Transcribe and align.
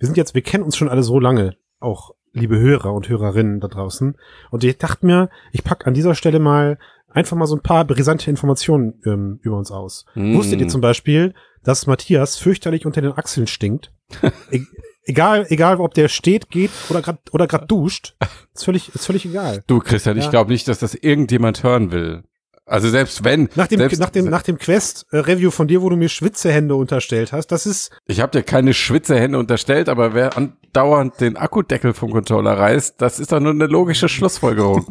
wir 0.00 0.06
sind 0.06 0.16
jetzt, 0.16 0.34
wir 0.34 0.42
kennen 0.42 0.64
uns 0.64 0.76
schon 0.76 0.88
alle 0.88 1.02
so 1.02 1.20
lange, 1.20 1.56
auch 1.78 2.14
liebe 2.32 2.58
Hörer 2.58 2.92
und 2.92 3.08
Hörerinnen 3.08 3.60
da 3.60 3.68
draußen. 3.68 4.16
Und 4.50 4.64
ich 4.64 4.78
dachte 4.78 5.06
mir, 5.06 5.28
ich 5.52 5.62
pack 5.62 5.86
an 5.86 5.94
dieser 5.94 6.14
Stelle 6.14 6.38
mal 6.38 6.78
einfach 7.08 7.36
mal 7.36 7.46
so 7.46 7.56
ein 7.56 7.62
paar 7.62 7.84
brisante 7.84 8.30
Informationen 8.30 9.00
ähm, 9.04 9.40
über 9.42 9.58
uns 9.58 9.70
aus. 9.70 10.06
Mm. 10.14 10.36
Wusstet 10.36 10.60
ihr 10.60 10.68
zum 10.68 10.80
Beispiel, 10.80 11.34
dass 11.62 11.86
Matthias 11.86 12.36
fürchterlich 12.38 12.86
unter 12.86 13.02
den 13.02 13.12
Achseln 13.12 13.46
stinkt? 13.46 13.92
e 14.50 14.62
egal, 15.04 15.46
egal, 15.48 15.80
ob 15.80 15.92
der 15.94 16.08
steht, 16.08 16.50
geht 16.50 16.70
oder 16.88 17.02
gerade 17.02 17.18
oder 17.32 17.46
grad 17.46 17.70
duscht, 17.70 18.16
ist 18.54 18.64
völlig, 18.64 18.94
ist 18.94 19.06
völlig 19.06 19.26
egal. 19.26 19.64
Du, 19.66 19.80
Christian, 19.80 20.16
Ja. 20.16 20.24
ich 20.24 20.30
glaube 20.30 20.50
nicht, 20.50 20.68
dass 20.68 20.78
das 20.78 20.94
irgendjemand 20.94 21.62
hören 21.62 21.92
will. 21.92 22.24
Also 22.70 22.88
selbst 22.88 23.24
wenn, 23.24 23.48
Nach 23.56 23.66
dem, 23.66 23.80
selbst, 23.80 23.98
nach 23.98 24.10
dem, 24.10 24.26
nach 24.26 24.42
dem 24.42 24.56
Quest-Review 24.56 25.50
von 25.50 25.66
dir, 25.66 25.82
wo 25.82 25.88
du 25.88 25.96
mir 25.96 26.08
Schwitzehände 26.08 26.76
unterstellt 26.76 27.32
hast, 27.32 27.48
das 27.48 27.66
ist, 27.66 27.90
ich 28.06 28.20
habe 28.20 28.30
dir 28.30 28.44
keine 28.44 28.74
Schwitzehände 28.74 29.36
unterstellt, 29.36 29.88
aber 29.88 30.14
wer 30.14 30.36
andauernd 30.36 31.20
den 31.20 31.36
Akkudeckel 31.36 31.94
vom 31.94 32.12
Controller 32.12 32.56
reißt, 32.56 33.02
das 33.02 33.18
ist 33.18 33.32
doch 33.32 33.40
nur 33.40 33.50
eine 33.50 33.66
logische 33.66 34.08
Schlussfolgerung. 34.08 34.86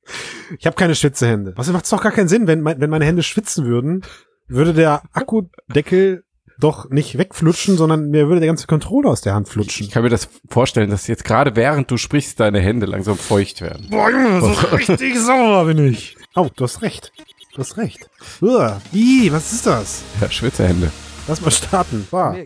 ich 0.58 0.64
habe 0.64 0.74
keine 0.74 0.94
Schwitzehände. 0.94 1.52
Was 1.56 1.70
macht 1.70 1.92
doch 1.92 2.02
gar 2.02 2.12
keinen 2.12 2.28
Sinn, 2.28 2.46
wenn, 2.46 2.62
mein, 2.62 2.80
wenn 2.80 2.88
meine 2.88 3.04
Hände 3.04 3.22
schwitzen 3.22 3.66
würden, 3.66 4.04
würde 4.46 4.72
der 4.72 5.02
Akkudeckel 5.12 6.24
doch 6.58 6.90
nicht 6.90 7.16
wegflutschen, 7.18 7.76
sondern 7.76 8.10
mir 8.10 8.28
würde 8.28 8.40
der 8.40 8.48
ganze 8.48 8.66
Controller 8.66 9.10
aus 9.10 9.20
der 9.20 9.34
Hand 9.34 9.46
Ich 9.46 9.52
flutschen. 9.52 9.90
kann 9.90 10.02
mir 10.02 10.08
das 10.08 10.28
vorstellen, 10.50 10.90
dass 10.90 11.06
jetzt 11.06 11.24
gerade 11.24 11.54
während 11.56 11.90
du 11.90 11.96
sprichst, 11.96 12.40
deine 12.40 12.60
Hände 12.60 12.86
langsam 12.86 13.16
feucht 13.16 13.60
werden. 13.60 13.86
Boah, 13.90 14.10
Junge, 14.10 14.40
so 14.40 14.48
richtig 14.76 15.18
sauer 15.18 15.64
bin 15.66 15.78
ich. 15.92 16.16
Oh, 16.34 16.48
du 16.54 16.64
hast 16.64 16.82
recht. 16.82 17.12
Du 17.54 17.60
hast 17.62 17.76
recht. 17.76 18.08
Uah, 18.40 18.80
ih, 18.92 19.30
was 19.32 19.52
ist 19.52 19.66
das? 19.66 20.02
Ja, 20.20 20.30
Schwitzehände. 20.30 20.90
Lass 21.26 21.40
mal 21.40 21.50
starten. 21.50 22.06
Bah. 22.10 22.36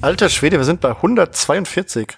Alter 0.00 0.28
Schwede, 0.28 0.58
wir 0.58 0.64
sind 0.64 0.80
bei 0.80 0.90
142 0.90 2.08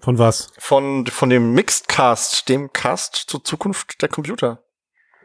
Von 0.00 0.18
was? 0.18 0.52
von, 0.58 1.06
von 1.06 1.30
dem 1.30 1.52
Mixed 1.52 1.88
Cast, 1.88 2.48
dem 2.48 2.72
Cast 2.72 3.14
zur 3.16 3.42
Zukunft 3.42 4.02
der 4.02 4.08
Computer. 4.08 4.62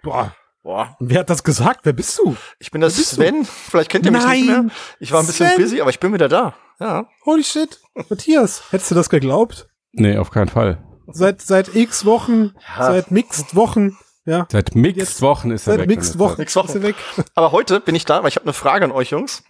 Boah. 0.03 0.33
Boah. 0.63 0.95
Und 0.99 1.09
wer 1.09 1.19
hat 1.21 1.29
das 1.29 1.43
gesagt? 1.43 1.81
Wer 1.83 1.93
bist 1.93 2.17
du? 2.19 2.35
Ich 2.59 2.71
bin 2.71 2.81
das 2.81 2.95
bist 2.95 3.13
du? 3.13 3.15
Sven. 3.17 3.45
Vielleicht 3.45 3.89
kennt 3.89 4.05
ihr 4.05 4.11
mich 4.11 4.25
nicht 4.25 4.47
Nein, 4.47 4.65
mehr. 4.65 4.73
Ich 4.99 5.11
war 5.11 5.19
ein 5.19 5.25
bisschen 5.25 5.47
Sven. 5.47 5.57
busy, 5.57 5.81
aber 5.81 5.89
ich 5.89 5.99
bin 5.99 6.13
wieder 6.13 6.29
da. 6.29 6.53
Ja. 6.79 7.07
Holy 7.25 7.43
shit. 7.43 7.79
Matthias, 8.09 8.63
hättest 8.71 8.91
du 8.91 8.95
das 8.95 9.09
geglaubt? 9.09 9.67
Nee, 9.91 10.17
auf 10.17 10.29
keinen 10.31 10.49
Fall. 10.49 10.83
Seit, 11.07 11.41
seit 11.41 11.75
x 11.75 12.05
Wochen, 12.05 12.53
Ja. 12.77 12.85
seit 12.87 13.11
mixed 13.11 13.55
Wochen, 13.55 13.97
ja. 14.23 14.47
Seit 14.51 14.75
Mixed 14.75 15.21
Wochen 15.23 15.49
ist 15.51 15.65
er 15.67 15.73
Seit 15.73 15.79
weg. 15.81 15.87
mixed 15.89 16.19
Wochen 16.19 16.39
Mixed 16.39 16.55
Wochen. 16.55 16.67
ist 16.69 16.75
er 16.75 16.83
weg. 16.83 16.95
Aber 17.33 17.51
heute 17.51 17.79
bin 17.81 17.95
ich 17.95 18.05
da, 18.05 18.21
weil 18.21 18.29
ich 18.29 18.35
habe 18.35 18.45
eine 18.45 18.53
Frage 18.53 18.85
an 18.85 18.91
euch, 18.91 19.09
Jungs. 19.09 19.43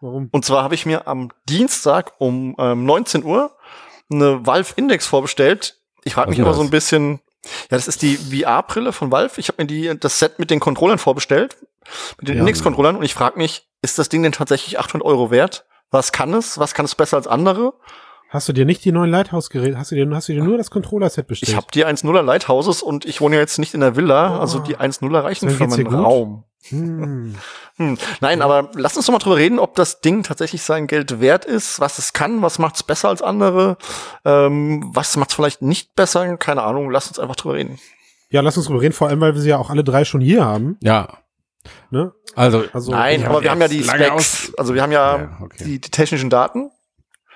Warum? 0.00 0.28
Und 0.32 0.44
zwar 0.44 0.62
habe 0.62 0.74
ich 0.74 0.86
mir 0.86 1.06
am 1.08 1.30
Dienstag 1.48 2.12
um 2.18 2.54
ähm, 2.58 2.84
19 2.84 3.24
Uhr 3.24 3.56
eine 4.10 4.46
Valve 4.46 4.72
Index 4.76 5.06
vorbestellt. 5.06 5.80
Ich 6.04 6.14
frage 6.14 6.30
mich 6.30 6.38
immer 6.38 6.54
so 6.54 6.62
ein 6.62 6.70
bisschen, 6.70 7.20
ja, 7.44 7.50
das 7.76 7.88
ist 7.88 8.02
die 8.02 8.16
VR-Brille 8.16 8.92
von 8.92 9.10
Valve. 9.10 9.38
Ich 9.40 9.48
habe 9.48 9.62
mir 9.62 9.66
die, 9.66 9.98
das 9.98 10.18
Set 10.18 10.38
mit 10.38 10.50
den 10.50 10.60
Controllern 10.60 10.98
vorbestellt, 10.98 11.56
mit 12.18 12.28
den 12.28 12.36
Ja. 12.36 12.40
Index-Controllern 12.40 12.96
und 12.96 13.02
ich 13.02 13.14
frage 13.14 13.38
mich, 13.38 13.68
ist 13.82 13.98
das 13.98 14.08
Ding 14.08 14.22
denn 14.22 14.32
tatsächlich 14.32 14.78
800 14.78 15.06
Euro 15.06 15.30
wert? 15.30 15.66
Was 15.90 16.12
kann 16.12 16.32
es? 16.34 16.58
Was 16.58 16.74
kann 16.74 16.84
es 16.84 16.94
besser 16.94 17.16
als 17.16 17.26
andere? 17.26 17.74
Hast 18.30 18.46
du 18.48 18.52
dir 18.52 18.66
nicht 18.66 18.84
die 18.84 18.92
neuen 18.92 19.10
Lighthouse-Geräte, 19.10 19.78
hast 19.78 19.90
du 19.90 19.94
dir, 19.94 20.06
hast 20.14 20.28
du 20.28 20.34
dir 20.34 20.42
nur 20.44 20.58
das 20.58 20.70
Controller-Set 20.70 21.26
bestellt? 21.26 21.48
Ich 21.50 21.56
habe 21.56 21.66
die 21.72 21.86
1.0er 21.86 22.20
Lighthouses 22.22 22.82
und 22.82 23.06
ich 23.06 23.20
wohne 23.22 23.36
ja 23.36 23.40
jetzt 23.40 23.58
nicht 23.58 23.72
in 23.72 23.80
der 23.80 23.96
Villa, 23.96 24.36
Oh. 24.36 24.40
also 24.40 24.58
die 24.58 24.76
1.0er 24.76 25.22
reichen 25.24 25.48
für 25.48 25.66
meinen? 25.66 25.86
Raum. 25.86 26.44
Hm. 26.70 27.34
Hm. 27.80 27.96
Nein, 28.20 28.42
aber 28.42 28.72
lass 28.74 28.96
uns 28.96 29.06
doch 29.06 29.12
mal 29.12 29.20
drüber 29.20 29.36
reden, 29.36 29.60
ob 29.60 29.76
das 29.76 30.00
Ding 30.00 30.24
tatsächlich 30.24 30.62
sein 30.62 30.88
Geld 30.88 31.20
wert 31.20 31.44
ist, 31.44 31.78
was 31.78 31.98
es 31.98 32.12
kann, 32.12 32.42
was 32.42 32.58
macht 32.58 32.74
es 32.74 32.82
besser 32.82 33.08
als 33.08 33.22
andere, 33.22 33.76
ähm, 34.24 34.90
was 34.92 35.16
macht 35.16 35.30
es 35.30 35.36
vielleicht 35.36 35.62
nicht 35.62 35.94
besser, 35.94 36.36
keine 36.38 36.64
Ahnung, 36.64 36.90
lass 36.90 37.06
uns 37.06 37.20
einfach 37.20 37.36
drüber 37.36 37.54
reden. 37.54 37.78
Ja, 38.30 38.40
lass 38.40 38.56
uns 38.56 38.66
drüber 38.66 38.80
reden, 38.80 38.94
vor 38.94 39.06
allem, 39.08 39.20
weil 39.20 39.34
wir 39.34 39.40
sie 39.40 39.50
ja 39.50 39.58
auch 39.58 39.70
alle 39.70 39.84
drei 39.84 40.04
schon 40.04 40.20
hier 40.20 40.44
haben. 40.44 40.76
Ja. 40.82 41.18
Ne? 41.90 42.12
Also, 42.34 42.64
Also, 42.72 42.90
Nein, 42.90 43.24
aber 43.24 43.42
wir 43.42 43.50
haben 43.52 43.60
ja 43.60 43.68
die 43.68 43.84
Specs, 43.84 44.52
also 44.58 44.74
wir 44.74 44.82
haben 44.82 44.90
ja, 44.92 45.18
Ja, 45.18 45.38
okay. 45.40 45.62
die, 45.64 45.80
die 45.80 45.90
technischen 45.92 46.30
Daten. 46.30 46.72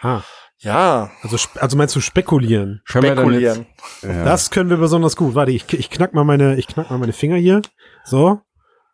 Ah, 0.01 0.23
Ja, 0.59 1.13
also, 1.23 1.37
also 1.61 1.77
meinst 1.77 1.95
du 1.95 2.01
spekulieren? 2.01 2.83
können 2.89 3.05
wir 3.05 3.15
dann 3.15 3.25
spekulieren. 3.27 3.67
Jetzt, 4.03 4.03
ja. 4.13 4.25
Das 4.25 4.51
können 4.51 4.71
wir 4.71 4.77
besonders 4.79 5.15
gut. 5.15 5.37
Warte, 5.37 5.53
ich, 5.53 5.73
ich 5.73 5.89
knack 5.89 6.15
mal 6.15 6.25
meine, 6.25 6.57
ich 6.57 6.67
knack 6.67 6.91
mal 6.91 6.99
meine 6.99 7.13
Finger 7.13 7.37
hier. 7.37 7.63
So. 8.05 8.41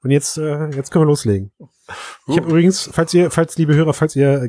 Und 0.03 0.11
jetzt, 0.11 0.39
äh, 0.39 0.67
jetzt 0.71 0.91
können 0.91 1.03
wir 1.05 1.09
loslegen. 1.09 1.51
Ich 2.27 2.37
habe 2.37 2.49
übrigens, 2.49 2.89
falls 2.93 3.13
ihr, 3.15 3.31
falls 3.31 3.57
liebe 3.59 3.75
Hörer, 3.75 3.95
falls 3.95 4.15
ihr 4.15 4.49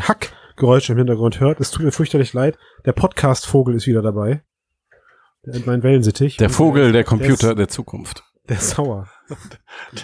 Hackgeräusche 0.00 0.92
im 0.92 0.98
Hintergrund 0.98 1.38
hört, 1.40 1.60
es 1.60 1.70
tut 1.70 1.84
mir 1.84 1.92
fürchterlich 1.92 2.32
leid. 2.32 2.58
Der 2.86 2.92
Podcast-Vogel 2.92 3.74
ist 3.74 3.86
wieder 3.86 4.02
dabei. 4.02 4.42
Der, 5.44 5.60
mein 5.66 5.82
Wellensittich. 5.82 6.36
der 6.36 6.50
Vogel 6.50 6.92
der 6.92 7.04
Computer 7.04 7.54
der 7.54 7.68
Zukunft. 7.68 8.24
Der 8.48 8.56
ist 8.56 8.70
sauer. 8.70 9.06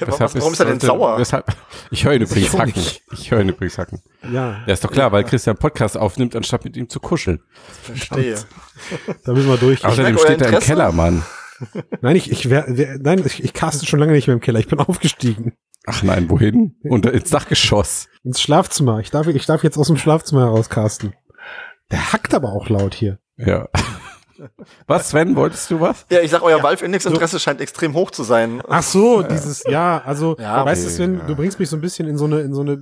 Der, 0.00 0.06
was, 0.06 0.34
warum 0.34 0.52
ist 0.52 0.60
er 0.60 0.66
denn 0.66 0.78
sollte- 0.78 0.86
sauer? 0.86 1.18
Weshalb, 1.18 1.46
ich 1.90 2.04
höre 2.04 2.12
ihn 2.12 2.22
übrigens 2.22 2.52
Ich 2.52 2.58
hacken. 2.58 2.72
nicht. 2.76 3.02
Ich 3.12 3.30
höre 3.30 3.40
ihn 3.40 3.48
übrigens 3.48 3.78
hacken. 3.78 4.02
Ja, 4.30 4.62
Ja, 4.66 4.72
ist 4.74 4.84
doch 4.84 4.92
klar, 4.92 5.10
weil 5.12 5.24
Christian 5.24 5.56
Podcast 5.56 5.96
aufnimmt, 5.96 6.36
anstatt 6.36 6.62
mit 6.66 6.76
ihm 6.76 6.90
zu 6.90 7.00
kuscheln. 7.00 7.40
Verstehe. 7.82 8.36
da 9.24 9.32
müssen 9.32 9.48
wir 9.48 9.56
durch. 9.56 9.82
Außerdem 9.84 10.18
steht 10.18 10.42
er 10.42 10.52
im. 10.52 10.58
Keller, 10.60 10.92
Mann. 10.92 11.22
Nein, 12.00 12.16
ich, 12.16 12.30
ich 12.30 12.50
wär, 12.50 12.64
wär, 12.68 12.98
nein, 13.00 13.22
ich, 13.24 13.42
ich 13.42 13.52
caste 13.52 13.86
schon 13.86 14.00
lange 14.00 14.12
nicht 14.12 14.26
mehr 14.26 14.34
im 14.34 14.40
Keller. 14.40 14.58
Ich 14.60 14.68
bin 14.68 14.78
aufgestiegen. 14.78 15.52
Ach 15.86 16.02
nein, 16.02 16.30
wohin? 16.30 16.76
Und 16.84 17.04
ins 17.06 17.30
Dachgeschoss. 17.30 18.08
Ins 18.22 18.40
Schlafzimmer. 18.40 19.00
Ich 19.00 19.10
darf, 19.10 19.26
ich 19.26 19.46
darf 19.46 19.62
jetzt 19.64 19.76
aus 19.76 19.88
dem 19.88 19.96
Schlafzimmer 19.98 20.42
heraus 20.42 20.70
casten. 20.70 21.12
Der 21.90 22.12
hackt 22.12 22.32
aber 22.34 22.52
auch 22.52 22.68
laut 22.70 22.94
hier. 22.94 23.18
Ja. 23.36 23.68
Was, 24.86 25.10
Sven, 25.10 25.36
wolltest 25.36 25.70
du 25.70 25.80
was? 25.80 26.06
Ja, 26.10 26.20
ich 26.20 26.30
sag, 26.30 26.42
euer 26.42 26.62
Valve-Index-Interesse 26.62 27.38
scheint 27.38 27.60
extrem 27.60 27.94
hoch 27.94 28.10
zu 28.10 28.22
sein. 28.24 28.62
Ach 28.68 28.82
so, 28.82 29.22
dieses, 29.22 29.62
ja, 29.68 30.02
also, 30.04 30.36
Ja, 30.38 30.64
weißt 30.64 30.86
du, 30.86 30.90
Sven, 30.90 31.18
ja. 31.18 31.24
du 31.26 31.36
bringst 31.36 31.58
mich 31.60 31.68
so 31.68 31.76
ein 31.76 31.80
bisschen 31.80 32.08
in 32.08 32.16
so 32.16 32.24
eine, 32.24 32.40
in 32.40 32.52
so 32.54 32.62
eine 32.62 32.78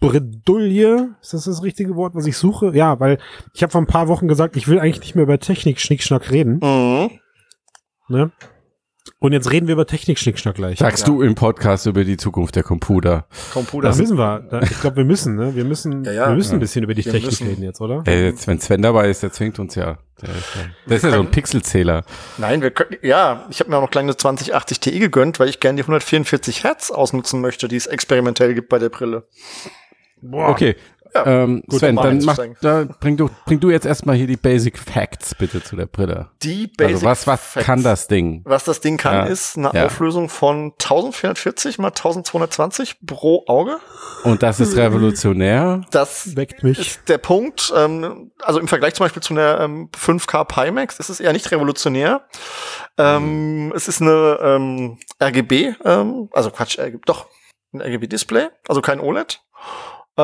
Bredouille. 0.00 1.14
Ist 1.20 1.34
das 1.34 1.44
das 1.44 1.62
richtige 1.62 1.94
Wort, 1.96 2.14
was 2.14 2.26
ich 2.26 2.36
suche? 2.36 2.74
Ja, 2.74 2.98
weil 3.00 3.18
ich 3.54 3.62
habe 3.62 3.70
vor 3.70 3.80
ein 3.80 3.86
paar 3.86 4.08
Wochen 4.08 4.28
gesagt, 4.28 4.56
ich 4.56 4.66
will 4.68 4.78
eigentlich 4.80 5.00
nicht 5.00 5.14
mehr 5.14 5.24
über 5.24 5.38
Technik 5.38 5.80
Schnickschnack 5.80 6.30
reden, 6.30 6.60
Mhm. 6.62 7.10
Ne? 8.10 8.30
Und 9.18 9.32
jetzt 9.32 9.50
reden 9.50 9.66
wir 9.66 9.72
über 9.72 9.86
Technik 9.86 10.18
Schnickschnack 10.18 10.54
gleich. 10.54 10.78
Sagst 10.78 11.08
du 11.08 11.22
im 11.22 11.34
Podcast 11.34 11.86
über 11.86 12.04
die 12.04 12.16
Zukunft 12.18 12.54
der 12.56 12.62
Computer? 12.62 13.26
Computer. 13.52 13.88
Das 13.88 13.98
müssen 13.98 14.18
wir. 14.18 14.40
Da, 14.50 14.60
ich 14.60 14.78
glaube, 14.80 14.96
wir 14.98 15.04
müssen, 15.04 15.36
ne? 15.36 15.54
Wir 15.54 15.64
müssen, 15.64 16.04
Ja, 16.04 16.12
ja. 16.12 16.28
wir 16.28 16.34
müssen 16.36 16.52
Ja. 16.52 16.56
ein 16.56 16.60
bisschen 16.60 16.84
über 16.84 16.94
die 16.94 17.04
Wir 17.04 17.12
Technik 17.12 17.30
müssen. 17.32 17.46
reden 17.46 17.62
jetzt, 17.62 17.80
oder? 17.80 18.02
Der 18.02 18.24
jetzt, 18.26 18.46
wenn 18.46 18.60
Sven 18.60 18.82
dabei 18.82 19.08
ist, 19.10 19.22
der 19.22 19.32
zwingt 19.32 19.58
uns 19.58 19.74
ja. 19.74 19.98
Der 20.22 20.28
ist 20.30 20.54
ja, 20.54 20.60
der 20.86 20.96
ist 20.98 21.02
ja 21.04 21.10
so 21.12 21.20
ein 21.20 21.30
Pixelzähler. 21.30 22.04
Nein, 22.38 22.60
wir 22.62 22.70
können, 22.70 22.98
ja, 23.02 23.46
ich 23.50 23.60
habe 23.60 23.70
mir 23.70 23.78
auch 23.78 23.82
noch 23.82 23.90
kleine 23.90 24.16
2080 24.16 24.80
Ti 24.80 24.98
gegönnt, 24.98 25.40
weil 25.40 25.48
ich 25.48 25.60
gerne 25.60 25.76
die 25.76 25.82
144 25.82 26.62
Hertz 26.64 26.90
ausnutzen 26.90 27.40
möchte, 27.40 27.68
die 27.68 27.76
es 27.76 27.86
experimentell 27.86 28.54
gibt 28.54 28.68
bei 28.68 28.78
der 28.78 28.90
Brille. 28.90 29.24
Boah. 30.22 30.50
Okay. 30.50 30.76
Ja, 31.14 31.26
ähm, 31.26 31.62
gut, 31.68 31.80
Sven, 31.80 31.96
dann 31.96 32.22
mach 32.24 32.38
da, 32.60 32.84
bring, 33.00 33.16
du, 33.16 33.28
bring 33.46 33.58
du 33.60 33.70
jetzt 33.70 33.84
erstmal 33.86 34.16
hier 34.16 34.26
die 34.26 34.36
Basic 34.36 34.78
Facts 34.78 35.34
bitte 35.34 35.62
zu 35.62 35.74
der 35.76 35.86
Brille. 35.86 36.30
Die 36.42 36.66
Basic 36.68 36.94
also 36.96 37.06
was, 37.06 37.26
was 37.26 37.40
Facts. 37.40 37.66
kann 37.66 37.82
das 37.82 38.06
Ding? 38.08 38.42
Was 38.44 38.64
das 38.64 38.80
Ding 38.80 38.96
kann, 38.96 39.14
Ja. 39.14 39.24
ist 39.24 39.56
eine 39.58 39.70
Ja. 39.74 39.86
Auflösung 39.86 40.28
von 40.28 40.72
1440 40.78 41.78
mal 41.78 41.88
1220 41.88 42.98
pro 43.06 43.44
Auge. 43.46 43.78
Und 44.24 44.42
das 44.42 44.60
ist 44.60 44.76
revolutionär. 44.76 45.82
Das 45.90 46.36
Weckt 46.36 46.62
mich. 46.62 46.78
ist 46.78 47.08
der 47.08 47.18
Punkt. 47.18 47.72
Ähm, 47.76 48.30
also 48.42 48.60
im 48.60 48.68
Vergleich 48.68 48.94
zum 48.94 49.04
Beispiel 49.04 49.22
zu 49.22 49.34
einer 49.34 49.60
ähm, 49.60 49.88
5K 49.96 50.44
Pimax 50.44 50.98
ist 51.00 51.08
es 51.08 51.20
eher 51.20 51.32
nicht 51.32 51.50
revolutionär. 51.50 52.22
Ähm, 52.98 53.72
es 53.74 53.88
ist 53.88 54.00
eine 54.02 54.38
ähm, 54.42 54.98
RGB, 55.22 55.74
ähm, 55.84 56.28
also 56.32 56.50
Quatsch, 56.50 56.78
RGB, 56.78 57.02
doch 57.06 57.26
ein 57.72 57.80
RGB-Display, 57.80 58.48
also 58.68 58.80
kein 58.80 59.00
OLED. 59.00 59.40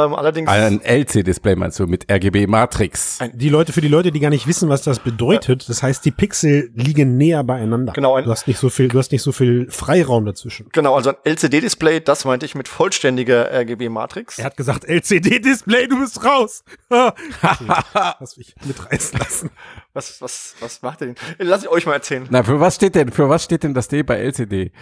Ähm, 0.05 0.15
allerdings 0.15 0.49
Ein 0.51 0.81
LC-Display 0.83 1.57
meinst 1.57 1.79
du 1.79 1.87
mit 1.87 2.11
RGB-Matrix. 2.11 3.19
Die 3.35 3.49
Leute, 3.49 3.73
für 3.73 3.81
die 3.81 3.89
Leute, 3.89 4.11
die 4.13 4.21
gar 4.21 4.31
nicht 4.31 4.47
wissen, 4.47 4.69
was 4.69 4.83
das 4.83 4.99
bedeutet, 5.01 5.69
das 5.69 5.83
heißt, 5.83 6.05
die 6.05 6.11
Pixel 6.11 6.71
liegen 6.75 7.17
näher 7.17 7.43
beieinander. 7.45 7.93
Genau, 7.93 8.15
ein- 8.15 8.25
Du 8.25 8.31
hast 8.31 8.47
nicht 8.49 8.59
so 8.59 8.69
viel, 8.71 8.89
du 8.89 8.99
hast 8.99 9.13
nicht 9.13 9.23
so 9.23 9.33
viel 9.33 9.69
Freiraum 9.71 10.25
dazwischen. 10.27 10.69
genau, 10.73 10.95
also 10.97 11.11
ein 11.11 11.17
LCD-Display, 11.25 12.01
das 12.01 12.25
meinte 12.25 12.45
ich 12.47 12.55
mit 12.55 12.69
vollständiger 12.69 13.51
RGB-Matrix. 13.53 14.39
Er 14.39 14.45
hat 14.47 14.57
gesagt, 14.57 14.85
LCD-Display, 14.89 15.87
du 15.89 16.01
bist 16.01 16.25
raus. 16.25 16.65
okay, 16.91 17.67
hast 17.93 18.39
mich 18.39 18.55
mitreißen 18.65 19.19
lassen. 19.19 19.51
Was, 19.93 20.21
was, 20.21 20.55
was 20.61 20.83
macht 20.83 21.01
ihr 21.01 21.07
denn? 21.09 21.17
Lass 21.39 21.63
ich 21.63 21.69
euch 21.69 21.87
mal 21.87 21.95
erzählen. 21.95 22.27
Na, 22.31 22.43
für 22.43 22.61
was 22.61 22.75
steht 22.75 22.95
denn, 22.95 23.11
für 23.11 23.29
was 23.29 23.45
steht 23.45 23.63
denn 23.63 23.73
das 23.75 23.89
D 23.89 24.03
bei 24.03 24.17
LCD? 24.19 24.73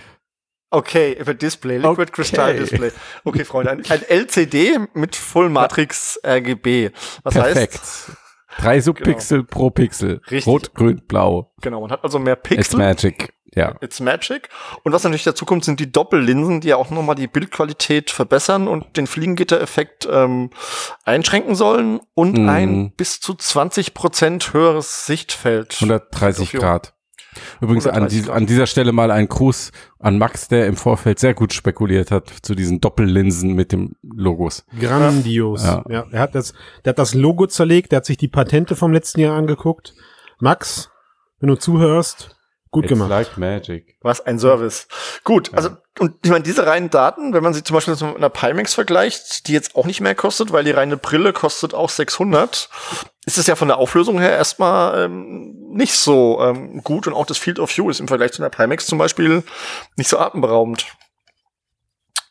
Okay, 0.74 1.16
über 1.18 1.34
Display, 1.34 1.76
Liquid 1.78 1.92
Okay. 2.02 2.10
Crystal 2.12 2.56
Display. 2.56 2.90
Okay, 3.24 3.44
Freunde, 3.44 3.70
ein, 3.72 3.82
ein 3.88 4.02
LCD 4.02 4.78
mit 4.94 5.16
Full 5.16 5.48
Matrix 5.48 6.18
RGB. 6.26 6.90
Was 7.22 7.34
Perfekt. 7.34 7.74
heißt, 7.74 8.12
Drei 8.58 8.80
Subpixel 8.80 9.42
pro 9.44 9.70
Pixel. 9.70 10.20
Richtig. 10.30 10.46
Rot, 10.46 10.74
grün, 10.74 11.02
blau. 11.08 11.52
genau, 11.60 11.80
man 11.80 11.90
hat 11.90 12.04
also 12.04 12.18
mehr 12.20 12.34
It's 12.36 12.48
Pixel. 12.48 12.78
magic. 12.78 13.32
Ja. 13.56 13.74
It's 13.80 14.00
Magic. 14.00 14.48
Und 14.82 14.92
was 14.92 15.04
natürlich 15.04 15.22
dazu 15.22 15.44
kommt, 15.44 15.64
sind 15.64 15.78
die 15.78 15.90
Doppellinsen, 15.92 16.60
die 16.60 16.68
ja 16.68 16.76
auch 16.76 16.90
nochmal 16.90 17.14
die 17.14 17.28
Bildqualität 17.28 18.10
verbessern 18.10 18.66
und 18.66 18.96
den 18.96 19.06
Fliegengitter-Effekt 19.06 20.08
ähm, 20.10 20.50
einschränken 21.04 21.54
sollen 21.54 22.00
und 22.14 22.36
Mhm. 22.38 22.48
ein 22.48 22.90
bis 22.96 23.20
zu 23.20 23.34
20% 23.34 24.52
höheres 24.52 25.06
Sichtfeld. 25.06 25.72
130 25.80 26.46
Dafür. 26.46 26.60
Grad. 26.60 26.93
Übrigens 27.60 27.86
an, 27.86 27.94
130 27.94 28.24
die, 28.24 28.30
an 28.30 28.46
dieser 28.46 28.66
Stelle 28.66 28.92
mal 28.92 29.10
ein 29.10 29.28
Gruß 29.28 29.72
an 29.98 30.18
Max, 30.18 30.48
der 30.48 30.66
im 30.66 30.76
Vorfeld 30.76 31.18
sehr 31.18 31.34
gut 31.34 31.52
spekuliert 31.52 32.10
hat 32.10 32.32
zu 32.42 32.54
diesen 32.54 32.80
Doppellinsen 32.80 33.54
mit 33.54 33.72
dem 33.72 33.96
Logos. 34.02 34.64
Grandios. 34.78 35.64
Ja. 35.64 35.84
Ja. 35.88 36.06
er 36.10 36.20
hat 36.20 36.34
das, 36.34 36.52
der 36.84 36.90
hat 36.90 36.98
das 36.98 37.14
Logo 37.14 37.46
zerlegt, 37.46 37.92
der 37.92 37.98
hat 37.98 38.06
sich 38.06 38.16
die 38.16 38.28
Patente 38.28 38.76
vom 38.76 38.92
letzten 38.92 39.20
Jahr 39.20 39.36
angeguckt. 39.36 39.94
Max, 40.38 40.90
wenn 41.40 41.48
du 41.48 41.56
zuhörst, 41.56 42.36
gut 42.70 42.84
It's 42.84 42.90
gemacht. 42.90 43.10
like 43.10 43.38
magic. 43.38 43.96
Was 44.02 44.24
ein 44.26 44.38
Service. 44.38 44.88
Gut, 45.22 45.54
also 45.54 45.70
und 46.00 46.14
ich 46.24 46.30
meine, 46.30 46.42
diese 46.42 46.66
reinen 46.66 46.90
Daten, 46.90 47.32
wenn 47.32 47.42
man 47.42 47.54
sie 47.54 47.62
zum 47.62 47.74
Beispiel 47.74 47.94
mit 47.94 48.16
einer 48.16 48.28
Pimax 48.28 48.74
vergleicht, 48.74 49.46
die 49.46 49.52
jetzt 49.52 49.76
auch 49.76 49.86
nicht 49.86 50.00
mehr 50.00 50.16
kostet, 50.16 50.52
weil 50.52 50.64
die 50.64 50.72
reine 50.72 50.96
Brille 50.96 51.32
kostet 51.32 51.72
auch 51.72 51.88
600, 51.88 52.68
ist 53.26 53.38
es 53.38 53.46
ja 53.46 53.56
von 53.56 53.68
der 53.68 53.78
Auflösung 53.78 54.18
her 54.20 54.32
erstmal 54.32 55.04
ähm, 55.04 55.54
nicht 55.70 55.94
so 55.94 56.40
ähm, 56.42 56.82
gut 56.84 57.06
und 57.06 57.14
auch 57.14 57.26
das 57.26 57.38
Field 57.38 57.58
of 57.58 57.76
View 57.76 57.88
ist 57.90 58.00
im 58.00 58.08
Vergleich 58.08 58.32
zu 58.32 58.42
einer 58.42 58.50
Pimax 58.50 58.86
zum 58.86 58.98
Beispiel 58.98 59.42
nicht 59.96 60.08
so 60.08 60.18
atemberaubend. 60.18 60.86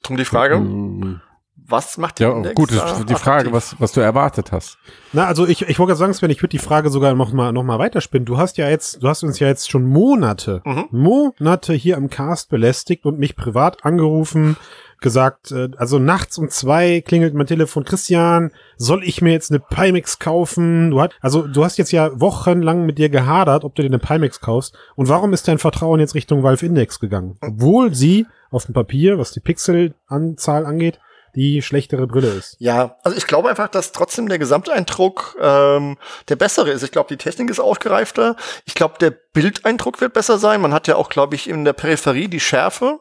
Drum 0.03 0.17
die 0.17 0.25
Frage, 0.25 0.57
Mm. 0.59 1.21
was 1.55 1.97
macht 1.97 2.19
der 2.19 2.29
Ja, 2.29 2.35
Index 2.35 2.55
gut, 2.55 2.71
da 2.73 2.91
ist 2.97 3.09
die 3.09 3.15
Frage, 3.15 3.47
attraktiv? 3.47 3.53
was, 3.53 3.75
was 3.79 3.91
du 3.93 4.01
erwartet 4.01 4.51
hast. 4.51 4.77
Na, 5.13 5.25
also 5.27 5.47
ich, 5.47 5.61
ich 5.61 5.79
wollte 5.79 5.91
gerade 5.91 5.99
sagen, 5.99 6.13
Sven, 6.13 6.29
ich 6.29 6.41
würde 6.41 6.49
die 6.49 6.59
Frage 6.59 6.89
sogar 6.89 7.13
noch 7.13 7.31
mal, 7.31 7.53
noch 7.53 7.63
mal 7.63 7.79
weiterspinnen. 7.79 8.25
Du 8.25 8.37
hast 8.37 8.57
ja 8.57 8.69
jetzt, 8.69 9.01
du 9.01 9.07
hast 9.07 9.23
uns 9.23 9.39
ja 9.39 9.47
jetzt 9.47 9.71
schon 9.71 9.85
Monate, 9.85 10.61
Mhm. 10.65 10.87
Monate 10.91 11.73
hier 11.73 11.95
im 11.95 12.09
Cast 12.09 12.49
belästigt 12.49 13.05
und 13.05 13.17
mich 13.17 13.35
privat 13.37 13.85
angerufen, 13.85 14.57
gesagt, 15.03 15.51
äh, 15.51 15.69
also 15.77 15.99
nachts 15.99 16.39
um 16.39 16.49
zwei 16.49 17.01
klingelt 17.01 17.35
mein 17.35 17.45
Telefon, 17.45 17.83
Christian, 17.83 18.51
soll 18.77 19.03
ich 19.03 19.21
mir 19.21 19.31
jetzt 19.31 19.51
eine 19.51 19.59
Pimax 19.59 20.17
kaufen? 20.17 20.89
Du 20.89 20.99
hast, 20.99 21.11
also 21.21 21.45
du 21.45 21.63
hast 21.63 21.77
jetzt 21.77 21.91
ja 21.91 22.19
wochenlang 22.19 22.87
mit 22.87 22.97
dir 22.97 23.09
gehadert, 23.09 23.63
ob 23.63 23.75
du 23.75 23.83
dir 23.83 23.89
eine 23.89 23.99
Pimax 23.99 24.39
kaufst. 24.39 24.75
Und 24.95 25.09
warum 25.09 25.33
ist 25.33 25.47
dein 25.47 25.59
Vertrauen 25.59 25.99
jetzt 25.99 26.15
Richtung 26.15 26.41
Valve 26.41 26.65
Index 26.65 26.99
gegangen? 26.99 27.37
Obwohl 27.41 27.93
sie 27.93 28.25
auf 28.49 28.65
dem 28.65 28.73
Papier, 28.73 29.19
was 29.19 29.31
die 29.31 29.39
Pixelanzahl 29.39 30.65
angeht, 30.65 30.99
die 31.35 31.61
schlechtere 31.61 32.07
Brille 32.07 32.29
ist. 32.29 32.55
Ja, 32.59 32.97
also 33.03 33.17
ich 33.17 33.25
glaube 33.25 33.49
einfach, 33.49 33.67
dass 33.67 33.91
trotzdem 33.91 34.29
der 34.29 34.39
Gesamteindruck 34.39 35.35
ähm, 35.41 35.97
der 36.29 36.35
bessere 36.35 36.69
ist. 36.69 36.83
Ich 36.83 36.91
glaube, 36.91 37.09
die 37.09 37.17
Technik 37.17 37.49
ist 37.49 37.59
ausgereifter. 37.59 38.35
Ich 38.65 38.75
glaube, 38.75 38.95
der 38.99 39.11
Bildeindruck 39.11 39.99
wird 39.99 40.13
besser 40.13 40.37
sein. 40.37 40.61
Man 40.61 40.73
hat 40.73 40.87
ja 40.87 40.95
auch, 40.95 41.09
glaube 41.09 41.35
ich, 41.35 41.49
in 41.49 41.65
der 41.65 41.73
Peripherie 41.73 42.27
die 42.27 42.39
Schärfe. 42.39 42.99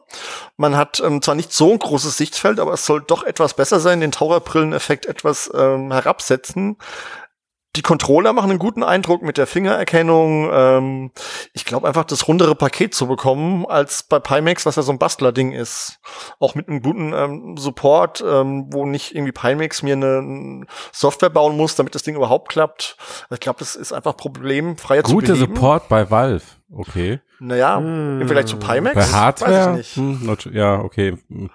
Man 0.57 0.75
hat 0.75 0.99
ähm, 0.99 1.21
zwar 1.21 1.35
nicht 1.35 1.53
so 1.53 1.71
ein 1.71 1.79
großes 1.79 2.17
Sichtfeld, 2.17 2.59
aber 2.59 2.73
es 2.73 2.85
soll 2.85 3.01
doch 3.01 3.23
etwas 3.23 3.53
besser 3.53 3.79
sein, 3.79 4.01
den 4.01 4.11
Taucherbrilleneffekt 4.11 5.05
etwas 5.05 5.51
ähm, 5.53 5.91
herabsetzen. 5.91 6.77
Die 7.75 7.81
Controller 7.81 8.33
machen 8.33 8.51
einen 8.51 8.59
guten 8.59 8.83
Eindruck 8.83 9.23
mit 9.23 9.37
der 9.37 9.47
Fingererkennung. 9.47 10.47
Ähm, 10.53 11.11
ich 11.53 11.65
glaube 11.65 11.87
einfach, 11.87 12.03
das 12.03 12.27
rundere 12.27 12.53
Paket 12.53 12.93
zu 12.93 13.07
bekommen 13.07 13.65
als 13.65 14.03
bei 14.03 14.19
Pimax, 14.19 14.67
was 14.67 14.75
ja 14.75 14.83
so 14.83 14.91
ein 14.91 14.99
Bastler-Ding 14.99 15.53
ist. 15.53 15.99
Auch 16.39 16.53
mit 16.53 16.69
einem 16.69 16.83
guten 16.83 17.13
ähm, 17.13 17.57
Support, 17.57 18.23
ähm, 18.27 18.67
wo 18.71 18.85
nicht 18.85 19.15
irgendwie 19.15 19.31
Pimax 19.31 19.81
mir 19.81 19.93
eine 19.95 20.65
Software 20.91 21.31
bauen 21.31 21.57
muss, 21.57 21.75
damit 21.75 21.95
das 21.95 22.03
Ding 22.03 22.15
überhaupt 22.15 22.49
klappt. 22.49 22.95
Ich 23.31 23.39
glaube, 23.39 23.57
das 23.59 23.75
ist 23.75 23.91
einfach 23.91 24.15
problemfreier 24.17 25.01
Guter 25.01 25.27
zu 25.27 25.33
beheben. 25.33 25.55
Support 25.55 25.89
bei 25.89 26.11
Valve. 26.11 26.45
Okay. 26.71 27.21
Naja, 27.39 27.77
Hm. 27.77 28.19
Vergleich 28.19 28.45
zu 28.45 28.57
Pimax. 28.57 28.95
Bei 28.95 29.05
Hardware? 29.05 29.73
Weiß 29.73 29.79
ich 29.91 29.97
nicht. 29.97 30.21
Hm, 30.29 30.53
ja, 30.53 30.79
okay. 30.79 31.17
Hm. 31.27 31.49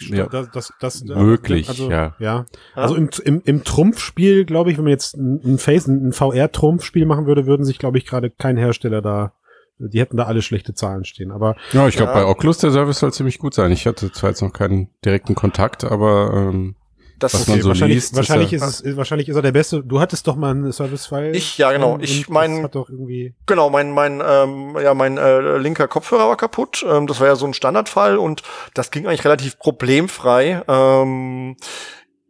Ja. 0.00 0.26
Das, 0.26 0.50
das, 0.52 0.72
das, 0.80 1.04
Möglich, 1.04 1.68
also, 1.68 1.90
ja. 1.90 2.14
ja. 2.18 2.46
Also 2.74 2.94
im, 2.94 3.10
im, 3.24 3.42
im 3.44 3.64
Trumpfspiel, 3.64 4.44
glaube 4.44 4.70
ich, 4.70 4.76
wenn 4.78 4.84
man 4.84 4.90
jetzt 4.90 5.16
ein, 5.16 5.40
ein 5.44 5.58
Face, 5.58 5.86
ein 5.86 6.12
VR-Trumpfspiel 6.12 7.06
machen 7.06 7.26
würde, 7.26 7.46
würden 7.46 7.64
sich, 7.64 7.78
glaube 7.78 7.98
ich, 7.98 8.06
gerade 8.06 8.30
kein 8.30 8.56
Hersteller 8.56 9.02
da, 9.02 9.32
die 9.78 10.00
hätten 10.00 10.16
da 10.16 10.24
alle 10.24 10.42
schlechte 10.42 10.74
Zahlen 10.74 11.04
stehen. 11.04 11.30
Aber 11.32 11.56
Ja, 11.72 11.86
ich 11.88 11.96
glaube, 11.96 12.12
Ja. 12.12 12.18
bei 12.20 12.26
Oculus 12.26 12.58
der 12.58 12.70
Service 12.70 12.98
soll 12.98 13.12
ziemlich 13.12 13.38
gut 13.38 13.54
sein. 13.54 13.72
Ich 13.72 13.86
hatte 13.86 14.10
zwar 14.12 14.30
jetzt 14.30 14.42
noch 14.42 14.52
keinen 14.52 14.88
direkten 15.04 15.34
Kontakt, 15.34 15.84
aber 15.84 16.32
ähm, 16.34 16.76
Das 17.18 17.32
Was 17.32 17.40
ist 17.42 17.48
man 17.48 17.60
so 17.62 17.68
wahrscheinlich, 17.70 17.94
liest, 17.96 18.12
ist 18.12 18.16
wahrscheinlich 18.16 18.50
ja- 18.50 18.58
ist, 18.66 18.84
es, 18.84 18.96
wahrscheinlich 18.96 19.28
ist 19.30 19.36
er 19.36 19.42
der 19.42 19.52
Beste. 19.52 19.82
Du 19.82 20.00
hattest 20.00 20.26
doch 20.26 20.36
mal 20.36 20.50
einen 20.50 20.70
Service-File. 20.72 21.34
Ich- 21.34 21.56
ja, 21.56 21.72
genau. 21.72 21.98
Ich 22.00 22.28
mein- 22.28 22.56
das 22.56 22.64
hat 22.64 22.74
doch 22.74 22.90
irgendwie. 22.90 23.34
Genau, 23.46 23.70
mein, 23.70 23.90
mein, 23.92 24.22
ähm, 24.26 24.76
ja, 24.82 24.92
mein 24.92 25.16
äh, 25.16 25.56
linker 25.56 25.88
Kopfhörer 25.88 26.28
war 26.28 26.36
kaputt. 26.36 26.84
Ähm, 26.86 27.06
das 27.06 27.18
war 27.20 27.26
ja 27.26 27.36
so 27.36 27.46
ein 27.46 27.54
Standardfall 27.54 28.18
und 28.18 28.42
das 28.74 28.90
ging 28.90 29.06
eigentlich 29.06 29.24
relativ 29.24 29.58
problemfrei. 29.58 30.62
Ähm, 30.68 31.56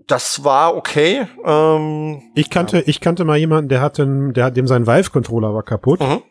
das 0.07 0.45
war 0.45 0.77
okay. 0.77 1.27
Ähm, 1.45 2.23
Ich 2.37 2.49
kannte, 2.49 2.81
ich 2.87 3.01
kannte 3.01 3.25
mal 3.25 3.37
jemanden, 3.39 3.69
der 3.69 3.81
hatte, 3.81 4.03
einen- 4.03 4.35
der 4.35 4.45
hat 4.45 4.57
dem 4.57 4.69
sein 4.69 4.87
Vive-Controller 4.87 5.53
war 5.53 5.65
kaputt. 5.65 5.99
mhm. 6.01 6.23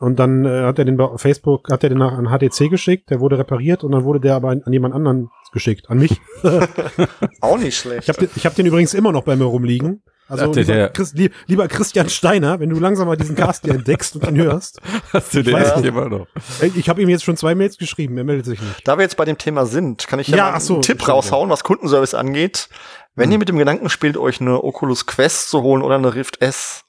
Und 0.00 0.18
dann 0.18 0.44
äh, 0.46 0.62
hat 0.64 0.78
er 0.78 0.84
den 0.86 0.96
bei 0.96 1.08
Facebook, 1.16 1.70
hat 1.70 1.82
er 1.84 1.90
den 1.90 1.98
nach 1.98 2.12
an 2.12 2.28
HTC 2.30 2.70
geschickt, 2.70 3.10
der 3.10 3.20
wurde 3.20 3.38
repariert 3.38 3.84
und 3.84 3.92
dann 3.92 4.02
wurde 4.02 4.18
der 4.18 4.34
aber 4.34 4.48
an, 4.48 4.62
an 4.64 4.72
jemand 4.72 4.94
anderen 4.94 5.30
geschickt, 5.52 5.90
an 5.90 5.98
mich. 5.98 6.20
Auch 7.40 7.58
nicht 7.58 7.76
schlecht. 7.76 8.04
Ich 8.04 8.08
habe 8.08 8.20
den, 8.26 8.30
ich 8.34 8.46
hab 8.46 8.54
den 8.54 8.66
übrigens 8.66 8.94
immer 8.94 9.12
noch 9.12 9.24
bei 9.24 9.36
mir 9.36 9.44
rumliegen. 9.44 10.02
Also 10.28 10.46
der- 10.52 10.62
lieber, 10.62 10.74
der- 10.74 10.88
Chris, 10.90 11.12
lieb, 11.14 11.34
lieber 11.48 11.66
Christian 11.68 12.08
Steiner, 12.08 12.60
wenn 12.60 12.70
du 12.70 12.78
langsam 12.78 13.08
mal 13.08 13.16
diesen 13.16 13.34
Cast 13.34 13.64
hier 13.64 13.74
entdeckst 13.74 14.14
und 14.14 14.26
ihn 14.28 14.36
hörst. 14.38 14.80
hast 15.12 15.34
du 15.34 15.42
den 15.42 15.54
weiß 15.54 15.72
echt 15.72 15.84
immer 15.84 16.08
noch. 16.08 16.28
Ich 16.76 16.88
habe 16.88 17.02
ihm 17.02 17.08
jetzt 17.08 17.24
schon 17.24 17.36
zwei 17.36 17.54
Mails 17.54 17.76
geschrieben, 17.78 18.16
er 18.16 18.24
meldet 18.24 18.46
sich 18.46 18.60
nicht. 18.60 18.86
Da 18.86 18.96
wir 18.96 19.02
jetzt 19.02 19.16
bei 19.16 19.24
dem 19.24 19.38
Thema 19.38 19.66
sind, 19.66 20.06
kann 20.06 20.20
ich 20.20 20.28
ja, 20.28 20.36
Ja, 20.36 20.44
mal 20.44 20.52
ach 20.54 20.60
so, 20.60 20.74
einen 20.74 20.82
Tipp 20.82 21.06
raushauen, 21.06 21.50
was 21.50 21.64
Kundenservice 21.64 22.14
angeht. 22.14 22.68
Wenn 23.16 23.26
Hm. 23.26 23.32
ihr 23.32 23.38
mit 23.38 23.48
dem 23.48 23.58
Gedanken 23.58 23.90
spielt, 23.90 24.16
euch 24.16 24.40
eine 24.40 24.62
Oculus 24.62 25.04
Quest 25.06 25.50
zu 25.50 25.62
holen 25.62 25.82
oder 25.82 25.96
eine 25.96 26.14
Rift 26.14 26.40
S, 26.40 26.84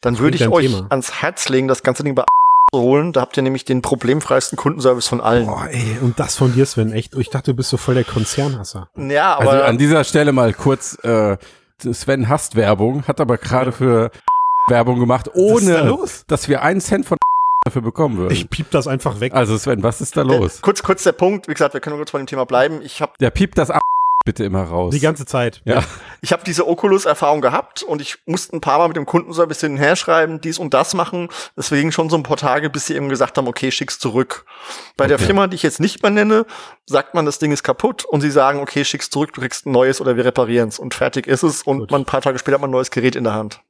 dann 0.00 0.18
würde 0.18 0.36
ich 0.36 0.48
euch 0.48 0.66
Thema. 0.66 0.86
ans 0.90 1.20
Herz 1.22 1.48
legen, 1.48 1.68
das 1.68 1.82
ganze 1.82 2.02
Ding 2.04 2.14
bei 2.14 2.24
zu 2.72 2.80
holen. 2.80 3.12
Da 3.12 3.20
habt 3.20 3.36
ihr 3.36 3.42
nämlich 3.42 3.64
den 3.64 3.80
problemfreisten 3.82 4.56
Kundenservice 4.58 5.06
von 5.06 5.20
allen. 5.20 5.46
Boah, 5.46 5.68
ey, 5.70 5.98
und 6.02 6.18
das 6.18 6.36
von 6.36 6.52
dir, 6.52 6.66
Sven, 6.66 6.92
echt. 6.92 7.14
Ich 7.14 7.30
dachte, 7.30 7.52
du 7.52 7.56
bist 7.56 7.70
so 7.70 7.76
voll 7.76 7.94
der 7.94 8.04
Konzernhasser. 8.04 8.88
Ja, 8.96 9.36
aber 9.36 9.50
Also 9.52 9.62
an 9.64 9.78
dieser 9.78 10.02
Stelle 10.04 10.32
mal 10.32 10.52
kurz, 10.52 10.98
äh, 11.04 11.36
Sven 11.92 12.28
hasst 12.28 12.56
Werbung, 12.56 13.04
hat 13.06 13.20
aber 13.20 13.38
gerade 13.38 13.70
für 13.72 14.10
Werbung 14.68 14.98
gemacht, 14.98 15.28
Was 15.32 15.36
ist 15.60 15.68
da 15.68 15.80
ohne 15.80 15.88
los? 15.88 16.24
dass 16.26 16.48
wir 16.48 16.62
einen 16.62 16.80
Cent 16.80 17.06
von 17.06 17.18
dafür 17.64 17.82
bekommen 17.82 18.16
würden. 18.16 18.32
Ich 18.32 18.48
piep 18.50 18.70
das 18.70 18.86
einfach 18.88 19.20
weg. 19.20 19.32
also 19.34 19.56
Sven, 19.58 19.82
was 19.82 20.00
ist 20.00 20.16
da 20.16 20.22
äh, 20.22 20.24
los? 20.24 20.60
kurz, 20.62 20.82
kurz 20.82 21.02
der 21.04 21.12
Punkt. 21.12 21.46
Wie 21.48 21.52
gesagt, 21.52 21.74
wir 21.74 21.80
können 21.80 21.96
kurz 21.96 22.10
bei 22.12 22.18
dem 22.18 22.26
Thema 22.26 22.46
bleiben. 22.46 22.80
Ich 22.82 23.00
habe 23.02 23.12
Der 23.20 23.30
piept 23.30 23.58
das 23.58 23.70
ab 23.70 23.82
bitte 24.26 24.44
immer 24.44 24.64
raus. 24.64 24.92
Die 24.92 25.00
ganze 25.00 25.24
Zeit. 25.24 25.62
ja. 25.64 25.82
ich 26.20 26.32
hab 26.32 26.44
diese 26.44 26.66
Oculus-Erfahrung 26.68 27.40
gehabt 27.40 27.82
und 27.82 28.02
ich 28.02 28.18
musste 28.26 28.54
ein 28.54 28.60
paar 28.60 28.76
Mal 28.78 28.88
mit 28.88 28.96
dem 28.98 29.06
Kundenservice 29.06 29.60
hin 29.62 29.72
und 29.72 29.78
her 29.78 29.96
schreiben, 29.96 30.40
dies 30.42 30.58
und 30.58 30.74
das 30.74 30.92
machen. 30.92 31.28
Deswegen 31.56 31.90
schon 31.92 32.10
so 32.10 32.16
ein 32.16 32.22
paar 32.22 32.36
Tage, 32.36 32.68
bis 32.68 32.84
sie 32.86 32.94
eben 32.94 33.08
gesagt 33.08 33.38
haben, 33.38 33.48
okay, 33.48 33.70
schick's 33.70 33.98
zurück. 33.98 34.44
Bei 34.98 35.06
der 35.06 35.16
Okay. 35.16 35.24
Firma, 35.26 35.46
die 35.46 35.54
ich 35.54 35.62
jetzt 35.62 35.80
nicht 35.80 36.02
mehr 36.02 36.10
nenne, 36.10 36.44
sagt 36.84 37.14
man, 37.14 37.24
das 37.24 37.38
Ding 37.38 37.52
ist 37.52 37.62
kaputt 37.62 38.04
und 38.04 38.20
sie 38.20 38.30
sagen, 38.30 38.60
okay, 38.60 38.84
schick's 38.84 39.08
zurück, 39.08 39.32
du 39.32 39.40
kriegst 39.40 39.64
ein 39.66 39.72
neues 39.72 40.02
oder 40.02 40.16
wir 40.16 40.26
reparieren's 40.26 40.78
und 40.78 40.92
fertig 40.92 41.26
ist 41.26 41.42
es 41.42 41.62
und 41.62 41.78
Gut. 41.78 41.90
man 41.90 42.02
ein 42.02 42.04
paar 42.04 42.20
Tage 42.20 42.38
später 42.38 42.56
hat 42.56 42.60
man 42.60 42.68
ein 42.68 42.72
neues 42.72 42.90
Gerät 42.90 43.16
in 43.16 43.24
der 43.24 43.32
Hand. 43.34 43.60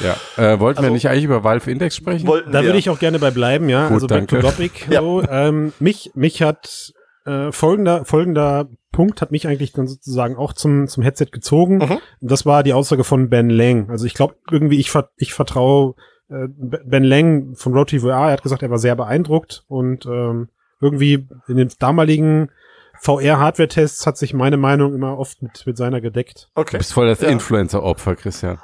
ja. 0.00 0.14
Äh, 0.36 0.60
wollten 0.60 0.80
wir 0.80 0.84
Also- 0.84 0.92
nicht 0.94 1.08
eigentlich 1.08 1.24
über 1.24 1.42
Valve 1.44 1.70
Index 1.70 1.96
sprechen? 1.96 2.26
Wollten 2.26 2.52
Da 2.52 2.60
wir. 2.60 2.66
würde 2.68 2.78
ich 2.78 2.90
auch 2.90 2.98
gerne 2.98 3.18
bei 3.18 3.30
bleiben, 3.30 3.68
ja. 3.70 3.84
Gut, 3.88 3.94
also 3.94 4.06
back 4.06 4.28
to 4.28 4.36
danke. 4.36 4.50
topic. 4.50 4.86
Ja. 4.92 5.00
So, 5.00 5.22
ähm, 5.28 5.72
mich, 5.80 6.10
mich 6.14 6.42
hat 6.42 6.92
äh, 7.24 7.50
folgender, 7.52 8.04
folgender 8.04 8.68
Punkt 8.92 9.20
hat 9.20 9.32
mich 9.32 9.48
eigentlich 9.48 9.72
dann 9.72 9.86
sozusagen 9.88 10.36
auch 10.36 10.52
zum, 10.52 10.86
zum 10.86 11.02
Headset 11.02 11.26
gezogen. 11.32 11.78
Mhm. 11.78 11.98
Das 12.20 12.46
war 12.46 12.62
die 12.62 12.72
Aussage 12.74 13.02
von 13.04 13.28
Ben 13.30 13.50
Lang. 13.50 13.90
Also 13.90 14.06
ich 14.06 14.14
glaube 14.14 14.36
irgendwie, 14.50 14.78
ich, 14.78 14.90
ver 14.90 15.08
ich 15.16 15.32
vertraue 15.34 15.94
äh, 16.28 16.46
Ben 16.48 17.02
Lang 17.04 17.54
von 17.56 17.72
Road 17.72 17.90
VR. 17.90 18.26
Er 18.28 18.32
hat 18.32 18.42
gesagt, 18.42 18.62
er 18.62 18.70
war 18.70 18.78
sehr 18.78 18.94
beeindruckt 18.94 19.64
und 19.68 20.06
ähm, 20.06 20.48
irgendwie 20.80 21.26
in 21.48 21.56
den 21.56 21.70
damaligen 21.78 22.50
VR-Hardware-Tests 23.00 24.06
hat 24.06 24.16
sich 24.16 24.32
meine 24.32 24.56
Meinung 24.56 24.94
immer 24.94 25.18
oft 25.18 25.42
mit, 25.42 25.66
mit 25.66 25.76
seiner 25.76 26.00
gedeckt. 26.00 26.50
Du 26.54 26.60
Okay. 26.60 26.78
bist 26.78 26.92
voll 26.92 27.06
das 27.08 27.20
Ja. 27.20 27.28
Influencer-Opfer, 27.28 28.14
Christian. 28.16 28.58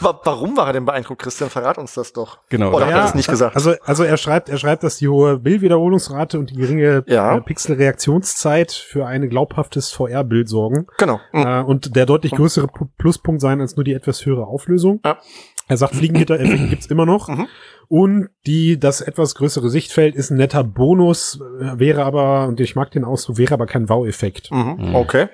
Wa- 0.00 0.20
Warum 0.24 0.56
war 0.56 0.68
er 0.68 0.72
denn 0.74 0.84
beeindruckt, 0.84 1.22
Christian? 1.22 1.50
Verrat 1.50 1.78
uns 1.78 1.94
das 1.94 2.12
doch. 2.12 2.38
Genau. 2.48 2.68
Oder 2.74 2.86
hat 2.86 2.92
da- 2.92 2.96
er 2.96 3.02
das 3.02 3.14
nicht 3.14 3.28
gesagt? 3.28 3.56
Also, 3.56 3.74
also 3.84 4.04
er 4.04 4.16
schreibt, 4.16 4.48
er 4.48 4.58
schreibt, 4.58 4.82
dass 4.82 4.96
die 4.98 5.08
hohe 5.08 5.38
Bildwiederholungsrate 5.38 6.38
und 6.38 6.50
die 6.50 6.54
geringe 6.56 7.04
Ja. 7.06 7.36
äh, 7.36 7.40
Pixelreaktionszeit 7.40 8.72
für 8.72 9.06
ein 9.06 9.28
glaubhaftes 9.28 9.90
VR-Bild 9.92 10.48
sorgen 10.48 10.86
Genau. 10.98 11.20
Mhm. 11.32 11.42
äh, 11.46 11.60
und 11.62 11.96
der 11.96 12.06
deutlich 12.06 12.32
größere 12.32 12.66
Pu- 12.66 12.88
Pluspunkt 12.98 13.40
sein 13.40 13.60
als 13.60 13.76
nur 13.76 13.84
die 13.84 13.92
etwas 13.94 14.24
höhere 14.26 14.46
Auflösung. 14.46 15.00
Ja. 15.04 15.18
Er 15.66 15.78
sagt, 15.78 15.94
Fliegengitter-Effekte 15.94 16.66
gibt's 16.68 16.86
immer 16.86 17.06
noch. 17.06 17.28
Mhm. 17.28 17.46
Und 17.88 18.28
die, 18.46 18.78
das 18.78 19.00
etwas 19.00 19.34
größere 19.34 19.70
Sichtfeld 19.70 20.14
ist 20.14 20.30
ein 20.30 20.36
netter 20.36 20.62
Bonus, 20.62 21.40
äh, 21.60 21.78
wäre 21.78 22.04
aber, 22.04 22.48
und 22.48 22.60
ich 22.60 22.76
mag 22.76 22.90
den 22.90 23.04
Ausdruck, 23.04 23.38
wäre 23.38 23.54
aber 23.54 23.66
kein 23.66 23.88
Wow-Effekt. 23.88 24.50
Mhm. 24.50 24.76
Mhm. 24.78 24.94
Okay. 24.94 25.28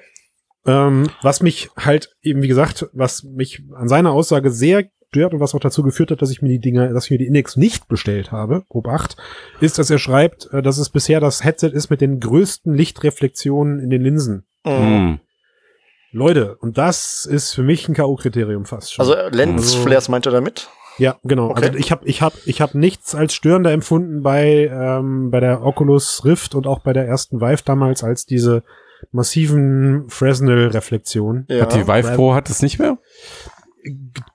Ähm, 0.66 1.08
was 1.22 1.42
mich 1.42 1.70
halt 1.76 2.14
eben, 2.22 2.42
wie 2.42 2.48
gesagt, 2.48 2.88
was 2.92 3.22
mich 3.22 3.62
an 3.74 3.88
seiner 3.88 4.12
Aussage 4.12 4.50
sehr 4.50 4.84
stört 5.10 5.34
und 5.34 5.40
was 5.40 5.54
auch 5.54 5.60
dazu 5.60 5.82
geführt 5.82 6.10
hat, 6.10 6.22
dass 6.22 6.30
ich 6.30 6.42
mir 6.42 6.48
die 6.48 6.60
Dinger, 6.60 6.92
dass 6.92 7.06
ich 7.06 7.10
mir 7.10 7.18
die 7.18 7.26
Index 7.26 7.56
nicht 7.56 7.88
bestellt 7.88 8.30
habe, 8.30 8.64
grob 8.68 8.88
8, 8.88 9.16
ist, 9.60 9.78
dass 9.78 9.90
er 9.90 9.98
schreibt, 9.98 10.48
äh, 10.52 10.62
dass 10.62 10.78
es 10.78 10.88
bisher 10.88 11.20
das 11.20 11.44
Headset 11.44 11.68
ist 11.68 11.90
mit 11.90 12.00
den 12.00 12.20
größten 12.20 12.74
Lichtreflexionen 12.74 13.80
in 13.80 13.90
den 13.90 14.02
Linsen. 14.02 14.46
Mhm. 14.64 14.72
Mhm. 14.72 15.20
Leute, 16.12 16.56
und 16.56 16.76
das 16.76 17.24
ist 17.24 17.54
für 17.54 17.62
mich 17.62 17.88
ein 17.88 17.94
K.O.-Kriterium 17.94 18.66
fast 18.66 18.92
schon. 18.92 19.02
Also 19.04 19.14
äh, 19.14 19.28
Lensflares 19.30 20.08
meint 20.08 20.26
er 20.26 20.32
damit? 20.32 20.68
Ja, 20.98 21.16
genau. 21.22 21.50
Okay. 21.50 21.66
Also 21.66 21.78
ich 21.78 21.92
habe 21.92 22.06
ich 22.06 22.20
hab, 22.20 22.34
ich 22.46 22.60
hab 22.60 22.74
nichts 22.74 23.14
als 23.14 23.32
störender 23.32 23.72
empfunden 23.72 24.22
bei, 24.22 24.70
ähm, 24.72 25.30
bei 25.30 25.40
der 25.40 25.64
Oculus 25.64 26.24
Rift 26.24 26.54
und 26.54 26.66
auch 26.66 26.80
bei 26.80 26.92
der 26.92 27.06
ersten 27.06 27.40
Vive 27.40 27.62
damals 27.64 28.04
als 28.04 28.26
diese 28.26 28.64
massiven 29.12 30.08
Fresnel-Reflexionen. 30.08 31.46
Ja. 31.48 31.62
Hat 31.62 31.74
die 31.74 31.86
Vive 31.86 32.14
Pro 32.14 32.34
hat 32.34 32.50
es 32.50 32.62
nicht 32.62 32.78
mehr? 32.78 32.98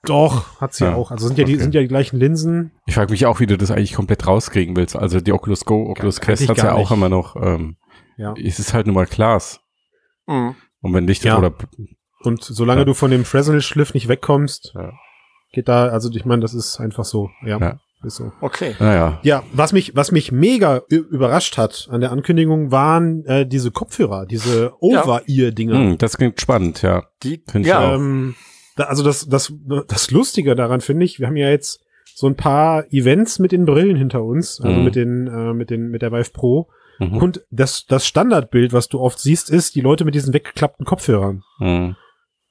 Doch, 0.04 0.60
hat 0.60 0.74
sie 0.74 0.86
Ja. 0.86 0.96
auch. 0.96 1.12
Also 1.12 1.28
sind 1.28 1.38
ja 1.38 1.44
die 1.46 1.54
Okay. 1.54 1.62
sind 1.64 1.76
ja 1.76 1.82
die 1.82 1.88
gleichen 1.88 2.18
Linsen. 2.18 2.72
Ich 2.88 2.96
frage 2.96 3.12
mich 3.12 3.26
auch, 3.26 3.40
wie 3.40 3.46
du 3.46 3.58
das 3.58 3.70
eigentlich 3.72 3.94
komplett 3.94 4.26
rauskriegen 4.26 4.76
willst. 4.76 4.96
Also 4.96 5.20
die 5.22 5.32
Oculus 5.34 5.66
Go, 5.66 5.90
Oculus 5.90 6.20
Kann- 6.20 6.36
Quest 6.36 6.50
hat's 6.50 6.62
ja 6.62 6.70
gar 6.70 6.76
auch 6.76 6.90
nicht. 6.90 6.92
immer 6.92 7.10
noch. 7.10 7.36
Ähm, 7.36 7.78
Ja. 8.18 8.34
Es 8.42 8.60
ist 8.60 8.74
halt 8.74 8.88
nur 8.88 8.96
mal 8.96 9.06
Glas. 9.06 9.60
Mhm. 10.26 10.56
Und 10.82 10.94
wenn 10.94 11.06
Licht 11.06 11.26
Ja. 11.26 11.38
oder 11.38 11.54
Und 12.24 12.44
solange 12.44 12.82
Ja. 12.82 12.86
du 12.86 12.94
von 12.96 13.12
dem 13.12 13.24
Fresnel-Schliff 13.24 13.94
nicht 13.94 14.08
wegkommst, 14.08 14.72
Ja. 14.74 14.94
geht 15.52 15.68
da, 15.68 15.90
also 15.90 16.10
ich 16.12 16.26
meine, 16.26 16.42
das 16.42 16.56
ist 16.56 16.80
einfach 16.80 17.06
so. 17.06 17.30
Ja, 17.46 17.78
so. 18.04 18.32
Okay. 18.42 18.76
naja. 18.80 19.20
Ja, 19.24 19.44
was 19.54 19.74
mich, 19.74 19.96
was 19.96 20.12
mich 20.12 20.32
mega 20.32 20.82
überrascht 20.90 21.58
hat 21.58 21.88
an 21.92 22.02
der 22.02 22.12
Ankündigung, 22.12 22.72
waren 22.72 23.26
äh, 23.26 23.48
diese 23.48 23.72
Kopfhörer, 23.72 24.26
diese 24.26 24.74
Over-Ear-Dinger. 24.80 25.76
Hm, 25.78 25.98
das 25.98 26.18
klingt 26.18 26.40
spannend, 26.40 26.82
ja. 26.82 27.04
Die, 27.24 27.42
Finde 27.50 27.68
ich 27.68 27.74
ja, 27.74 27.80
auch. 27.92 27.96
Ähm, 27.96 28.36
da, 28.76 28.86
also 28.86 29.04
das, 29.04 29.28
das, 29.28 29.54
das 29.88 30.12
Lustige 30.12 30.56
daran 30.56 30.82
finde 30.82 31.06
ich, 31.06 31.20
wir 31.20 31.28
haben 31.28 31.38
ja 31.38 31.50
jetzt 31.50 31.82
so 32.14 32.28
ein 32.28 32.36
paar 32.36 32.86
Events 32.92 33.40
mit 33.40 33.52
den 33.52 33.66
Brillen 33.66 33.96
hinter 33.98 34.24
uns, 34.24 34.62
also 34.62 34.78
Mhm. 34.78 34.86
mit 34.86 34.96
den, 34.96 35.28
äh, 35.28 35.54
mit 35.54 35.70
den, 35.70 35.90
mit 35.90 36.02
der 36.02 36.12
Vive 36.12 36.32
Pro. 36.32 36.70
Mhm. 37.00 37.18
Und 37.18 37.46
das, 37.52 37.86
das 37.88 38.06
Standardbild, 38.08 38.72
was 38.72 38.88
du 38.88 39.00
oft 39.02 39.20
siehst, 39.20 39.50
ist 39.50 39.76
die 39.76 39.82
Leute 39.82 40.06
mit 40.06 40.16
diesen 40.16 40.34
weggeklappten 40.34 40.86
Kopfhörern. 40.86 41.44
Hm. 41.58 41.96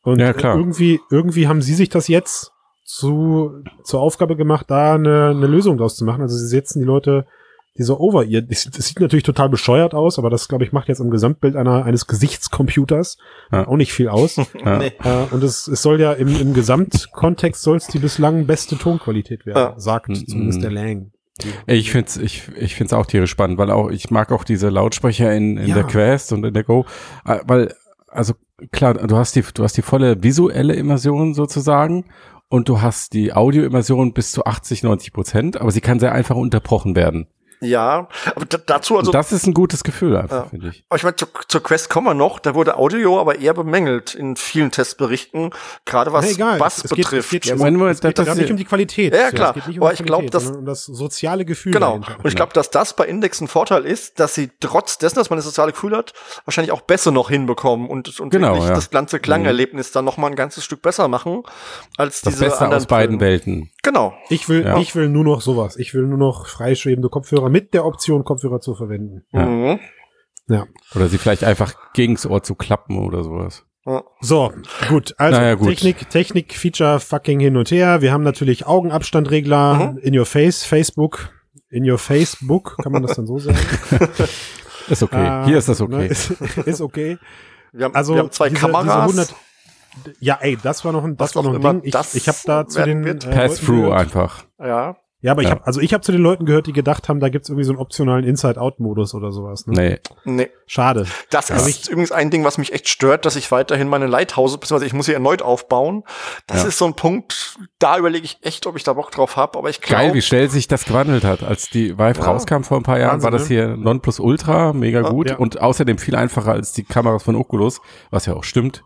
Und 0.02 0.18
Ja, 0.18 0.34
klar. 0.34 0.56
irgendwie, 0.58 1.00
irgendwie 1.10 1.48
haben 1.48 1.62
sie 1.62 1.72
sich 1.72 1.88
das 1.88 2.08
jetzt 2.08 2.52
zu, 2.84 3.62
zur 3.82 4.00
Aufgabe 4.00 4.36
gemacht, 4.36 4.66
da 4.68 4.94
eine, 4.94 5.30
eine 5.30 5.46
Lösung 5.46 5.78
draus 5.78 5.96
zu 5.96 6.04
machen. 6.04 6.22
Also 6.22 6.36
sie 6.36 6.46
setzen 6.46 6.78
die 6.80 6.84
Leute 6.84 7.26
diese 7.76 7.98
Over-Ear. 7.98 8.42
Das, 8.42 8.64
das 8.76 8.86
sieht 8.86 9.00
natürlich 9.00 9.24
total 9.24 9.48
bescheuert 9.48 9.94
aus, 9.94 10.18
aber 10.18 10.30
das, 10.30 10.46
glaube 10.48 10.64
ich, 10.64 10.72
macht 10.72 10.88
jetzt 10.88 11.00
im 11.00 11.10
Gesamtbild 11.10 11.56
einer, 11.56 11.84
eines 11.84 12.06
Gesichtscomputers 12.06 13.18
Ja. 13.50 13.66
auch 13.66 13.76
nicht 13.76 13.92
viel 13.92 14.08
aus. 14.08 14.36
Ja. 14.64 14.78
Nee. 14.78 14.92
Äh, 15.02 15.32
und 15.34 15.42
es, 15.42 15.66
es 15.66 15.82
soll 15.82 16.00
ja 16.00 16.12
im, 16.12 16.28
im 16.40 16.54
Gesamtkontext 16.54 17.62
soll 17.62 17.76
es 17.78 17.86
die 17.88 17.98
bislang 17.98 18.46
beste 18.46 18.76
Tonqualität 18.78 19.46
werden, 19.46 19.58
Ja. 19.58 19.74
sagt 19.80 20.08
Mhm. 20.10 20.26
zumindest 20.26 20.62
der 20.62 20.70
Lang. 20.70 21.10
Ey, 21.66 21.78
Ich 21.78 21.90
find's, 21.90 22.16
ich, 22.16 22.48
ich 22.56 22.76
find's 22.76 22.92
auch 22.92 23.06
tierisch 23.06 23.30
spannend, 23.30 23.58
weil 23.58 23.70
auch, 23.72 23.90
ich 23.90 24.08
mag 24.10 24.30
auch 24.30 24.44
diese 24.44 24.68
Lautsprecher 24.68 25.34
in, 25.34 25.56
in 25.56 25.68
Ja. 25.68 25.74
der 25.74 25.84
Quest 25.84 26.32
und 26.32 26.44
in 26.44 26.54
der 26.54 26.62
Go, 26.62 26.84
äh, 27.26 27.40
weil, 27.46 27.74
also 28.06 28.34
klar, 28.70 28.94
du 28.94 29.16
hast 29.16 29.34
die, 29.34 29.42
du 29.52 29.64
hast 29.64 29.76
die 29.76 29.82
volle 29.82 30.22
visuelle 30.22 30.74
Immersion 30.74 31.34
sozusagen 31.34 32.04
und 32.48 32.68
du 32.68 32.80
hast 32.82 33.12
die 33.12 33.32
Audioimmersion 33.32 34.12
bis 34.12 34.32
zu 34.32 34.44
80, 34.44 34.82
90 34.82 35.12
Prozent, 35.12 35.60
aber 35.60 35.70
sie 35.70 35.80
kann 35.80 36.00
sehr 36.00 36.12
einfach 36.12 36.36
unterbrochen 36.36 36.94
werden. 36.94 37.26
Ja. 37.64 38.08
Aber 38.34 38.46
da, 38.46 38.58
dazu 38.58 38.96
also 38.98 39.10
und 39.10 39.14
das 39.14 39.32
ist 39.32 39.46
ein 39.46 39.54
gutes 39.54 39.82
Gefühl 39.84 40.16
einfach, 40.16 40.44
Ja. 40.44 40.48
finde 40.50 40.68
ich. 40.68 40.84
Aber 40.88 40.96
ich 40.96 41.02
meine, 41.02 41.16
zur, 41.16 41.28
zur 41.48 41.62
Quest 41.62 41.88
kommen 41.90 42.06
wir 42.06 42.14
noch. 42.14 42.38
Da 42.38 42.54
wurde 42.54 42.76
Audio 42.76 43.20
aber 43.20 43.38
eher 43.38 43.54
bemängelt 43.54 44.14
in 44.14 44.36
vielen 44.36 44.70
Testberichten, 44.70 45.50
gerade 45.84 46.12
was 46.12 46.30
egal. 46.30 46.58
Bass 46.58 46.78
es, 46.78 46.84
es 46.84 46.90
betrifft. 46.90 47.30
Geht, 47.30 47.44
es 47.44 47.50
Ja, 47.50 47.56
geht, 47.56 47.62
Moment, 47.72 47.94
es 47.96 48.00
geht 48.00 48.18
das- 48.18 48.24
da 48.26 48.30
das- 48.32 48.38
nicht 48.38 48.50
um 48.50 48.56
die 48.56 48.64
Qualität. 48.64 49.14
Ja, 49.14 49.30
klar. 49.30 49.50
Es 49.50 49.54
geht 49.54 49.66
nicht 49.68 49.78
um 49.78 49.84
Aber 49.84 49.94
die 49.94 50.00
ich 50.02 50.06
glaub, 50.06 50.18
Qualität, 50.20 50.34
das- 50.34 50.42
sondern 50.44 50.60
um 50.60 50.66
das 50.66 50.84
soziale 50.84 51.44
Gefühl. 51.44 51.72
Genau. 51.72 51.98
dahinter. 51.98 52.16
Und 52.22 52.26
ich 52.28 52.36
glaube, 52.36 52.52
dass 52.52 52.70
das 52.70 52.94
bei 52.96 53.06
Index 53.06 53.40
ein 53.40 53.48
Vorteil 53.48 53.84
ist, 53.84 54.20
dass 54.20 54.34
sie 54.34 54.50
trotz 54.60 54.98
dessen, 54.98 55.16
dass 55.16 55.30
man 55.30 55.36
das 55.38 55.44
soziale 55.46 55.72
Gefühl 55.72 55.96
hat, 55.96 56.12
wahrscheinlich 56.44 56.72
auch 56.72 56.82
besser 56.82 57.10
noch 57.10 57.30
hinbekommen 57.30 57.88
und, 57.88 58.20
und 58.20 58.30
Genau, 58.30 58.52
wirklich 58.54 58.68
ja. 58.68 58.74
das 58.74 58.90
ganze 58.90 59.18
Klangerlebnis 59.20 59.92
dann 59.92 60.04
noch 60.04 60.16
mal 60.16 60.28
ein 60.28 60.36
ganzes 60.36 60.64
Stück 60.64 60.82
besser 60.82 61.08
machen 61.08 61.42
als 61.96 62.20
Das 62.22 62.34
diese 62.34 62.44
Beste 62.46 62.60
anderen 62.64 62.82
aus 62.82 62.86
beiden. 62.86 63.20
Welten. 63.20 63.70
Genau. 63.84 64.14
Ich 64.30 64.48
will, 64.48 64.64
Ja. 64.64 64.78
ich 64.78 64.94
will 64.96 65.08
nur 65.08 65.22
noch 65.24 65.40
sowas. 65.40 65.76
Ich 65.76 65.94
will 65.94 66.02
nur 66.06 66.18
noch 66.18 66.46
freischwebende 66.48 67.08
Kopfhörer 67.08 67.48
mit 67.50 67.72
der 67.74 67.84
Option, 67.84 68.24
Kopfhörer 68.24 68.60
zu 68.60 68.74
verwenden. 68.74 69.24
Ja. 69.32 69.46
Mhm. 69.46 69.78
Ja. 70.48 70.66
Oder 70.96 71.08
sie 71.08 71.18
vielleicht 71.18 71.44
einfach 71.44 71.74
gegens 71.94 72.26
Ohr 72.26 72.42
zu 72.42 72.54
klappen 72.56 72.98
oder 72.98 73.22
sowas. 73.22 73.64
So, 74.20 74.50
gut. 74.88 75.14
Also 75.18 75.38
Naja, 75.38 75.54
gut. 75.56 75.68
Technik, 75.68 76.08
Technik, 76.08 76.54
Feature, 76.54 77.00
fucking 77.00 77.38
hin 77.38 77.56
und 77.58 77.70
her. 77.70 78.00
Wir 78.00 78.12
haben 78.12 78.22
natürlich 78.24 78.66
Augenabstandregler 78.66 79.92
Mhm. 79.92 79.98
in 79.98 80.18
your 80.18 80.24
face, 80.26 80.64
Facebook. 80.64 81.28
In 81.68 81.88
your 81.90 81.98
Facebook, 81.98 82.76
kann 82.82 82.92
man 82.92 83.02
das 83.02 83.16
dann 83.16 83.26
so 83.26 83.38
sagen? 83.38 83.58
Ist 84.88 85.02
okay. 85.02 85.42
Äh, 85.42 85.44
Hier 85.46 85.58
ist 85.58 85.68
das 85.68 85.80
ne, 85.80 85.86
okay. 85.86 86.06
ist, 86.08 86.30
ist 86.66 86.80
okay. 86.82 87.18
Wir 87.72 87.86
haben, 87.86 87.94
Also 87.94 88.14
wir 88.14 88.20
haben 88.20 88.30
zwei 88.30 88.48
diese, 88.50 88.60
Kameras. 88.60 88.84
Diese 88.84 89.22
100, 89.22 89.34
ja, 90.20 90.38
ey, 90.40 90.58
das 90.62 90.84
war 90.84 90.92
noch 90.92 91.04
ein, 91.04 91.16
das 91.16 91.34
war 91.36 91.42
noch 91.42 91.54
ein 91.54 91.60
Ding. 91.62 91.80
Ich, 91.84 91.92
das 91.92 92.14
ich 92.14 92.28
habe 92.28 92.38
da 92.44 92.66
zu 92.66 92.82
den 92.84 93.04
äh, 93.06 93.14
Pass-through 93.14 93.92
einfach. 93.92 94.44
ja. 94.58 94.96
Ja, 95.20 95.32
aber 95.32 95.40
ich 95.40 95.48
Ja. 95.48 95.54
habe 95.54 95.66
also 95.66 95.80
ich 95.80 95.94
habe 95.94 96.02
zu 96.02 96.12
den 96.12 96.20
Leuten 96.20 96.44
gehört, 96.44 96.66
die 96.66 96.74
gedacht 96.74 97.08
haben, 97.08 97.18
da 97.18 97.30
gibt's 97.30 97.48
irgendwie 97.48 97.64
so 97.64 97.72
einen 97.72 97.78
optionalen 97.78 98.26
Inside-Out-Modus 98.26 99.14
oder 99.14 99.32
sowas. 99.32 99.66
Ne? 99.66 100.00
Nee. 100.26 100.34
Nee. 100.34 100.50
Schade. 100.66 101.06
Das 101.30 101.50
Also 101.50 101.66
ist 101.66 101.88
übrigens 101.88 102.12
ein 102.12 102.28
Ding, 102.30 102.44
was 102.44 102.58
mich 102.58 102.74
echt 102.74 102.90
stört, 102.90 103.24
dass 103.24 103.34
ich 103.34 103.50
weiterhin 103.50 103.88
meine 103.88 104.06
Lighthouse, 104.06 104.58
beziehungsweise 104.60 104.84
ich 104.86 104.92
muss 104.92 105.06
sie 105.06 105.14
erneut 105.14 105.40
aufbauen. 105.40 106.02
Das 106.46 106.60
Ja. 106.60 106.68
ist 106.68 106.76
so 106.76 106.84
ein 106.84 106.92
Punkt, 106.92 107.56
da 107.78 107.96
überlege 107.96 108.26
ich 108.26 108.36
echt, 108.42 108.66
ob 108.66 108.76
ich 108.76 108.82
da 108.82 108.92
Bock 108.92 109.12
drauf 109.12 109.36
habe, 109.36 109.56
aber 109.56 109.70
ich 109.70 109.80
glaube. 109.80 110.02
Geil, 110.02 110.12
wie 110.14 110.20
schnell 110.20 110.50
sich 110.50 110.68
das 110.68 110.84
gewandelt 110.84 111.24
hat. 111.24 111.42
Als 111.42 111.70
die 111.70 111.96
Vive 111.96 112.18
Ja. 112.20 112.24
rauskam 112.26 112.60
vor 112.60 112.76
ein 112.76 112.82
paar 112.82 112.98
Jahren, 112.98 113.12
Wahnsinn, 113.22 113.24
war 113.24 113.30
das 113.30 113.48
ne? 113.48 113.48
hier 113.48 113.76
Nonplusultra, 113.78 114.74
mega 114.74 115.00
Ja. 115.00 115.08
gut 115.08 115.30
Ja. 115.30 115.36
und 115.38 115.58
außerdem 115.58 115.96
viel 115.96 116.16
einfacher 116.16 116.52
als 116.52 116.74
die 116.74 116.84
Kameras 116.84 117.22
von 117.22 117.34
Oculus, 117.36 117.80
was 118.10 118.26
ja 118.26 118.34
auch 118.34 118.44
stimmt. 118.44 118.84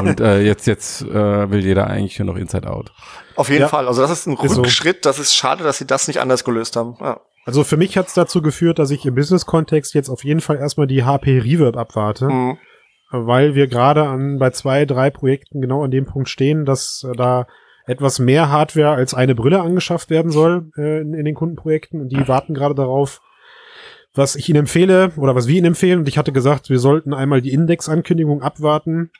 Und 0.00 0.20
äh, 0.20 0.40
jetzt 0.42 0.66
jetzt 0.66 1.02
äh, 1.02 1.50
will 1.50 1.64
jeder 1.64 1.86
eigentlich 1.88 2.18
nur 2.18 2.26
noch 2.34 2.36
Inside 2.40 2.68
Out. 2.70 2.92
Auf 3.36 3.48
jeden 3.48 3.62
Ja. 3.62 3.68
Fall. 3.68 3.86
Also 3.88 4.02
das 4.02 4.10
ist 4.10 4.26
ein 4.26 4.36
Ist 4.36 4.54
so. 4.54 4.60
Rückschritt. 4.62 5.04
Das 5.06 5.18
ist 5.18 5.34
schade, 5.34 5.64
dass 5.64 5.78
sie 5.78 5.86
das 5.86 6.08
nicht 6.08 6.20
anders 6.20 6.44
gelöst 6.44 6.76
haben. 6.76 6.96
Ja. 7.00 7.20
Also 7.44 7.64
für 7.64 7.76
mich 7.76 7.96
hat's 7.98 8.14
dazu 8.14 8.40
geführt, 8.42 8.78
dass 8.78 8.90
ich 8.90 9.04
im 9.04 9.14
Business-Kontext 9.16 9.94
jetzt 9.94 10.08
auf 10.10 10.22
jeden 10.24 10.40
Fall 10.40 10.56
erstmal 10.58 10.86
die 10.86 11.04
HP 11.04 11.38
Reverb 11.40 11.76
abwarte, 11.76 12.28
Mhm. 12.28 12.58
weil 13.10 13.54
wir 13.54 13.66
gerade 13.66 14.04
an 14.06 14.38
bei 14.38 14.50
zwei, 14.50 14.84
drei 14.84 15.10
Projekten 15.10 15.60
genau 15.60 15.82
an 15.82 15.90
dem 15.90 16.04
Punkt 16.06 16.28
stehen, 16.28 16.64
dass 16.64 17.04
äh, 17.10 17.16
da 17.16 17.46
etwas 17.86 18.20
mehr 18.20 18.48
Hardware 18.48 18.90
als 18.90 19.12
eine 19.12 19.34
Brille 19.34 19.60
angeschafft 19.60 20.08
werden 20.08 20.30
soll 20.30 20.70
äh, 20.76 21.00
in, 21.00 21.14
in 21.14 21.24
den 21.24 21.34
Kundenprojekten 21.34 22.00
und 22.00 22.10
die 22.10 22.28
warten 22.28 22.54
gerade 22.54 22.76
darauf, 22.76 23.20
was 24.14 24.36
ich 24.36 24.48
Ihnen 24.48 24.60
empfehle 24.60 25.10
oder 25.16 25.34
was 25.34 25.48
wir 25.48 25.56
Ihnen 25.56 25.66
empfehlen. 25.68 26.00
Und 26.00 26.08
ich 26.08 26.18
hatte 26.18 26.32
gesagt, 26.32 26.70
wir 26.70 26.78
sollten 26.78 27.12
einmal 27.12 27.40
die 27.42 27.52
Index-Ankündigung 27.52 28.40
abwarten. 28.42 29.10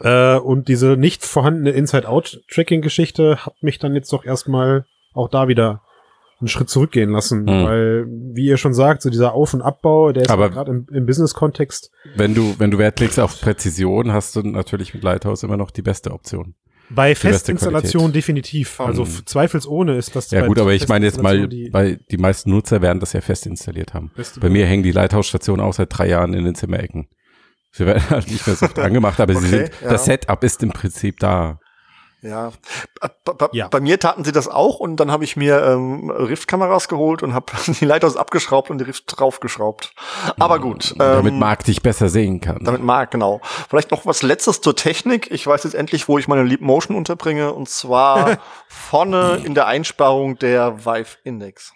Äh, 0.00 0.36
und 0.38 0.68
diese 0.68 0.96
nicht 0.96 1.24
vorhandene 1.24 1.70
Inside-Out-Tracking-Geschichte 1.70 3.44
hat 3.44 3.62
mich 3.62 3.78
dann 3.78 3.94
jetzt 3.94 4.12
doch 4.12 4.24
erstmal 4.24 4.84
auch 5.14 5.28
da 5.28 5.48
wieder 5.48 5.82
einen 6.40 6.48
Schritt 6.48 6.70
zurückgehen 6.70 7.10
lassen. 7.10 7.46
Hm. 7.46 7.64
Weil, 7.64 8.06
wie 8.08 8.46
ihr 8.46 8.56
schon 8.56 8.72
sagt, 8.72 9.02
so 9.02 9.10
dieser 9.10 9.34
Auf- 9.34 9.52
und 9.52 9.60
Abbau, 9.62 10.12
der 10.12 10.22
ist 10.22 10.28
gerade 10.30 10.70
im, 10.70 10.86
im 10.90 11.04
Business-Kontext 11.06 11.90
Wenn 12.16 12.34
du, 12.34 12.54
wenn 12.58 12.70
du 12.70 12.78
Wert 12.78 12.98
legst 13.00 13.20
auf 13.20 13.40
Präzision, 13.40 14.12
hast 14.12 14.36
du 14.36 14.42
natürlich 14.42 14.94
mit 14.94 15.02
Lighthouse 15.02 15.42
immer 15.42 15.58
noch 15.58 15.70
die 15.70 15.82
beste 15.82 16.12
Option. 16.12 16.54
bei 16.88 17.14
Festinstallation 17.14 18.12
definitiv. 18.12 18.80
Also 18.80 19.02
f- 19.02 19.24
zweifelsohne 19.26 19.96
ist 19.96 20.16
das 20.16 20.30
Ja 20.30 20.40
bei 20.40 20.46
gut, 20.46 20.58
aber 20.58 20.72
ich 20.72 20.88
meine 20.88 21.04
jetzt 21.04 21.22
mal, 21.22 21.46
die 21.46 21.68
weil 21.72 21.98
die 22.10 22.16
meisten 22.16 22.50
Nutzer 22.50 22.80
werden 22.80 23.00
das 23.00 23.12
ja 23.12 23.20
fest 23.20 23.46
installiert 23.46 23.92
haben. 23.92 24.10
Bei 24.40 24.48
mir 24.48 24.64
hängen 24.66 24.82
die 24.82 24.92
Lighthouse-Stationen 24.92 25.60
auch 25.60 25.74
seit 25.74 25.88
drei 25.96 26.08
Jahren 26.08 26.32
in 26.32 26.44
den 26.44 26.54
Zimmerecken. 26.54 27.08
Sie 27.72 27.86
werden 27.86 28.02
halt 28.10 28.28
nicht 28.30 28.46
mehr 28.46 28.56
so 28.56 28.66
oft 28.66 28.78
angemacht, 28.80 29.20
aber 29.20 29.34
sie 29.34 29.38
Okay, 29.46 29.48
sind, 29.66 29.70
ja. 29.82 29.88
das 29.90 30.04
Setup 30.04 30.42
ist 30.44 30.62
im 30.62 30.70
Prinzip 30.72 31.18
da. 31.20 31.58
Ja. 32.22 32.52
Bei, 33.00 33.32
bei, 33.32 33.48
Ja. 33.52 33.68
bei 33.68 33.80
mir 33.80 33.98
taten 33.98 34.24
sie 34.24 34.32
das 34.32 34.46
auch 34.46 34.78
und 34.78 34.96
dann 34.96 35.10
habe 35.10 35.24
ich 35.24 35.36
mir 35.36 35.62
ähm, 35.64 36.10
Rift-Kameras 36.10 36.88
geholt 36.88 37.22
und 37.22 37.32
habe 37.32 37.46
die 37.80 37.84
Lighthouse 37.86 38.16
abgeschraubt 38.18 38.68
und 38.70 38.76
die 38.76 38.84
Rift 38.84 39.04
draufgeschraubt. 39.06 39.94
Aber 40.38 40.58
gut. 40.58 40.94
damit 40.98 41.32
ähm, 41.32 41.38
Marc 41.38 41.64
dich 41.64 41.80
besser 41.80 42.10
sehen 42.10 42.42
kann. 42.42 42.58
Damit 42.62 42.82
Marc, 42.82 43.12
genau. 43.12 43.40
Vielleicht 43.70 43.90
noch 43.90 44.04
was 44.04 44.20
Letztes 44.22 44.60
zur 44.60 44.76
Technik. 44.76 45.30
Ich 45.30 45.46
weiß 45.46 45.64
jetzt 45.64 45.72
endlich, 45.74 46.08
wo 46.08 46.18
ich 46.18 46.28
meine 46.28 46.42
Leap 46.42 46.60
Motion 46.60 46.94
unterbringe. 46.94 47.54
Und 47.54 47.70
zwar 47.70 48.36
vorne 48.68 49.40
in 49.44 49.54
der 49.54 49.66
Einsparung 49.66 50.38
der 50.38 50.84
Vive 50.84 51.16
Index. 51.24 51.72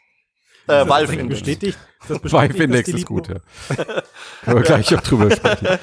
Äh, 0.66 0.86
Valve 0.88 1.06
Das 1.12 1.16
Index. 1.16 1.40
bestätigt, 1.40 1.78
das 2.08 2.22
Vive 2.32 2.62
Index 2.62 2.88
ist 2.88 3.06
gut, 3.06 3.28
ja. 3.28 3.36
Können 4.44 4.56
wir 4.58 4.62
gleich 4.62 4.94
auch 4.94 5.00
drüber 5.00 5.30
sprechen. 5.30 5.68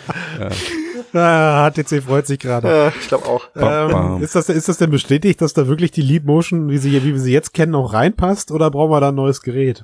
Ah, 1.13 1.70
HTC 1.70 2.01
freut 2.04 2.25
sich 2.25 2.40
gerade. 2.40 2.94
Ich 3.01 3.08
glaube 3.10 3.25
auch. 3.25 3.46
Ähm, 3.58 4.22
ist, 4.24 4.34
das, 4.34 4.48
ist 4.48 4.70
das 4.70 4.78
denn 4.78 4.92
bestätigt, 4.92 5.42
dass 5.42 5.54
da 5.54 5.68
wirklich 5.68 5.92
die 5.92 6.01
Leap 6.01 6.24
Motion, 6.24 6.70
wie, 6.70 6.78
sie, 6.78 6.92
wie 7.04 7.13
wir 7.13 7.20
sie 7.20 7.34
jetzt 7.34 7.54
kennen, 7.54 7.75
auch 7.75 7.92
reinpasst? 7.92 8.50
Oder 8.51 8.72
brauchen 8.72 8.92
wir 8.92 9.01
da 9.01 9.10
ein 9.10 9.16
neues 9.16 9.42
Gerät? 9.42 9.84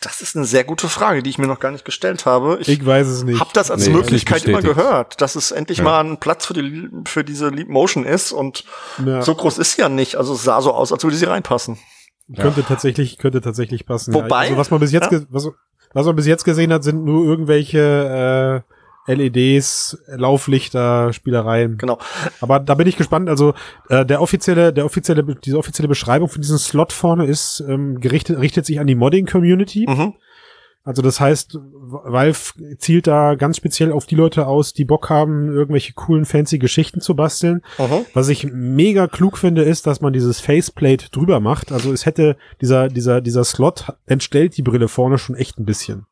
Das 0.00 0.20
ist 0.20 0.36
eine 0.36 0.44
sehr 0.44 0.62
gute 0.62 0.88
Frage, 0.88 1.22
die 1.24 1.30
ich 1.30 1.38
mir 1.38 1.48
noch 1.48 1.58
gar 1.58 1.72
nicht 1.72 1.84
gestellt 1.84 2.26
habe. 2.26 2.58
Ich, 2.60 2.68
Ich 2.68 2.86
weiß 2.86 3.08
es 3.08 3.24
nicht. 3.24 3.40
habe 3.40 3.50
das 3.54 3.72
als 3.72 3.86
Nee, 3.88 3.92
Möglichkeit 3.92 4.44
immer 4.44 4.62
gehört, 4.62 5.20
dass 5.20 5.34
es 5.34 5.50
endlich 5.50 5.78
Ja. 5.78 5.84
mal 5.84 6.00
ein 6.04 6.18
Platz 6.18 6.46
für, 6.46 6.54
die, 6.54 6.88
für 7.06 7.24
diese 7.24 7.48
Leap 7.48 7.68
Motion 7.68 8.04
ist 8.04 8.30
und 8.30 8.64
Ja. 9.04 9.22
so 9.22 9.34
groß 9.34 9.58
ist 9.58 9.72
sie 9.72 9.82
ja 9.82 9.88
nicht. 9.88 10.14
Also 10.16 10.34
es 10.34 10.44
sah 10.44 10.60
so 10.60 10.72
aus, 10.72 10.92
als 10.92 11.02
würde 11.02 11.16
sie 11.16 11.24
reinpassen. 11.26 11.78
Könnte 12.36 12.62
tatsächlich, 12.62 13.18
könnte 13.18 13.40
tatsächlich 13.40 13.86
passen. 13.86 14.14
Wobei- 14.14 14.28
ja. 14.28 14.36
also 14.50 14.56
was 14.56 14.70
man 14.70 14.80
bis 14.80 14.92
jetzt, 14.92 15.10
Ja. 15.12 15.20
was, 15.28 15.48
was 15.92 16.06
man 16.06 16.16
bis 16.16 16.26
jetzt 16.26 16.44
gesehen 16.44 16.72
hat, 16.72 16.84
sind 16.84 17.04
nur 17.04 17.24
irgendwelche 17.24 18.62
äh, 19.06 19.14
LEDs, 19.14 19.98
Lauflichter, 20.06 21.12
Spielereien. 21.12 21.76
Genau. 21.78 21.98
Aber 22.40 22.60
da 22.60 22.74
bin 22.74 22.86
ich 22.86 22.96
gespannt. 22.96 23.28
Also 23.28 23.54
äh, 23.88 24.06
der 24.06 24.22
offizielle, 24.22 24.72
der 24.72 24.84
offizielle, 24.84 25.24
diese 25.44 25.58
offizielle 25.58 25.88
Beschreibung 25.88 26.28
von 26.28 26.40
diesem 26.40 26.58
Slot 26.58 26.92
vorne 26.92 27.26
ist 27.26 27.62
ähm, 27.68 28.00
gerichtet, 28.00 28.38
richtet 28.38 28.64
sich 28.66 28.78
an 28.80 28.86
die 28.86 28.94
Modding-Community. 28.94 29.86
Mhm. 29.88 30.14
Also 30.84 31.00
das 31.00 31.20
heißt, 31.20 31.58
Valve 31.62 32.76
zielt 32.78 33.06
da 33.06 33.36
ganz 33.36 33.56
speziell 33.56 33.92
auf 33.92 34.06
die 34.06 34.16
Leute 34.16 34.48
aus, 34.48 34.72
die 34.72 34.84
Bock 34.84 35.10
haben, 35.10 35.48
irgendwelche 35.48 35.92
coolen, 35.92 36.24
fancy 36.24 36.58
Geschichten 36.58 37.00
zu 37.00 37.14
basteln. 37.14 37.62
Mhm. 37.78 38.04
Was 38.14 38.28
ich 38.28 38.48
mega 38.52 39.06
klug 39.06 39.38
finde, 39.38 39.62
ist, 39.62 39.86
dass 39.86 40.00
man 40.00 40.12
dieses 40.12 40.40
Faceplate 40.40 41.10
drüber 41.10 41.38
macht. 41.38 41.70
Also 41.70 41.92
es 41.92 42.04
hätte, 42.04 42.36
dieser, 42.60 42.88
dieser, 42.88 43.20
dieser 43.20 43.44
Slot 43.44 43.92
entstellt 44.06 44.56
die 44.56 44.62
Brille 44.62 44.88
vorne 44.88 45.18
schon 45.18 45.36
echt 45.36 45.58
ein 45.58 45.64
bisschen. 45.64 46.06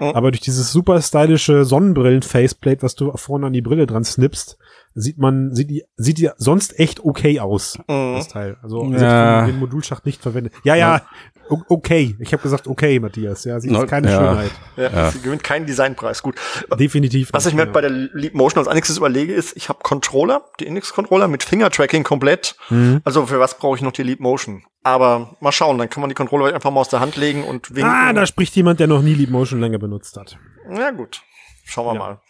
Mhm. 0.00 0.06
Aber 0.06 0.32
durch 0.32 0.40
dieses 0.40 0.72
super 0.72 1.00
stylische 1.00 1.64
Sonnenbrillen-Faceplate, 1.64 2.82
was 2.82 2.96
du 2.96 3.16
vorne 3.16 3.46
an 3.46 3.52
die 3.52 3.62
Brille 3.62 3.86
dran 3.86 4.04
snippst, 4.04 4.58
sieht 4.98 5.18
man, 5.18 5.54
sieht 5.54 5.70
die, 5.70 5.84
sieht 5.96 6.18
die 6.18 6.30
sonst 6.38 6.78
echt 6.80 7.04
okay 7.04 7.38
aus, 7.40 7.78
Mhm. 7.86 8.14
das 8.16 8.28
Teil. 8.28 8.56
Also 8.62 8.84
Ja. 8.92 9.46
den 9.46 9.58
Modulschacht 9.58 10.04
nicht 10.06 10.22
verwendet. 10.22 10.52
Ja, 10.64 10.74
ja, 10.74 11.02
o- 11.50 11.60
okay. 11.68 12.16
Ich 12.18 12.32
habe 12.32 12.42
gesagt 12.42 12.66
okay, 12.66 12.98
Matthias. 12.98 13.44
Ja, 13.44 13.60
sie 13.60 13.70
ist 13.70 13.86
keine 13.88 14.10
ja. 14.10 14.18
Schönheit. 14.18 14.50
Ja, 14.76 14.90
Ja. 14.90 15.10
Sie 15.10 15.20
gewinnt 15.20 15.44
keinen 15.44 15.66
Designpreis. 15.66 16.22
Gut. 16.22 16.34
Definitiv. 16.78 17.30
Was 17.32 17.44
nicht, 17.44 17.52
ich 17.52 17.56
mir 17.56 17.66
ja. 17.66 17.72
bei 17.72 17.82
der 17.82 17.90
Leap 17.90 18.34
Motion 18.34 18.64
als 18.66 18.74
nächstes 18.74 18.96
überlege, 18.96 19.32
ist, 19.34 19.56
ich 19.56 19.68
habe 19.68 19.78
Controller, 19.82 20.42
die 20.58 20.64
Index-Controller 20.66 21.28
mit 21.28 21.42
Finger-Tracking 21.44 22.02
komplett. 22.02 22.56
Mhm. 22.70 23.02
Also 23.04 23.26
für 23.26 23.38
was 23.38 23.58
brauche 23.58 23.76
ich 23.76 23.82
noch 23.82 23.92
die 23.92 24.02
Leap 24.02 24.20
Motion? 24.20 24.64
Aber 24.82 25.36
mal 25.40 25.52
schauen, 25.52 25.78
dann 25.78 25.90
kann 25.90 26.00
man 26.00 26.08
die 26.08 26.14
Controller 26.14 26.54
einfach 26.54 26.70
mal 26.70 26.80
aus 26.80 26.88
der 26.88 27.00
Hand 27.00 27.16
legen 27.16 27.44
und 27.44 27.74
winken. 27.74 27.90
Ah, 27.92 28.12
da 28.12 28.24
spricht 28.24 28.54
jemand, 28.56 28.80
der 28.80 28.86
noch 28.86 29.02
nie 29.02 29.14
Leap 29.14 29.30
Motion 29.30 29.60
länger 29.60 29.78
benutzt 29.78 30.16
hat. 30.16 30.38
Ja 30.72 30.90
gut, 30.92 31.22
schauen 31.64 31.86
wir 31.86 31.92
Ja. 31.94 31.98
mal. 31.98 32.20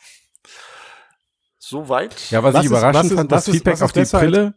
Soweit. 1.69 2.31
Ja, 2.31 2.43
was, 2.45 2.55
Was 2.55 2.61
ich 2.61 2.67
ist- 2.67 2.71
überraschend 2.71 2.95
was 2.95 3.07
ist- 3.11 3.17
fand, 3.19 3.33
das 3.33 3.45
Feedback 3.49 3.75
ist 3.75 3.83
auf 3.83 3.93
die 3.93 4.05
Brille. 4.05 4.55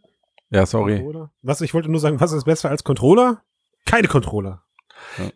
Ja, 0.50 0.64
sorry. 0.66 1.04
Was, 1.42 1.60
ich 1.60 1.74
wollte 1.74 1.90
nur 1.90 2.00
sagen, 2.00 2.20
was 2.20 2.30
ist 2.32 2.44
besser 2.44 2.70
als 2.70 2.84
Controller? 2.84 3.42
Keine 3.84 4.06
Controller. 4.08 4.62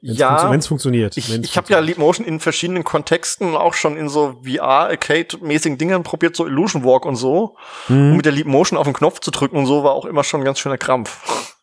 Ja, 0.03 0.37
funktio- 0.37 0.51
wenn's 0.53 0.67
funktioniert. 0.69 1.17
Ich, 1.17 1.33
ich 1.35 1.57
habe 1.57 1.73
ja. 1.73 1.79
Leap 1.81 1.99
Motion 1.99 2.27
in 2.27 2.39
verschiedenen 2.39 2.85
Kontexten 2.85 3.57
auch 3.57 3.75
schon 3.75 3.97
in 3.97 4.09
so 4.09 4.41
VR-Arcade-mäßigen 4.45 5.79
Dingern 5.79 6.03
probiert, 6.03 6.37
so 6.37 6.47
Illusion 6.47 6.85
Walk 6.85 7.07
und 7.07 7.17
so. 7.17 7.57
Und 7.89 8.11
Mhm. 8.11 8.17
mit 8.17 8.25
der 8.27 8.33
Leap 8.33 8.47
Motion 8.47 8.79
auf 8.79 8.85
den 8.85 8.93
Knopf 8.93 9.21
zu 9.21 9.31
drücken 9.31 9.57
und 9.57 9.67
so 9.67 9.83
war 9.83 9.93
auch 9.93 10.05
immer 10.05 10.23
schon 10.23 10.43
ein 10.43 10.45
ganz 10.45 10.59
schöner 10.59 10.79
Krampf. 10.79 11.54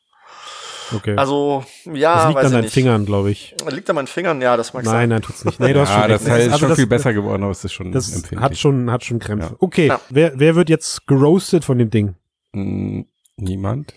Okay. 0.94 1.16
Also, 1.16 1.64
ja, 1.86 2.16
das 2.16 2.26
liegt 2.28 2.36
weiß 2.38 2.46
an 2.46 2.46
ich 2.46 2.52
deinen 2.54 2.62
nicht. 2.64 2.74
Fingern, 2.74 3.06
glaube 3.06 3.32
ich. 3.32 3.56
Liegt 3.70 3.90
an 3.90 3.96
meinen 3.96 4.08
Fingern? 4.08 4.42
Ja, 4.42 4.58
das 4.58 4.74
mag 4.74 4.84
Nein, 4.84 4.92
sein. 4.94 5.10
nein, 5.10 5.22
tut's 5.22 5.46
nicht. 5.46 5.60
Nee, 5.60 5.74
du 5.74 5.82
hast 5.82 5.90
Ja, 5.90 6.02
schon 6.02 6.10
das 6.10 6.22
recht. 6.22 6.30
Teil 6.30 6.40
ist 6.42 6.46
Also 6.48 6.60
schon 6.60 6.70
das- 6.70 6.78
viel 6.78 6.88
besser 6.88 7.14
geworden, 7.14 7.44
aber 7.44 7.52
es 7.52 7.64
ist 7.64 7.74
schon 7.74 7.92
Das 7.92 8.08
empfindlich. 8.14 8.40
hat 8.42 8.58
schon, 8.58 8.92
hat 8.92 9.04
schon 9.04 9.20
Krämpfe. 9.20 9.50
Ja. 9.52 9.56
Okay, 9.60 9.88
Ja. 9.88 10.02
wer, 10.10 10.34
wer 10.36 10.56
wird 10.56 10.70
jetzt 10.70 11.08
geroastet 11.08 11.64
von 11.66 11.78
dem 11.78 11.90
Ding? 11.90 12.16
Mm, 12.54 13.02
Niemand. 13.38 13.94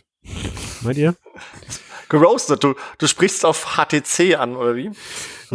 Meint 0.83 0.97
ihr? 0.97 1.15
Geroastet, 2.09 2.63
du, 2.65 2.75
du 2.99 3.07
sprichst 3.07 3.45
auf 3.45 3.77
HTC 3.77 4.37
an, 4.37 4.57
oder 4.57 4.77
wie? 4.77 4.91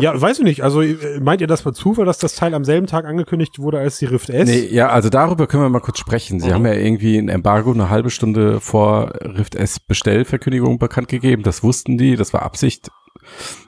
Ja, 0.01 0.19
weiß 0.19 0.39
ich 0.39 0.43
nicht. 0.45 0.63
Also 0.63 0.81
meint 1.21 1.41
ihr 1.41 1.47
das 1.47 1.65
war 1.65 1.73
Zufall, 1.73 2.05
dass 2.05 2.17
das 2.17 2.35
Teil 2.35 2.53
am 2.53 2.63
selben 2.65 2.87
Tag 2.87 3.05
angekündigt 3.05 3.59
wurde 3.59 3.79
als 3.79 3.99
die 3.99 4.05
Rift 4.05 4.29
S? 4.29 4.47
Nee, 4.49 4.67
ja, 4.71 4.89
also 4.89 5.09
darüber 5.09 5.47
können 5.47 5.63
wir 5.63 5.69
mal 5.69 5.79
kurz 5.79 5.99
sprechen. 5.99 6.39
Sie 6.39 6.49
Mhm. 6.49 6.53
haben 6.53 6.65
ja 6.65 6.73
irgendwie 6.73 7.17
ein 7.17 7.29
Embargo 7.29 7.71
eine 7.71 7.89
halbe 7.89 8.09
Stunde 8.09 8.59
vor 8.59 9.13
Rift 9.21 9.55
S 9.55 9.79
Bestellverkündigung 9.79 10.79
bekannt 10.79 11.07
gegeben. 11.07 11.43
Das 11.43 11.63
wussten 11.63 11.97
die, 11.97 12.15
das 12.15 12.33
war 12.33 12.43
Absicht, 12.43 12.89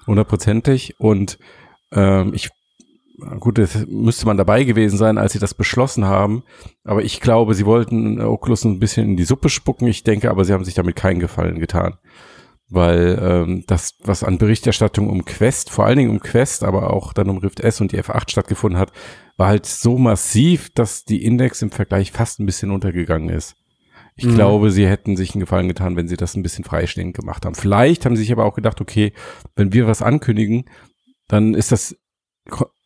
hundertprozentig. 0.07 0.95
Und 0.99 1.37
ähm, 1.91 2.33
ich, 2.33 2.49
gut, 3.39 3.57
das 3.57 3.85
müsste 3.87 4.25
man 4.25 4.37
dabei 4.37 4.63
gewesen 4.63 4.97
sein, 4.97 5.17
als 5.17 5.33
sie 5.33 5.39
das 5.39 5.53
beschlossen 5.53 6.05
haben. 6.05 6.43
Aber 6.83 7.03
ich 7.03 7.21
glaube, 7.21 7.53
sie 7.53 7.65
wollten 7.65 8.21
Oculus 8.21 8.63
ein 8.63 8.79
bisschen 8.79 9.09
in 9.09 9.17
die 9.17 9.23
Suppe 9.23 9.49
spucken. 9.49 9.87
Ich 9.87 10.03
denke 10.03 10.29
aber, 10.29 10.45
sie 10.45 10.53
haben 10.53 10.63
sich 10.65 10.73
damit 10.75 10.95
keinen 10.95 11.19
Gefallen 11.19 11.59
getan. 11.59 11.95
Weil 12.73 13.19
ähm, 13.21 13.63
das, 13.67 13.95
was 14.03 14.23
an 14.23 14.37
Berichterstattung 14.37 15.09
um 15.09 15.25
Quest, 15.25 15.69
vor 15.69 15.85
allen 15.85 15.97
Dingen 15.97 16.09
um 16.09 16.21
Quest, 16.21 16.63
aber 16.63 16.93
auch 16.93 17.11
dann 17.11 17.29
um 17.29 17.37
Rift 17.37 17.59
S 17.59 17.81
und 17.81 17.91
die 17.91 18.01
F8 18.01 18.31
stattgefunden 18.31 18.79
hat, 18.79 18.93
war 19.35 19.49
halt 19.49 19.65
so 19.65 19.97
massiv, 19.97 20.69
dass 20.73 21.03
die 21.03 21.25
Index 21.25 21.61
im 21.61 21.69
Vergleich 21.71 22.13
fast 22.13 22.39
ein 22.39 22.45
bisschen 22.45 22.71
untergegangen 22.71 23.27
ist. 23.27 23.55
Ich 24.15 24.25
Mhm. 24.25 24.35
glaube, 24.35 24.71
sie 24.71 24.87
hätten 24.87 25.17
sich 25.17 25.33
einen 25.33 25.41
Gefallen 25.41 25.67
getan, 25.67 25.97
wenn 25.97 26.07
sie 26.07 26.15
das 26.15 26.35
ein 26.35 26.43
bisschen 26.43 26.63
freistehend 26.63 27.13
gemacht 27.15 27.45
haben. 27.45 27.55
Vielleicht 27.55 28.05
haben 28.05 28.15
sie 28.15 28.23
sich 28.23 28.31
aber 28.31 28.45
auch 28.45 28.55
gedacht, 28.55 28.79
okay, 28.79 29.11
wenn 29.55 29.73
wir 29.73 29.85
was 29.85 30.01
ankündigen, 30.01 30.69
dann 31.27 31.53
ist 31.53 31.73
das 31.73 31.97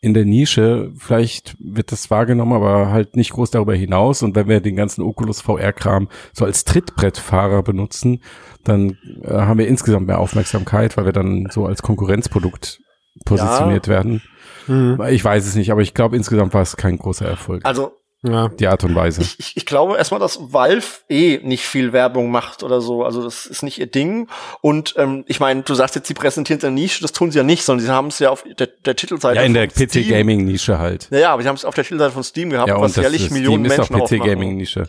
in 0.05 0.13
der 0.13 0.23
Nische, 0.23 0.91
vielleicht 0.99 1.55
wird 1.59 1.91
das 1.91 2.11
wahrgenommen, 2.11 2.53
aber 2.53 2.91
halt 2.91 3.15
nicht 3.15 3.31
groß 3.31 3.49
darüber 3.49 3.73
hinaus. 3.73 4.21
Und 4.21 4.35
wenn 4.35 4.47
wir 4.47 4.61
den 4.61 4.75
ganzen 4.75 5.01
Oculus 5.01 5.41
VR-Kram 5.41 6.09
so 6.31 6.45
als 6.45 6.63
Trittbrettfahrer 6.63 7.63
benutzen, 7.63 8.21
dann 8.63 8.99
äh, 9.23 9.31
haben 9.31 9.57
wir 9.57 9.67
insgesamt 9.67 10.05
mehr 10.05 10.19
Aufmerksamkeit, 10.19 10.95
weil 10.95 11.05
wir 11.05 11.11
dann 11.11 11.47
so 11.49 11.65
als 11.65 11.81
Konkurrenzprodukt 11.81 12.81
positioniert 13.25 13.87
werden. 13.87 14.21
Mhm. 14.67 15.01
Ich 15.09 15.25
weiß 15.25 15.47
es 15.47 15.55
nicht, 15.55 15.71
aber 15.71 15.81
ich 15.81 15.95
glaube, 15.95 16.15
insgesamt 16.15 16.53
war 16.53 16.61
es 16.61 16.77
kein 16.77 16.99
großer 16.99 17.25
Erfolg. 17.25 17.65
Also, 17.65 17.93
Ja. 18.27 18.47
Die 18.49 18.67
Art 18.67 18.83
und 18.83 18.95
Weise. 18.95 19.21
ich, 19.21 19.39
ich, 19.39 19.57
ich 19.57 19.65
glaube 19.65 19.97
erstmal, 19.97 20.19
dass 20.19 20.39
Valve 20.51 20.85
eh 21.09 21.39
nicht 21.43 21.65
viel 21.65 21.93
Werbung 21.93 22.31
macht 22.31 22.63
oder 22.63 22.81
so. 22.81 23.03
Also 23.03 23.23
das 23.23 23.45
ist 23.45 23.61
nicht 23.61 23.77
ihr 23.77 23.87
Ding. 23.87 24.27
Und 24.61 24.95
ähm, 24.97 25.23
ich 25.27 25.39
meine, 25.39 25.61
du 25.61 25.75
sagst 25.75 25.95
jetzt, 25.95 26.07
sie 26.07 26.13
präsentieren 26.13 26.57
es 26.57 26.63
in 26.63 26.75
der 26.75 26.81
Nische, 26.83 27.01
das 27.01 27.11
tun 27.11 27.29
sie 27.31 27.37
ja 27.37 27.43
nicht, 27.43 27.63
sondern 27.63 27.85
sie 27.85 27.91
haben 27.91 28.07
es 28.07 28.19
ja 28.19 28.29
auf 28.31 28.43
der, 28.57 28.67
der 28.67 28.95
Titelseite 28.95 29.35
Ja, 29.35 29.43
in 29.43 29.53
der 29.53 29.67
PC-Gaming-Nische 29.67 30.79
halt. 30.79 31.07
Ja, 31.11 31.19
ja, 31.19 31.29
aber 31.33 31.43
sie 31.43 31.47
haben 31.49 31.55
es 31.55 31.65
auf 31.65 31.75
der 31.75 31.83
Titelseite 31.83 32.11
von 32.13 32.23
Steam 32.23 32.49
gehabt, 32.49 32.67
Ja, 32.69 32.75
was 32.79 32.91
und 32.91 32.97
das 32.97 33.03
jährlich 33.03 33.25
ist, 33.25 33.31
Millionen 33.31 33.65
Steam 33.65 33.71
ist 33.71 33.77
Menschen 33.77 33.95
auch 33.95 34.01
aufmachen. 34.01 34.21
PC-Gaming-Nische. 34.23 34.83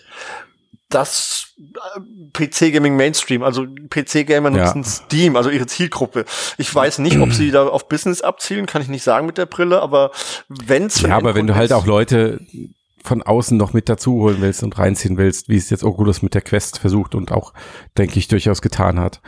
Das 0.89 1.49
äh, 1.59 2.01
PC-Gaming 2.33 2.95
Mainstream, 2.97 3.43
also 3.43 3.67
PC-Gamer 3.67 4.57
Ja. 4.57 4.65
nutzen 4.67 4.85
Steam, 4.85 5.35
also 5.35 5.51
ihre 5.51 5.67
Zielgruppe. 5.67 6.25
Ich 6.59 6.73
weiß 6.73 6.99
nicht, 7.01 7.19
ob 7.19 7.33
sie 7.33 7.51
da 7.51 7.67
auf 7.67 7.89
Business 7.89 8.23
abzielen, 8.23 8.67
kann 8.67 8.83
ich 8.83 8.89
nicht 8.89 9.03
sagen 9.03 9.27
mit 9.27 9.37
der 9.37 9.47
Brille, 9.47 9.83
aber 9.83 10.13
wenn's 10.49 11.01
für 11.01 11.09
Ja, 11.09 11.17
aber 11.17 11.35
wenn 11.35 11.49
du 11.49 11.57
halt 11.57 11.71
ist- 11.71 11.77
auch 11.77 11.87
Leute 11.87 12.39
von 13.07 13.23
außen 13.23 13.57
noch 13.57 13.73
mit 13.73 13.89
dazu 13.89 14.15
holen 14.15 14.39
willst 14.41 14.63
und 14.63 14.79
reinziehen 14.79 15.17
willst, 15.17 15.49
wie 15.49 15.57
es 15.57 15.71
jetzt 15.71 15.85
Oculus 15.85 16.23
mit 16.23 16.35
der 16.35 16.43
Quest 16.43 16.79
versucht 16.79 17.15
und 17.15 17.33
auch, 17.33 17.53
denke 17.97 18.19
ich, 18.19 18.29
durchaus 18.29 18.61
getan 18.61 18.99
hat, 19.01 19.21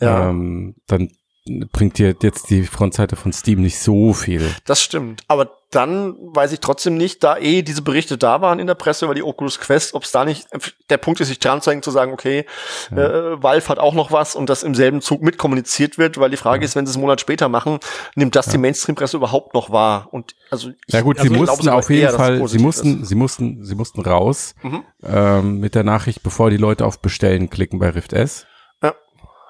Ja. 0.00 0.30
ähm, 0.30 0.76
dann 0.86 1.08
bringt 1.46 1.98
dir 1.98 2.14
jetzt 2.22 2.48
die 2.48 2.62
Frontseite 2.64 3.16
von 3.16 3.30
Steam 3.32 3.60
nicht 3.60 3.78
so 3.78 4.14
viel. 4.14 4.50
Das 4.64 4.80
stimmt. 4.82 5.22
Aber 5.28 5.50
dann 5.70 6.16
weiß 6.34 6.52
ich 6.52 6.60
trotzdem 6.60 6.96
nicht, 6.96 7.22
da 7.22 7.36
eh 7.36 7.60
diese 7.62 7.82
Berichte 7.82 8.16
da 8.16 8.40
waren 8.40 8.60
in 8.60 8.66
der 8.66 8.76
Presse 8.76 9.04
über 9.04 9.14
die 9.14 9.22
Oculus 9.24 9.58
Quest, 9.58 9.92
ob 9.92 10.04
es 10.04 10.12
da 10.12 10.24
nicht 10.24 10.46
der 10.88 10.96
Punkt 10.96 11.20
ist, 11.20 11.28
sich 11.28 11.40
dran 11.40 11.60
zu 11.60 11.70
hängen, 11.70 11.82
zu 11.82 11.90
sagen, 11.90 12.12
okay, 12.12 12.46
äh, 12.92 12.96
Valve 12.96 13.68
hat 13.68 13.78
auch 13.78 13.92
noch 13.92 14.10
was 14.10 14.36
und 14.36 14.48
das 14.48 14.62
im 14.62 14.74
selben 14.74 15.02
Zug 15.02 15.20
mitkommuniziert 15.20 15.98
wird, 15.98 16.16
weil 16.16 16.30
die 16.30 16.36
Frage 16.38 16.64
ist, 16.64 16.76
wenn 16.76 16.86
sie 16.86 16.90
es 16.90 16.96
einen 16.96 17.02
Monat 17.02 17.20
später 17.20 17.48
machen, 17.50 17.78
nimmt 18.14 18.36
das 18.36 18.46
die 18.46 18.56
Mainstream-Presse 18.58 19.16
überhaupt 19.18 19.52
noch 19.52 19.68
wahr? 19.70 20.08
Und 20.12 20.34
also 20.50 20.70
ich, 20.86 20.94
Ja 20.94 21.02
gut, 21.02 21.18
also 21.18 21.30
sie 21.30 21.38
mussten 21.38 21.62
sogar 21.62 21.76
auf 21.78 21.90
jeden 21.90 22.02
eher, 22.04 22.12
Fall, 22.12 22.46
sie 22.48 22.58
mussten, 22.58 23.02
ist. 23.02 23.08
sie 23.08 23.14
mussten, 23.16 23.64
sie 23.64 23.74
mussten 23.74 24.00
raus 24.00 24.54
Mhm. 24.62 24.82
ähm, 25.02 25.58
mit 25.60 25.74
der 25.74 25.84
Nachricht, 25.84 26.22
bevor 26.22 26.48
die 26.48 26.56
Leute 26.56 26.86
auf 26.86 27.00
Bestellen 27.00 27.50
klicken 27.50 27.80
bei 27.80 27.90
Rift 27.90 28.12
S. 28.14 28.46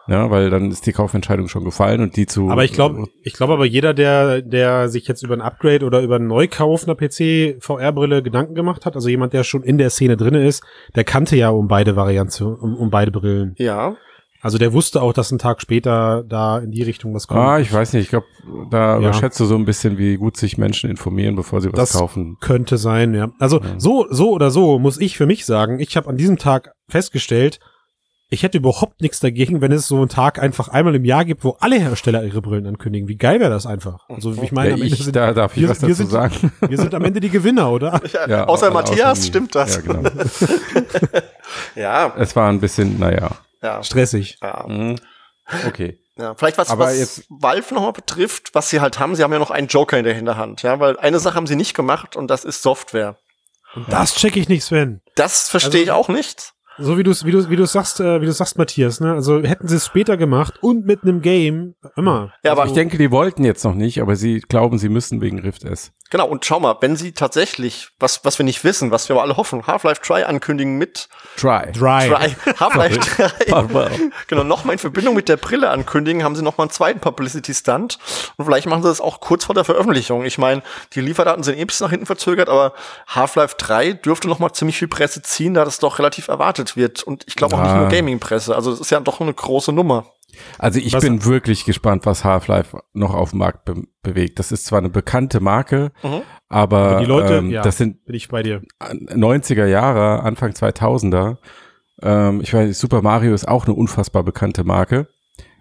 Ja. 0.06 0.30
Weil 0.30 0.50
dann 0.50 0.70
ist 0.70 0.86
die 0.86 0.92
Kaufentscheidung 0.92 1.48
schon 1.48 1.64
gefallen 1.64 2.00
und 2.02 2.16
die 2.16 2.26
zu. 2.26 2.50
Aber 2.50 2.64
ich 2.64 2.72
glaube, 2.72 3.04
ich 3.22 3.32
glaube 3.32 3.54
aber 3.54 3.64
jeder, 3.64 3.94
der, 3.94 4.42
der 4.42 4.88
sich 4.88 5.06
jetzt 5.08 5.22
über 5.22 5.34
ein 5.34 5.40
Upgrade 5.40 5.84
oder 5.86 6.00
über 6.02 6.16
einen 6.16 6.26
Neukauf 6.26 6.84
einer 6.84 6.94
PC-VR-Brille 6.94 8.22
Gedanken 8.22 8.54
gemacht 8.54 8.86
hat, 8.86 8.94
also 8.96 9.08
jemand, 9.08 9.32
der 9.32 9.44
schon 9.44 9.62
in 9.62 9.78
der 9.78 9.90
Szene 9.90 10.16
drinne 10.16 10.46
ist, 10.46 10.62
der 10.94 11.04
kannte 11.04 11.36
ja 11.36 11.50
um 11.50 11.68
beide 11.68 11.96
Varianten, 11.96 12.44
um, 12.44 12.76
um 12.76 12.90
beide 12.90 13.10
Brillen. 13.10 13.54
Ja, 13.58 13.96
Also 14.42 14.58
der 14.58 14.74
wusste 14.74 15.00
auch, 15.00 15.14
dass 15.14 15.30
ein 15.32 15.38
Tag 15.38 15.62
später 15.62 16.22
da 16.28 16.58
in 16.58 16.70
die 16.70 16.82
Richtung 16.82 17.14
was 17.14 17.26
kommt. 17.26 17.40
Ah, 17.40 17.58
ich 17.60 17.72
weiß 17.72 17.94
nicht. 17.94 18.02
Ich 18.02 18.10
glaube, 18.10 18.26
da 18.70 18.92
Ja. 18.94 18.98
überschätzt 18.98 19.40
du 19.40 19.46
so 19.46 19.54
ein 19.54 19.64
bisschen, 19.64 19.96
wie 19.96 20.16
gut 20.18 20.36
sich 20.36 20.58
Menschen 20.58 20.90
informieren, 20.90 21.34
bevor 21.34 21.62
sie 21.62 21.68
was 21.72 21.78
Das- 21.92 21.92
kaufen. 21.98 22.36
Könnte 22.42 22.76
sein, 22.76 23.14
ja. 23.14 23.30
Also 23.38 23.60
Ja. 23.60 23.74
so, 23.78 24.06
so 24.10 24.32
oder 24.32 24.50
so 24.50 24.78
muss 24.78 25.00
ich 25.00 25.16
für 25.16 25.24
mich 25.24 25.46
sagen, 25.46 25.80
ich 25.80 25.96
habe 25.96 26.10
an 26.10 26.18
diesem 26.18 26.36
Tag 26.36 26.72
festgestellt, 26.90 27.58
ich 28.30 28.42
hätte 28.42 28.58
überhaupt 28.58 29.00
nichts 29.00 29.20
dagegen, 29.20 29.60
wenn 29.60 29.70
es 29.70 29.86
so 29.86 29.96
einen 29.96 30.08
Tag 30.08 30.38
einfach 30.42 30.68
einmal 30.68 30.94
im 30.94 31.04
Jahr 31.04 31.24
gibt, 31.24 31.44
wo 31.44 31.56
alle 31.60 31.78
Hersteller 31.78 32.24
ihre 32.24 32.40
Brillen 32.42 32.66
ankündigen. 32.66 33.06
Wie 33.08 33.16
geil 33.16 33.38
wäre 33.38 33.50
das 33.50 33.66
einfach? 33.66 34.08
Also 34.08 34.32
ich 34.42 34.50
meine, 34.50 34.70
Ja, 34.70 34.74
am 34.76 34.82
Ende 34.82 34.94
ich, 34.94 35.04
sind, 35.04 35.14
da 35.14 35.32
darf 35.32 35.56
ich 35.56 35.62
wir- 35.62 35.68
was 35.68 35.80
wir 35.82 35.88
dazu 35.90 35.98
sind- 35.98 36.10
sagen. 36.10 36.52
wir 36.60 36.76
sind 36.78 36.94
am 36.94 37.04
Ende 37.04 37.20
die 37.20 37.30
Gewinner, 37.30 37.70
oder? 37.70 38.00
Ja, 38.12 38.28
Ja, 38.28 38.44
außer 38.46 38.70
au- 38.70 38.72
Matthias 38.72 39.18
außer- 39.20 39.26
stimmt 39.26 39.54
das. 39.54 39.76
Ja, 39.76 39.80
genau. 39.82 40.10
Ja, 41.74 42.14
Es 42.16 42.34
war 42.36 42.48
ein 42.48 42.60
bisschen, 42.60 42.98
naja. 42.98 43.30
ja, 43.62 43.82
Stressig. 43.82 44.38
ja. 44.42 44.64
Mhm. 44.66 44.96
Okay. 45.66 45.98
Ja, 46.16 46.34
vielleicht 46.34 46.58
was, 46.58 46.70
Aber 46.70 46.86
was 46.86 46.98
jetzt- 46.98 47.24
Valve 47.28 47.74
nochmal 47.74 47.92
betrifft, 47.92 48.54
was 48.54 48.70
sie 48.70 48.80
halt 48.80 48.98
haben, 48.98 49.14
sie 49.14 49.22
haben 49.22 49.32
ja 49.32 49.38
noch 49.38 49.50
einen 49.50 49.66
Joker 49.68 49.98
in 49.98 50.04
der 50.04 50.14
Hinterhand, 50.14 50.62
ja, 50.62 50.78
weil 50.80 50.96
eine 50.98 51.18
Sache 51.18 51.34
haben 51.34 51.46
sie 51.46 51.56
nicht 51.56 51.74
gemacht 51.74 52.16
und 52.16 52.28
das 52.30 52.44
ist 52.44 52.62
Software. 52.62 53.16
Und 53.74 53.92
das 53.92 54.14
check 54.14 54.36
ich 54.36 54.48
nicht, 54.48 54.64
Sven. 54.64 55.00
Das 55.16 55.48
verstehe 55.48 55.72
Also- 55.80 55.84
ich 55.84 55.90
auch 55.90 56.08
nicht. 56.08 56.52
So 56.78 56.98
wie 56.98 57.02
du 57.02 57.10
es 57.12 57.24
wie 57.24 57.30
du, 57.30 57.48
wie 57.50 57.56
du 57.56 57.66
sagst, 57.66 58.00
äh, 58.00 58.20
wie 58.20 58.26
du 58.26 58.32
sagst, 58.32 58.58
Matthias, 58.58 59.00
ne? 59.00 59.12
Also 59.14 59.42
hätten 59.42 59.68
sie 59.68 59.76
es 59.76 59.86
später 59.86 60.16
gemacht 60.16 60.54
und 60.60 60.84
mit 60.86 61.02
einem 61.02 61.20
Game, 61.20 61.74
immer. 61.96 62.32
Ja, 62.42 62.52
aber 62.52 62.62
Also 62.62 62.72
ich 62.72 62.74
denke, 62.74 62.98
die 62.98 63.10
wollten 63.10 63.44
jetzt 63.44 63.64
noch 63.64 63.74
nicht, 63.74 64.00
aber 64.00 64.16
sie 64.16 64.40
glauben, 64.40 64.78
sie 64.78 64.88
müssen 64.88 65.20
wegen 65.20 65.38
Rift 65.38 65.64
S. 65.64 65.92
genau, 66.10 66.26
und 66.26 66.44
schau 66.44 66.60
mal, 66.60 66.76
wenn 66.80 66.96
sie 66.96 67.12
tatsächlich, 67.12 67.88
was, 67.98 68.24
was 68.24 68.38
wir 68.38 68.44
nicht 68.44 68.62
wissen, 68.64 68.90
was 68.90 69.08
wir 69.08 69.16
aber 69.16 69.22
alle 69.22 69.36
hoffen, 69.36 69.66
Half-Life 69.66 70.00
3 70.04 70.26
ankündigen 70.26 70.76
mit 70.76 71.08
Try. 71.36 71.72
Dry. 71.72 72.08
3, 72.08 72.36
Half-Life 72.60 72.98
3, 73.48 73.74
well. 73.74 73.90
genau, 74.28 74.44
nochmal 74.44 74.74
in 74.74 74.78
Verbindung 74.78 75.14
mit 75.14 75.28
der 75.28 75.36
Brille 75.36 75.70
ankündigen, 75.70 76.22
haben 76.22 76.36
sie 76.36 76.42
nochmal 76.42 76.66
einen 76.66 76.70
zweiten 76.72 77.00
Publicity-Stunt 77.00 77.98
und 78.36 78.44
vielleicht 78.44 78.66
machen 78.66 78.82
sie 78.82 78.88
das 78.88 79.00
auch 79.00 79.20
kurz 79.20 79.44
vor 79.44 79.54
der 79.54 79.64
Veröffentlichung. 79.64 80.24
Ich 80.24 80.38
meine, 80.38 80.62
die 80.92 81.00
Lieferdaten 81.00 81.42
sind 81.42 81.58
eh 81.58 81.64
bis 81.64 81.80
nach 81.80 81.90
hinten 81.90 82.06
verzögert, 82.06 82.48
aber 82.48 82.74
Half-Life 83.08 83.56
3 83.58 83.94
dürfte 83.94 84.28
nochmal 84.28 84.52
ziemlich 84.52 84.78
viel 84.78 84.88
Presse 84.88 85.22
ziehen, 85.22 85.54
da 85.54 85.64
das 85.64 85.78
doch 85.78 85.98
relativ 85.98 86.28
erwartet 86.28 86.76
wird 86.76 87.02
und 87.02 87.24
ich 87.26 87.34
glaube 87.36 87.56
auch 87.56 87.60
nicht 87.60 87.70
Ja. 87.70 87.76
nur 87.80 87.88
Gaming-Presse, 87.88 88.54
also 88.54 88.70
das 88.70 88.80
ist 88.80 88.90
ja 88.90 89.00
doch 89.00 89.20
eine 89.20 89.34
große 89.34 89.72
Nummer. 89.72 90.06
Also 90.58 90.78
ich 90.80 90.92
Was- 90.92 91.02
bin 91.04 91.24
wirklich 91.24 91.64
gespannt, 91.64 92.06
was 92.06 92.24
Half-Life 92.24 92.78
noch 92.92 93.14
auf 93.14 93.30
dem 93.30 93.38
Markt 93.40 93.64
be 93.64 93.82
bewegt. 94.02 94.38
Das 94.38 94.52
ist 94.52 94.66
zwar 94.66 94.80
eine 94.80 94.90
bekannte 94.90 95.40
Marke, 95.40 95.90
Mhm. 96.02 96.20
aber, 96.48 96.98
die 97.00 97.06
Leute, 97.06 97.36
ähm, 97.36 97.50
ja. 97.50 97.62
das 97.62 97.78
sind 97.78 98.04
Bin 98.04 98.14
ich 98.14 98.28
bei 98.28 98.42
dir. 98.42 98.60
90er 98.80 99.66
Jahre, 99.66 100.22
Anfang 100.22 100.52
2000er. 100.52 101.38
Ähm, 102.02 102.40
ich 102.42 102.52
weiß, 102.52 102.78
Super 102.78 103.00
Mario 103.00 103.32
ist 103.32 103.48
auch 103.48 103.64
eine 103.64 103.74
unfassbar 103.74 104.22
bekannte 104.22 104.62
Marke. 104.64 105.08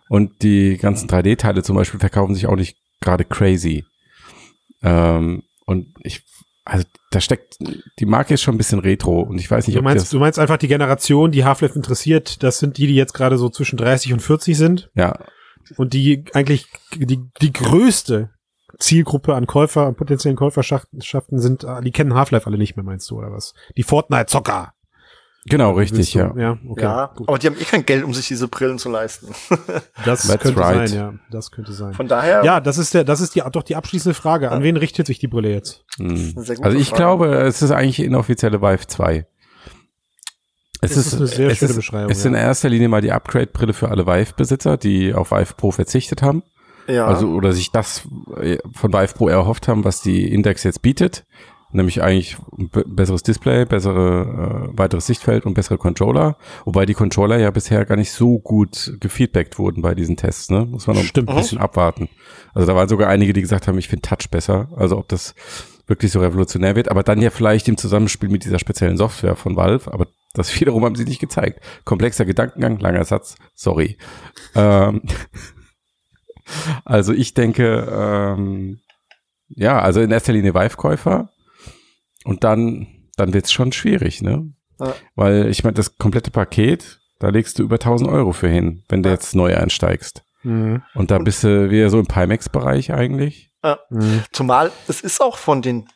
Und 0.10 0.44
die 0.44 0.78
ganzen 0.78 1.08
3D-Teile 1.08 1.64
zum 1.64 1.78
Beispiel 1.78 2.00
verkaufen 2.02 2.36
sich 2.36 2.48
auch 2.48 2.58
nicht 2.58 2.78
gerade 3.00 3.24
crazy. 3.24 3.86
Ähm, 4.82 5.44
und 5.66 5.88
ich, 6.02 6.24
also 6.66 6.86
da 7.12 7.20
steckt, 7.20 7.58
die 8.00 8.06
Marke 8.06 8.34
ist 8.34 8.42
schon 8.42 8.56
ein 8.56 8.58
bisschen 8.58 8.80
retro 8.80 9.22
und 9.22 9.38
ich 9.40 9.52
weiß 9.52 9.68
nicht, 9.68 9.76
Du 9.76 9.80
ob 9.80 9.84
meinst, 9.84 10.06
das, 10.06 10.10
du 10.12 10.20
meinst 10.20 10.40
einfach 10.40 10.58
die 10.58 10.68
Generation, 10.68 11.32
die 11.32 11.44
Half-Life 11.44 11.76
interessiert, 11.76 12.42
das 12.42 12.60
sind 12.60 12.78
die, 12.78 12.88
die 12.88 12.96
jetzt 12.96 13.14
gerade 13.14 13.38
so 13.38 13.50
zwischen 13.50 13.78
30 13.78 14.14
und 14.14 14.22
40 14.22 14.58
sind 14.58 14.90
ja, 14.96 15.18
und 15.76 15.94
die 15.94 16.24
eigentlich 16.34 16.68
die, 16.96 17.20
die 17.42 17.54
größte 17.54 18.30
Zielgruppe 18.80 19.36
an 19.36 19.46
Käufer, 19.46 19.86
an 19.86 19.96
potenziellen 19.96 20.38
Käuferschaften 20.38 21.40
sind, 21.40 21.66
die 21.84 21.92
kennen 21.92 22.16
Half-Life 22.16 22.48
alle 22.48 22.58
nicht 22.58 22.76
mehr, 22.76 22.84
meinst 22.84 23.10
du, 23.10 23.20
oder 23.20 23.32
was? 23.32 23.54
Die 23.78 23.84
Fortnite-Zocker. 23.84 24.74
Genau, 25.46 25.72
richtig, 25.72 26.14
du? 26.14 26.20
ja. 26.20 26.34
Ja, 26.38 26.58
okay. 26.68 26.82
ja, 26.84 27.12
aber 27.28 27.38
die 27.40 27.48
haben 27.48 27.58
eh 27.60 27.64
kein 27.64 27.86
Geld, 27.86 28.04
um 28.04 28.14
sich 28.14 28.28
diese 28.28 28.48
Brillen 28.48 28.80
zu 28.80 28.90
leisten. 28.90 29.34
Das 30.06 30.28
That's 30.28 30.42
könnte 30.44 30.60
right. 30.60 30.90
sein, 30.90 30.98
ja. 30.98 31.14
Das 31.32 31.52
könnte 31.52 31.72
sein. 31.74 31.94
Von 31.94 32.08
daher, 32.08 32.44
Ja, 32.44 32.60
das 32.60 32.78
ist 32.78 32.94
der, 32.94 33.04
das 33.04 33.22
ist 33.22 33.36
die, 33.36 33.42
doch 33.52 33.64
die 33.64 33.76
abschließende 33.76 34.14
Frage. 34.14 34.52
An 34.52 34.64
wen 34.64 34.76
richtet 34.78 35.08
sich 35.08 35.20
die 35.20 35.28
Brille 35.28 35.50
jetzt? 35.52 35.86
Hm. 35.98 36.08
eine 36.10 36.18
sehr 36.46 36.56
gute 36.56 36.66
Also 36.66 36.78
ich 36.78 36.90
Frage. 36.90 37.00
glaube, 37.02 37.36
es 37.44 37.62
ist 37.62 37.72
eigentlich 37.72 38.00
inoffizielle 38.00 38.62
Vive 38.62 38.88
2. 38.88 39.26
Es 40.82 40.96
Das 40.96 41.06
ist 41.08 41.14
eine 41.16 41.28
sehr 41.28 41.50
es 41.50 41.58
schöne 41.60 41.70
ist, 41.72 41.76
Beschreibung, 41.78 42.12
Es 42.12 42.18
ist 42.20 42.26
in 42.26 42.34
ja. 42.34 42.40
erster 42.40 42.68
Linie 42.70 42.90
mal 42.90 43.02
die 43.02 43.12
Upgrade-Brille 43.12 43.74
für 43.74 43.90
alle 43.90 44.06
Vive-Besitzer, 44.06 44.76
die 44.78 45.14
auf 45.14 45.32
Vive 45.32 45.54
Pro 45.56 45.72
verzichtet 45.72 46.22
haben. 46.22 46.44
ja. 46.88 47.06
Also 47.06 47.30
oder 47.30 47.54
sich 47.54 47.72
das 47.72 48.02
äh, 48.42 48.58
von 48.76 48.92
Vive 48.92 49.14
Pro 49.14 49.30
erhofft 49.30 49.70
haben, 49.70 49.86
was 49.86 50.02
die 50.02 50.30
Index 50.34 50.64
jetzt 50.64 50.82
bietet. 50.82 51.24
Nämlich 51.74 52.02
eigentlich 52.04 52.38
ein 52.58 52.70
be- 52.70 52.86
besseres 52.88 53.24
Display, 53.24 53.66
bessere 53.66 54.70
äh, 54.74 54.78
weiteres 54.78 55.08
Sichtfeld 55.08 55.46
und 55.46 55.56
bessere 55.56 55.78
Controller. 55.78 56.38
Wobei 56.66 56.86
die 56.86 56.94
Controller 56.94 57.38
ja 57.40 57.50
bisher 57.52 57.84
gar 57.86 57.96
nicht 57.96 58.12
so 58.12 58.40
gut 58.40 58.96
gefeedbackt 59.00 59.58
wurden 59.60 59.82
bei 59.82 59.96
diesen 59.96 60.16
Tests. 60.16 60.50
Ne? 60.50 60.66
Muss 60.66 60.88
man 60.88 60.96
noch 60.98 61.04
Stimmt. 61.04 61.30
ein 61.30 61.36
bisschen 61.36 61.58
abwarten. 61.58 62.10
Also 62.54 62.68
da 62.68 62.76
waren 62.76 62.88
sogar 62.88 63.10
einige, 63.10 63.34
die 63.34 63.42
gesagt 63.42 63.68
haben, 63.68 63.78
ich 63.80 63.88
finde 63.90 64.08
Touch 64.08 64.30
besser. 64.30 64.70
Also 64.76 64.98
ob 64.98 65.08
das 65.10 65.34
wirklich 65.88 66.12
so 66.12 66.20
revolutionär 66.22 66.76
wird. 66.76 66.90
Aber 66.90 67.04
dann 67.04 67.22
ja 67.22 67.30
vielleicht 67.32 67.68
im 67.68 67.76
Zusammenspiel 67.78 68.30
mit 68.30 68.46
dieser 68.46 68.60
speziellen 68.60 68.96
Software 68.98 69.36
von 69.36 69.56
Valve. 69.56 69.92
Aber 69.92 70.08
das 70.34 70.54
wiederum 70.60 70.86
haben 70.86 70.96
sie 70.96 71.06
nicht 71.06 71.20
gezeigt. 71.20 71.60
Komplexer 71.86 72.26
Gedankengang, 72.26 72.80
langer 72.80 73.04
Satz. 73.04 73.36
Sorry. 73.56 73.98
Ähm, 74.56 75.02
also 76.86 77.14
ich 77.14 77.34
denke, 77.34 77.88
ähm, 77.92 78.80
ja, 79.50 79.80
also 79.80 80.02
in 80.02 80.12
erster 80.12 80.34
Linie 80.34 80.54
Vive-Käufer 80.54 81.30
und 82.26 82.44
dann, 82.44 82.88
dann 83.18 83.34
wird's 83.34 83.52
schon 83.52 83.72
schwierig, 83.72 84.22
ne? 84.22 84.52
Ja. 84.80 84.94
Weil 85.16 85.50
ich 85.50 85.64
meine, 85.64 85.76
das 85.76 85.98
komplette 85.98 86.32
Paket, 86.32 87.00
da 87.20 87.30
legst 87.30 87.60
du 87.60 87.64
über 87.64 87.76
1000 87.76 88.10
Euro 88.10 88.34
für 88.34 88.50
hin, 88.50 88.84
wenn 88.90 89.04
du 89.04 89.10
Ja. 89.10 89.14
jetzt 89.16 89.36
neu 89.36 89.56
einsteigst. 89.56 90.24
Mhm. 90.44 90.82
Und 90.94 91.12
da 91.12 91.20
bist 91.20 91.44
du 91.44 91.70
wieder 91.70 91.90
so 91.90 92.00
im 92.00 92.06
Pimax-Bereich 92.08 92.92
eigentlich. 92.94 93.50
Mhm. 93.90 94.24
Zumal 94.34 94.72
es 94.90 95.00
ist 95.02 95.22
auch 95.22 95.38
von 95.38 95.62
den 95.62 95.88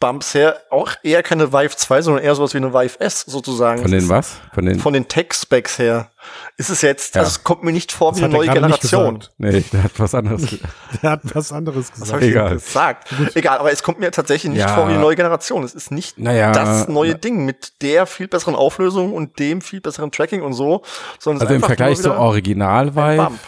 Tech-Bumps 0.00 0.34
her 0.34 0.56
auch 0.70 0.90
eher 1.02 1.22
keine 1.22 1.52
Vive 1.52 1.76
2, 1.76 2.02
sondern 2.02 2.24
eher 2.24 2.34
sowas 2.34 2.54
wie 2.54 2.58
eine 2.58 2.72
Vive 2.72 2.98
S 3.00 3.20
sozusagen. 3.20 3.82
Von 3.82 3.90
den 3.90 4.08
was? 4.08 4.38
Von 4.54 4.64
den, 4.64 4.80
Von 4.80 4.92
den 4.94 5.06
Tech-Specs 5.08 5.78
her 5.78 6.10
ist 6.56 6.70
es 6.70 6.80
jetzt, 6.82 7.14
Ja. 7.14 7.20
also 7.20 7.30
es 7.30 7.44
kommt 7.44 7.62
mir 7.64 7.72
nicht 7.72 7.92
vor 7.92 8.12
Das 8.12 8.20
wie 8.20 8.24
eine 8.24 8.32
neue 8.34 8.48
Generation. 8.48 9.18
gesagt. 9.20 9.34
nee, 9.38 9.62
der 9.72 9.84
hat 9.84 9.92
was 9.98 10.14
anderes. 10.14 10.46
ge- 10.46 10.58
Der 11.02 11.10
hat 11.10 11.20
was 11.34 11.52
anderes 11.52 11.90
Was 11.90 12.00
gesagt. 12.00 12.12
habe 12.12 12.24
ich 12.24 12.30
Egal. 12.30 12.50
gesagt? 12.54 13.14
Egal, 13.34 13.58
aber 13.58 13.72
es 13.72 13.82
kommt 13.82 14.00
mir 14.00 14.10
tatsächlich 14.10 14.50
nicht 14.52 14.60
Ja. 14.60 14.74
vor 14.74 14.88
wie 14.88 14.92
eine 14.92 15.00
neue 15.00 15.16
Generation. 15.16 15.62
Es 15.64 15.74
ist 15.74 15.90
nicht 15.90 16.18
Naja, 16.18 16.52
das 16.52 16.88
neue 16.88 17.12
na- 17.12 17.18
Ding 17.18 17.44
mit 17.44 17.82
der 17.82 18.06
viel 18.06 18.26
besseren 18.28 18.54
Auflösung 18.54 19.12
und 19.12 19.38
dem 19.38 19.60
viel 19.60 19.80
besseren 19.82 20.10
Tracking 20.10 20.42
und 20.42 20.54
so, 20.54 20.82
sondern 21.18 21.42
es 21.42 21.42
Also 21.42 21.44
ist 21.44 21.50
im 21.50 21.54
einfach 21.56 21.66
Vergleich 21.68 21.96
nur 21.98 22.02
zur 22.04 22.12
wieder 22.14 22.20
Original 22.22 22.86
ein 22.88 22.96
Vive 22.96 23.22
Bump. 23.22 23.38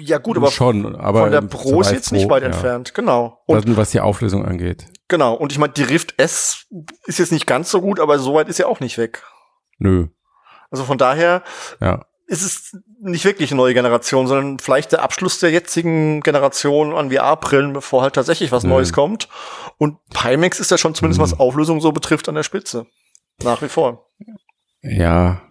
Ja 0.00 0.18
gut, 0.18 0.36
aber 0.36 0.50
schon, 0.50 0.94
aber 0.96 1.20
von 1.22 1.30
der 1.30 1.40
Pro 1.42 1.80
ist 1.80 1.90
jetzt 1.90 2.12
nicht 2.12 2.28
weit 2.28 2.42
ja. 2.42 2.48
entfernt. 2.48 2.92
Genau. 2.92 3.40
Und 3.46 3.56
Also, 3.56 3.76
was 3.76 3.90
die 3.92 4.00
Auflösung 4.00 4.44
angeht. 4.44 4.84
Genau, 5.08 5.34
und 5.34 5.52
ich 5.52 5.58
meine, 5.58 5.72
die 5.72 5.84
Rift 5.84 6.14
S 6.18 6.66
ist 7.06 7.18
jetzt 7.18 7.32
nicht 7.32 7.46
ganz 7.46 7.70
so 7.70 7.80
gut, 7.80 8.00
aber 8.00 8.18
so 8.18 8.34
weit 8.34 8.48
ist 8.48 8.58
ja 8.58 8.66
auch 8.66 8.80
nicht 8.80 8.98
weg. 8.98 9.22
Nö, 9.78 10.08
Also 10.70 10.84
von 10.84 10.98
daher 10.98 11.42
ja. 11.80 12.04
ist 12.26 12.42
es 12.42 12.76
nicht 13.00 13.24
wirklich 13.24 13.50
eine 13.52 13.58
neue 13.58 13.74
Generation, 13.74 14.26
sondern 14.26 14.58
vielleicht 14.58 14.90
der 14.92 15.02
Abschluss 15.02 15.38
der 15.38 15.50
jetzigen 15.52 16.22
Generation 16.22 16.92
an 16.94 17.10
VR-Brillen, 17.12 17.72
bevor 17.72 18.02
halt 18.02 18.14
tatsächlich 18.14 18.50
was 18.50 18.64
Mhm. 18.64 18.70
Neues 18.70 18.92
kommt. 18.92 19.28
Und 19.78 19.98
Pimax 20.10 20.58
ist 20.58 20.70
ja 20.72 20.78
schon 20.78 20.94
zumindest 20.96 21.20
Mhm. 21.20 21.22
was 21.24 21.38
Auflösung 21.38 21.80
so 21.80 21.92
betrifft 21.92 22.28
an 22.28 22.34
der 22.34 22.42
Spitze. 22.42 22.86
Nach 23.44 23.62
wie 23.62 23.68
vor. 23.68 24.10
Ja, 24.82 25.42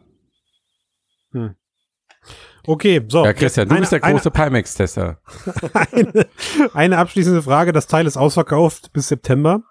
Okay, 2.67 3.01
so. 3.07 3.23
ja, 3.25 3.33
Christian, 3.33 3.67
du 3.67 3.73
eine, 3.75 3.81
bist 3.81 3.91
der 3.91 3.99
große 3.99 4.31
Pimax-Tester. 4.31 5.17
Eine, 5.91 6.27
eine, 6.73 6.97
abschließende 6.97 7.41
Frage. 7.41 7.71
Das 7.73 7.87
Teil 7.87 8.07
ist 8.07 8.17
ausverkauft 8.17 8.91
bis 8.93 9.07
September 9.09 9.61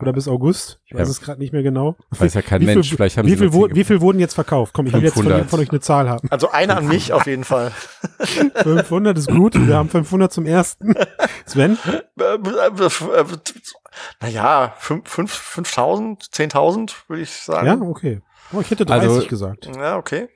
oder 0.00 0.12
bis 0.12 0.28
August. 0.28 0.78
Ich 0.86 0.94
weiß 0.94 1.08
Ja. 1.08 1.10
es 1.10 1.20
gerade 1.20 1.40
nicht 1.40 1.52
mehr 1.52 1.62
genau. 1.64 1.96
Weiß 2.10 2.34
ja 2.34 2.42
kein 2.42 2.60
Wie 2.60 2.66
viel- 2.66 2.74
Mensch. 2.76 2.90
Vielleicht 2.94 3.16
haben 3.18 3.26
Wie 3.26 3.30
sie 3.32 3.36
viel, 3.38 3.52
wo, 3.52 3.68
wie 3.70 3.84
viel 3.84 4.00
wurden 4.00 4.20
jetzt 4.20 4.34
verkauft? 4.34 4.72
Komm, 4.72 4.86
ich 4.86 4.92
will 4.92 5.02
jetzt 5.02 5.14
von, 5.14 5.24
500. 5.24 5.50
von 5.50 5.60
euch 5.60 5.70
eine 5.70 5.80
Zahl 5.80 6.08
haben. 6.08 6.28
Also 6.30 6.50
eine 6.52 6.76
an 6.76 6.86
mich 6.86 7.12
auf 7.12 7.26
jeden 7.26 7.44
Fall. 7.44 7.72
500 8.54 9.18
ist 9.18 9.28
gut. 9.28 9.54
Wir 9.54 9.76
haben 9.76 9.88
500 9.88 10.32
zum 10.32 10.46
ersten. 10.46 10.94
Sven? 11.46 11.76
Naja, 14.20 14.74
5000, 14.78 16.22
10.000 16.22 16.92
würde 17.08 17.22
ich 17.22 17.30
sagen. 17.32 17.66
Ja, 17.66 17.74
okay. 17.80 18.20
Oh, 18.52 18.60
ich 18.60 18.70
hätte 18.70 18.86
30 18.86 19.08
Also- 19.10 19.26
gesagt. 19.26 19.68
Ja, 19.76 19.96
okay. 19.96 20.28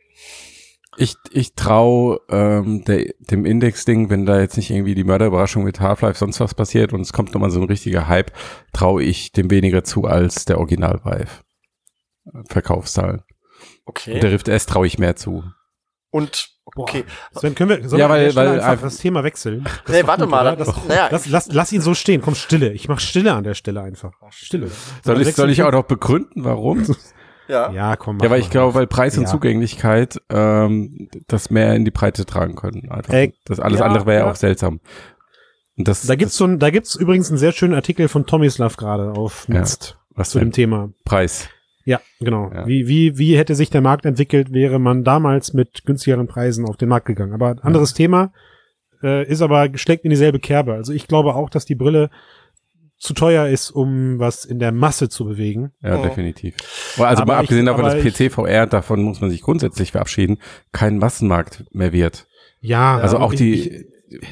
Ich, 0.98 1.16
ich 1.30 1.54
traue 1.54 2.20
ähm, 2.28 2.84
der, 2.84 3.06
dem 3.18 3.46
Index-Ding, 3.46 4.10
wenn 4.10 4.26
da 4.26 4.38
jetzt 4.40 4.56
nicht 4.58 4.70
irgendwie 4.70 4.94
die 4.94 5.04
Mörderüberraschung 5.04 5.64
mit 5.64 5.80
Half-Life 5.80 6.18
sonst 6.18 6.38
was 6.40 6.54
passiert 6.54 6.92
und 6.92 7.00
es 7.00 7.12
kommt 7.14 7.32
nochmal 7.32 7.50
so 7.50 7.60
ein 7.60 7.66
richtiger 7.66 8.08
Hype, 8.08 8.30
traue 8.74 9.02
ich 9.02 9.32
dem 9.32 9.50
weniger 9.50 9.84
zu 9.84 10.04
als 10.04 10.44
der 10.44 10.58
Original 10.58 11.00
Vive. 11.04 11.30
Verkaufszahlen. 12.48 13.22
Okay. 13.86 14.14
Und 14.14 14.22
der 14.22 14.32
Rift 14.32 14.48
S 14.48 14.66
traue 14.66 14.86
ich 14.86 14.98
mehr 14.98 15.16
zu. 15.16 15.44
Und 16.10 16.50
Boah. 16.74 16.82
okay. 16.82 17.04
Sven, 17.34 17.54
können 17.54 17.70
wir, 17.70 17.88
sollen 17.88 17.98
Ja, 18.00 18.06
wir 18.08 18.10
weil- 18.14 18.30
Stelle 18.30 18.46
weil 18.50 18.54
einfach 18.56 18.68
einfach- 18.72 18.84
das 18.84 18.98
Thema 18.98 19.24
wechseln? 19.24 19.64
Das 19.86 19.96
Nee, 19.96 20.06
warte 20.06 20.22
gut, 20.24 20.30
mal. 20.30 20.56
Das, 20.56 20.68
naja, 20.86 21.08
lass, 21.10 21.26
lass, 21.26 21.48
lass 21.50 21.72
ihn 21.72 21.80
so 21.80 21.94
stehen. 21.94 22.20
Komm, 22.20 22.34
Stille. 22.34 22.72
Ich 22.72 22.86
mach 22.88 23.00
Stille 23.00 23.32
an 23.32 23.44
der 23.44 23.54
Stelle 23.54 23.80
einfach. 23.82 24.12
Stille. 24.30 24.70
Soll 25.04 25.20
ich, 25.22 25.34
soll 25.34 25.50
ich 25.50 25.62
auch 25.62 25.72
noch 25.72 25.84
begründen, 25.84 26.44
warum? 26.44 26.84
ja. 27.48 27.72
Ja, 27.72 27.96
komm. 27.96 28.18
Ja, 28.20 28.30
weil 28.30 28.40
ich 28.40 28.50
glaube, 28.50 28.74
weil 28.74 28.86
Preis 28.86 29.16
und 29.18 29.24
Ja. 29.24 29.30
Zugänglichkeit 29.30 30.20
ähm, 30.30 31.08
das 31.26 31.50
mehr 31.50 31.74
in 31.74 31.84
die 31.84 31.90
Breite 31.90 32.24
tragen 32.24 32.54
können. 32.54 32.90
Einfach. 32.90 33.12
Äh, 33.12 33.32
das 33.44 33.60
alles 33.60 33.80
ja, 33.80 33.86
andere 33.86 34.06
wäre 34.06 34.20
ja 34.20 34.26
ja. 34.26 34.30
auch 34.30 34.36
seltsam. 34.36 34.80
Und 35.76 35.88
das, 35.88 36.06
Da 36.06 36.16
gibt's 36.16 36.36
so 36.36 36.44
ein, 36.44 36.58
da 36.58 36.70
gibt's 36.70 36.94
übrigens 36.94 37.30
einen 37.30 37.38
sehr 37.38 37.52
schönen 37.52 37.74
Artikel 37.74 38.08
von 38.08 38.26
Tomislav 38.26 38.76
gerade 38.76 39.12
auf 39.12 39.46
Ja. 39.48 39.60
Mist 39.60 39.98
was 40.14 40.30
zu 40.30 40.38
für 40.38 40.44
dem 40.44 40.48
ein 40.48 40.52
Thema. 40.52 40.90
Preis. 41.04 41.48
Ja, 41.84 42.00
genau. 42.20 42.50
Ja. 42.52 42.66
Wie, 42.66 42.86
wie, 42.86 43.18
wie 43.18 43.36
hätte 43.36 43.54
sich 43.54 43.70
der 43.70 43.80
Markt 43.80 44.04
entwickelt, 44.04 44.52
wäre 44.52 44.78
man 44.78 45.04
damals 45.04 45.52
mit 45.52 45.84
günstigeren 45.84 46.28
Preisen 46.28 46.64
auf 46.66 46.76
den 46.76 46.88
Markt 46.88 47.06
gegangen. 47.06 47.32
Aber 47.32 47.56
anderes 47.62 47.94
Thema, 47.94 48.32
äh, 49.02 49.26
ist 49.26 49.42
aber 49.42 49.68
steckt 49.74 50.04
in 50.04 50.10
dieselbe 50.10 50.38
Kerbe. 50.38 50.74
Also 50.74 50.92
ich 50.92 51.08
glaube 51.08 51.34
auch, 51.34 51.50
dass 51.50 51.64
die 51.64 51.74
Brille 51.74 52.10
zu 53.02 53.14
teuer 53.14 53.48
ist, 53.48 53.70
um 53.72 54.20
was 54.20 54.44
in 54.44 54.60
der 54.60 54.70
Masse 54.70 55.08
zu 55.08 55.24
bewegen. 55.24 55.72
Ja, 55.82 55.98
Oh. 55.98 56.02
definitiv. 56.04 56.54
Also 56.98 57.22
Aber 57.22 57.32
mal 57.34 57.40
abgesehen 57.40 57.66
ich- 57.66 57.70
davon, 57.72 57.84
dass 57.84 57.96
PC-VR, 58.02 58.66
davon 58.68 59.02
muss 59.02 59.20
man 59.20 59.28
sich 59.30 59.42
grundsätzlich 59.42 59.90
verabschieden, 59.90 60.38
kein 60.70 60.98
Massenmarkt 60.98 61.64
mehr 61.72 61.92
wird. 61.92 62.26
Ja, 62.60 62.98
Also 62.98 63.18
auch 63.18 63.34
die, 63.34 63.54
ich, 63.54 63.84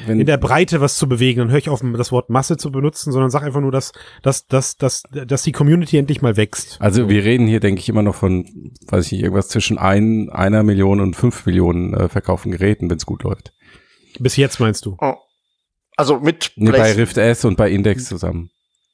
wenn, 0.07 0.21
in 0.21 0.25
der 0.25 0.37
Breite 0.37 0.79
was 0.79 0.95
zu 0.95 1.09
bewegen, 1.09 1.39
dann 1.39 1.49
höre 1.51 1.57
ich 1.57 1.67
auf, 1.67 1.81
das 1.97 2.13
Wort 2.13 2.29
Masse 2.29 2.55
zu 2.55 2.71
benutzen, 2.71 3.11
sondern 3.11 3.29
sag 3.29 3.43
einfach 3.43 3.59
nur, 3.59 3.73
dass, 3.73 3.91
dass, 4.21 4.47
dass, 4.47 4.77
dass, 4.77 5.03
dass 5.11 5.43
die 5.43 5.51
Community 5.51 5.97
endlich 5.97 6.21
mal 6.21 6.37
wächst. 6.37 6.77
also 6.79 7.09
wir 7.09 7.25
reden 7.25 7.47
hier, 7.47 7.59
denke 7.59 7.79
ich, 7.79 7.89
immer 7.89 8.03
noch 8.03 8.15
von, 8.15 8.45
weiß 8.87 9.07
ich 9.07 9.11
nicht, 9.11 9.23
irgendwas 9.23 9.49
zwischen 9.49 9.79
ein, 9.79 10.29
einer 10.29 10.63
Million 10.63 11.01
und 11.01 11.17
fünf 11.17 11.45
Millionen 11.45 11.93
äh, 11.93 12.07
verkauften 12.07 12.51
Geräten, 12.53 12.89
wenn 12.89 12.97
es 12.97 13.05
gut 13.05 13.23
läuft. 13.23 13.51
Bis 14.17 14.37
jetzt 14.37 14.61
meinst 14.61 14.85
du? 14.85 14.95
Oh. 15.01 15.15
Also 15.97 16.19
mit 16.21 16.53
Nee, 16.55 16.71
bei 16.71 16.93
Rift 16.93 17.17
S 17.17 17.43
und 17.43 17.57
bei 17.57 17.69
Index 17.69 18.05
zusammen. 18.05 18.49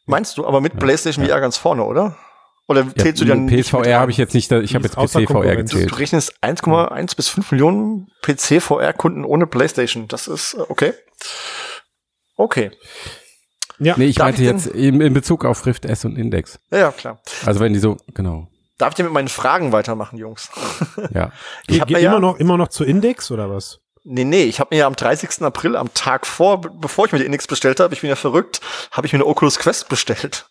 Meinst 0.08 0.38
du, 0.38 0.46
aber 0.48 0.60
mit 0.62 0.74
Ja. 0.74 0.80
PlayStation 0.80 1.24
Ja. 1.26 1.36
VR 1.36 1.42
ganz 1.42 1.58
vorne, 1.58 1.84
oder? 1.84 2.18
Oder 2.70 2.82
Ja, 2.82 2.96
zählst 2.98 3.22
du 3.22 3.26
dann 3.26 3.48
PSVR 3.48 4.00
habe 4.00 4.12
ich 4.12 4.18
jetzt 4.18 4.34
nicht, 4.34 4.52
ich 4.52 4.76
habe 4.76 4.84
jetzt 4.84 4.98
PC-VR. 4.98 5.26
Du, 5.56 5.56
gezählt. 5.58 5.92
du 5.92 5.96
rechnest 5.96 6.34
1,1 6.42 7.16
bis 7.16 7.30
5 7.30 7.52
Millionen 7.54 8.08
PC-VR-Kunden 8.24 9.24
ohne 9.24 9.48
PlayStation. 9.48 10.08
Das 10.10 10.28
ist 10.28 10.56
äh, 10.56 10.62
okay. 10.68 10.94
Okay. 12.36 12.72
Ja, 13.80 13.96
Nee, 13.98 14.06
ich 14.06 14.16
Darf 14.16 14.28
meinte 14.28 14.42
ich 14.42 14.48
jetzt 14.50 14.68
eben 14.68 15.02
in 15.02 15.14
Bezug 15.14 15.46
auf 15.46 15.66
Rift 15.66 15.86
S 15.86 16.04
und 16.04 16.18
Index. 16.18 16.60
Ja, 16.72 16.78
ja, 16.80 16.92
klar. 16.92 17.22
Also 17.46 17.60
wenn 17.60 17.74
die 17.74 17.80
so, 17.80 17.98
genau, 18.14 18.48
Darf 18.80 18.90
ich 18.90 18.96
denn 18.96 19.06
mit 19.08 19.14
meinen 19.14 19.28
Fragen 19.28 19.72
weitermachen, 19.72 20.18
Jungs? 20.20 20.50
ja. 21.14 21.32
Ich 21.68 21.68
Ge- 21.76 21.80
hab 21.82 21.88
ge- 21.88 21.98
mir 21.98 22.04
ja- 22.04 22.12
immer 22.12 22.20
noch, 22.20 22.38
immer 22.38 22.58
noch 22.58 22.68
zu 22.68 22.84
Index 22.84 23.32
oder 23.32 23.50
was? 23.50 23.80
Nee, 24.10 24.24
nee, 24.24 24.44
ich 24.44 24.60
habe 24.62 24.74
mir 24.74 24.80
ja 24.80 24.88
am 24.88 24.96
30. 24.96 25.42
April, 25.42 25.76
am 25.76 25.94
Tag 25.94 26.26
vor, 26.26 26.62
be- 26.62 26.72
bevor 26.74 27.06
ich 27.06 27.12
mir 27.12 27.20
die 27.20 27.26
Index 27.26 27.46
bestellt 27.46 27.82
habe, 27.82 27.94
ich 27.94 28.00
bin 28.02 28.10
ja 28.10 28.16
verrückt, 28.16 28.62
habe 28.92 29.06
ich 29.06 29.12
mir 29.12 29.18
eine 29.18 29.26
Oculus 29.26 29.60
Quest 29.60 29.90
bestellt. 29.90 30.48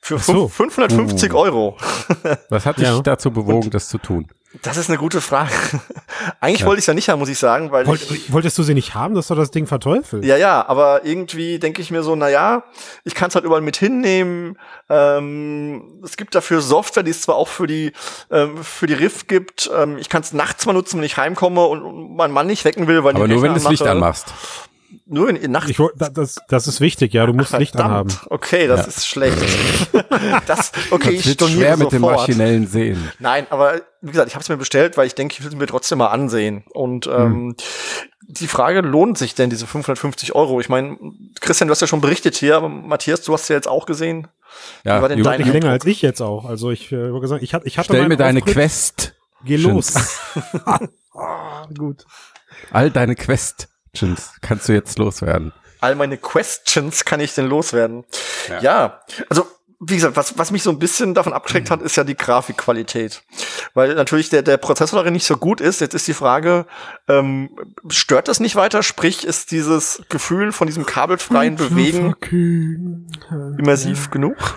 Für 0.00 0.18
so. 0.18 0.48
fünf- 0.48 0.74
550 0.74 1.32
Uh. 1.32 1.36
Euro. 1.36 1.76
Was 2.48 2.64
hat 2.64 2.78
dich 2.78 2.84
Ja. 2.86 2.98
dazu 3.00 3.30
bewogen, 3.30 3.68
das 3.70 3.88
zu 3.88 3.98
tun? 3.98 4.28
Das 4.62 4.78
ist 4.78 4.88
eine 4.88 4.96
gute 4.98 5.20
Frage. 5.20 5.50
Eigentlich 6.40 6.60
Ja. 6.60 6.66
wollte 6.66 6.78
ich 6.78 6.84
es 6.84 6.86
ja 6.86 6.94
nicht 6.94 7.08
haben, 7.10 7.18
muss 7.18 7.28
ich 7.28 7.38
sagen, 7.38 7.70
weil 7.70 7.86
Wollt, 7.86 8.10
ich, 8.10 8.32
wolltest 8.32 8.56
du 8.56 8.62
sie 8.62 8.72
nicht 8.72 8.94
haben? 8.94 9.14
Das 9.14 9.26
ist 9.26 9.30
doch 9.30 9.36
das 9.36 9.50
Ding 9.50 9.66
verteufelt. 9.66 10.24
ja, 10.24 10.36
ja, 10.38 10.66
aber 10.66 11.04
irgendwie 11.04 11.58
denke 11.58 11.82
ich 11.82 11.90
mir 11.90 12.02
so, 12.02 12.16
na 12.16 12.30
ja, 12.30 12.64
ich 13.04 13.14
kann 13.14 13.28
es 13.28 13.34
halt 13.34 13.44
überall 13.44 13.60
mit 13.60 13.76
hinnehmen. 13.76 14.58
Ähm, 14.88 16.00
es 16.02 16.16
gibt 16.16 16.34
dafür 16.34 16.62
Software, 16.62 17.02
die 17.02 17.10
es 17.10 17.20
zwar 17.22 17.36
auch 17.36 17.48
für 17.48 17.66
die 17.66 17.92
ähm, 18.30 18.64
für 18.64 18.86
die 18.86 18.94
Rift 18.94 19.28
gibt. 19.28 19.70
Ähm, 19.76 19.98
ich 19.98 20.08
kann 20.08 20.22
es 20.22 20.32
nachts 20.32 20.64
mal 20.64 20.72
nutzen, 20.72 20.98
wenn 20.98 21.04
ich 21.04 21.18
heimkomme 21.18 21.64
und, 21.66 21.82
und 21.82 22.16
mein 22.16 22.30
Mann 22.32 22.46
nicht 22.46 22.64
wecken 22.64 22.86
will, 22.86 23.04
weil 23.04 23.14
Aber 23.16 23.28
nur 23.28 23.42
wenn 23.42 23.52
du 23.54 23.60
das 23.60 23.68
Licht 23.68 23.86
anmachst. 23.86 24.32
Nur 25.10 25.30
in, 25.30 25.36
in 25.36 25.50
Nacht. 25.50 25.70
Ich, 25.70 25.78
das, 25.96 26.36
das 26.48 26.66
ist 26.68 26.80
wichtig, 26.80 27.14
ja. 27.14 27.24
Du 27.24 27.32
musst 27.32 27.56
Licht 27.58 27.74
anhaben. 27.76 28.12
Okay, 28.28 28.66
das 28.66 28.80
Ja. 28.82 28.86
ist 28.88 29.06
schlecht. 29.06 29.38
das, 30.46 30.72
okay, 30.90 31.16
Das 31.16 31.26
ich 31.26 31.26
wird 31.40 31.50
schwer 31.50 31.76
mit 31.78 31.92
dem 31.92 32.02
maschinellen 32.02 32.66
Sehen. 32.66 33.10
Nein, 33.18 33.46
aber 33.50 33.80
wie 34.02 34.10
gesagt, 34.10 34.28
ich 34.28 34.34
habe 34.34 34.42
es 34.42 34.48
mir 34.50 34.58
bestellt, 34.58 34.96
weil 34.98 35.06
ich 35.06 35.14
denke, 35.14 35.34
ich 35.38 35.42
will 35.42 35.48
es 35.50 35.56
mir 35.56 35.66
trotzdem 35.66 35.98
mal 35.98 36.08
ansehen. 36.08 36.64
Und 36.72 37.06
Hm. 37.06 37.12
ähm, 37.14 37.56
die 38.30 38.46
Frage, 38.46 38.82
lohnt 38.82 39.16
sich 39.16 39.34
denn 39.34 39.48
diese 39.48 39.66
550 39.66 40.34
Euro? 40.34 40.60
Ich 40.60 40.68
meine, 40.68 40.98
Christian, 41.40 41.68
du 41.68 41.72
hast 41.72 41.80
ja 41.80 41.86
schon 41.86 42.02
berichtet 42.02 42.36
hier, 42.36 42.56
aber 42.56 42.68
Matthias, 42.68 43.22
du 43.22 43.32
hast 43.32 43.48
ja 43.48 43.56
jetzt 43.56 43.68
auch 43.68 43.86
gesehen. 43.86 44.28
Ja, 44.84 45.00
war 45.00 45.08
denn 45.08 45.22
dein- 45.22 45.40
Nicht 45.40 45.52
länger 45.54 45.70
als 45.70 45.86
ich 45.86 46.02
jetzt 46.02 46.20
auch. 46.20 46.44
Also 46.44 46.70
ich 46.70 46.92
äh, 46.92 47.10
sagen, 47.26 47.42
ich, 47.42 47.54
hatte- 47.54 47.66
ich 47.66 47.78
hatte 47.78 47.86
stell 47.94 48.08
mir 48.08 48.16
deine 48.18 48.40
Auftritt. 48.40 48.54
Quest, 48.54 49.14
Geh 49.44 49.56
los. 49.56 49.94
ah, 51.14 51.66
gut. 51.78 52.04
all 52.72 52.90
deine 52.90 53.14
Questions 53.92 54.32
kannst 54.40 54.68
du 54.68 54.72
jetzt 54.72 54.98
loswerden. 54.98 55.52
All 55.80 55.94
meine 55.94 56.16
Questions 56.16 57.04
kann 57.04 57.20
ich 57.20 57.34
denn 57.34 57.46
loswerden. 57.46 58.04
Ja. 58.48 58.60
Ja, 58.60 59.00
also 59.28 59.46
wie 59.80 59.94
gesagt, 59.94 60.16
was, 60.16 60.36
was 60.36 60.50
mich 60.50 60.64
so 60.64 60.70
ein 60.70 60.80
bisschen 60.80 61.14
davon 61.14 61.32
abgeschreckt 61.32 61.70
hat, 61.70 61.82
ist 61.82 61.96
ja 61.96 62.02
die 62.02 62.16
Grafikqualität. 62.16 63.22
Weil 63.74 63.94
natürlich 63.94 64.28
der, 64.28 64.42
der 64.42 64.56
Prozessor 64.56 64.98
darin 64.98 65.12
nicht 65.12 65.26
so 65.26 65.36
gut 65.36 65.60
ist. 65.60 65.80
Jetzt 65.80 65.94
ist 65.94 66.08
die 66.08 66.14
Frage, 66.14 66.66
ähm, 67.06 67.50
stört 67.88 68.26
das 68.26 68.40
nicht 68.40 68.56
weiter? 68.56 68.82
Sprich, 68.82 69.24
ist 69.24 69.52
dieses 69.52 70.02
Gefühl 70.08 70.50
von 70.50 70.66
diesem 70.66 70.84
kabelfreien 70.84 71.54
Bewegen 71.54 72.16
immersiv 73.56 74.10
genug? 74.10 74.56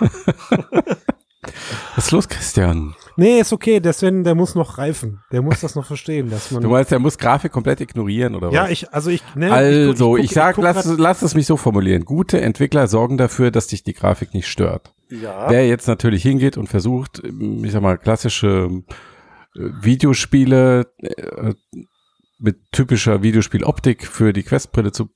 Was 1.94 2.06
ist 2.06 2.10
los, 2.10 2.28
Christian? 2.28 2.96
Nee, 3.16 3.40
ist 3.40 3.52
okay. 3.52 3.80
Der 3.80 3.92
Sven, 3.92 4.24
der 4.24 4.34
muss 4.34 4.54
noch 4.54 4.78
reifen. 4.78 5.20
Der 5.32 5.42
muss 5.42 5.60
das 5.60 5.74
noch 5.74 5.84
verstehen, 5.86 6.30
dass 6.30 6.50
man. 6.50 6.62
Du 6.62 6.68
meinst, 6.70 6.90
er 6.92 6.98
muss 6.98 7.18
Grafik 7.18 7.52
komplett 7.52 7.80
ignorieren, 7.80 8.34
oder 8.34 8.50
ja, 8.52 8.64
was? 8.64 8.70
ich, 8.70 8.92
also 8.92 9.10
ich. 9.10 9.22
Ne, 9.34 9.52
also, 9.52 10.10
guck- 10.12 10.18
ich, 10.20 10.26
guck- 10.28 10.34
sag, 10.34 10.56
lass, 10.58 10.86
lass 10.98 11.22
es 11.22 11.34
mich 11.34 11.46
so 11.46 11.56
formulieren. 11.56 12.04
Gute 12.04 12.40
Entwickler 12.40 12.86
sorgen 12.88 13.16
dafür, 13.18 13.50
dass 13.50 13.66
dich 13.66 13.82
die 13.82 13.92
Grafik 13.94 14.34
nicht 14.34 14.48
stört. 14.48 14.92
Ja. 15.10 15.50
Wer 15.50 15.66
jetzt 15.68 15.88
natürlich 15.88 16.22
hingeht 16.22 16.56
und 16.56 16.68
versucht, 16.68 17.22
ich 17.24 17.70
sag 17.72 17.82
mal, 17.82 17.98
klassische 17.98 18.70
äh, 19.54 19.60
Videospiele 19.82 20.86
äh, 21.02 21.54
mit 22.38 22.56
typischer 22.72 23.22
Videospieloptik 23.22 24.06
für 24.06 24.32
die 24.32 24.42
Questbrille 24.42 24.90
zu 24.92 25.10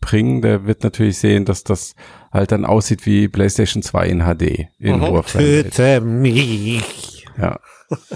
bringen, 0.00 0.40
der 0.40 0.66
wird 0.66 0.82
natürlich 0.82 1.18
sehen, 1.18 1.44
dass 1.44 1.62
das 1.62 1.94
halt 2.32 2.52
dann 2.52 2.64
aussieht 2.64 3.04
wie 3.04 3.28
PlayStation 3.28 3.82
2 3.82 4.06
in 4.06 4.20
HD 4.20 4.68
in 4.78 4.98
Mhm. 5.00 5.22
Bitte 5.34 6.00
mich. 6.00 7.09
Ja. 7.40 7.60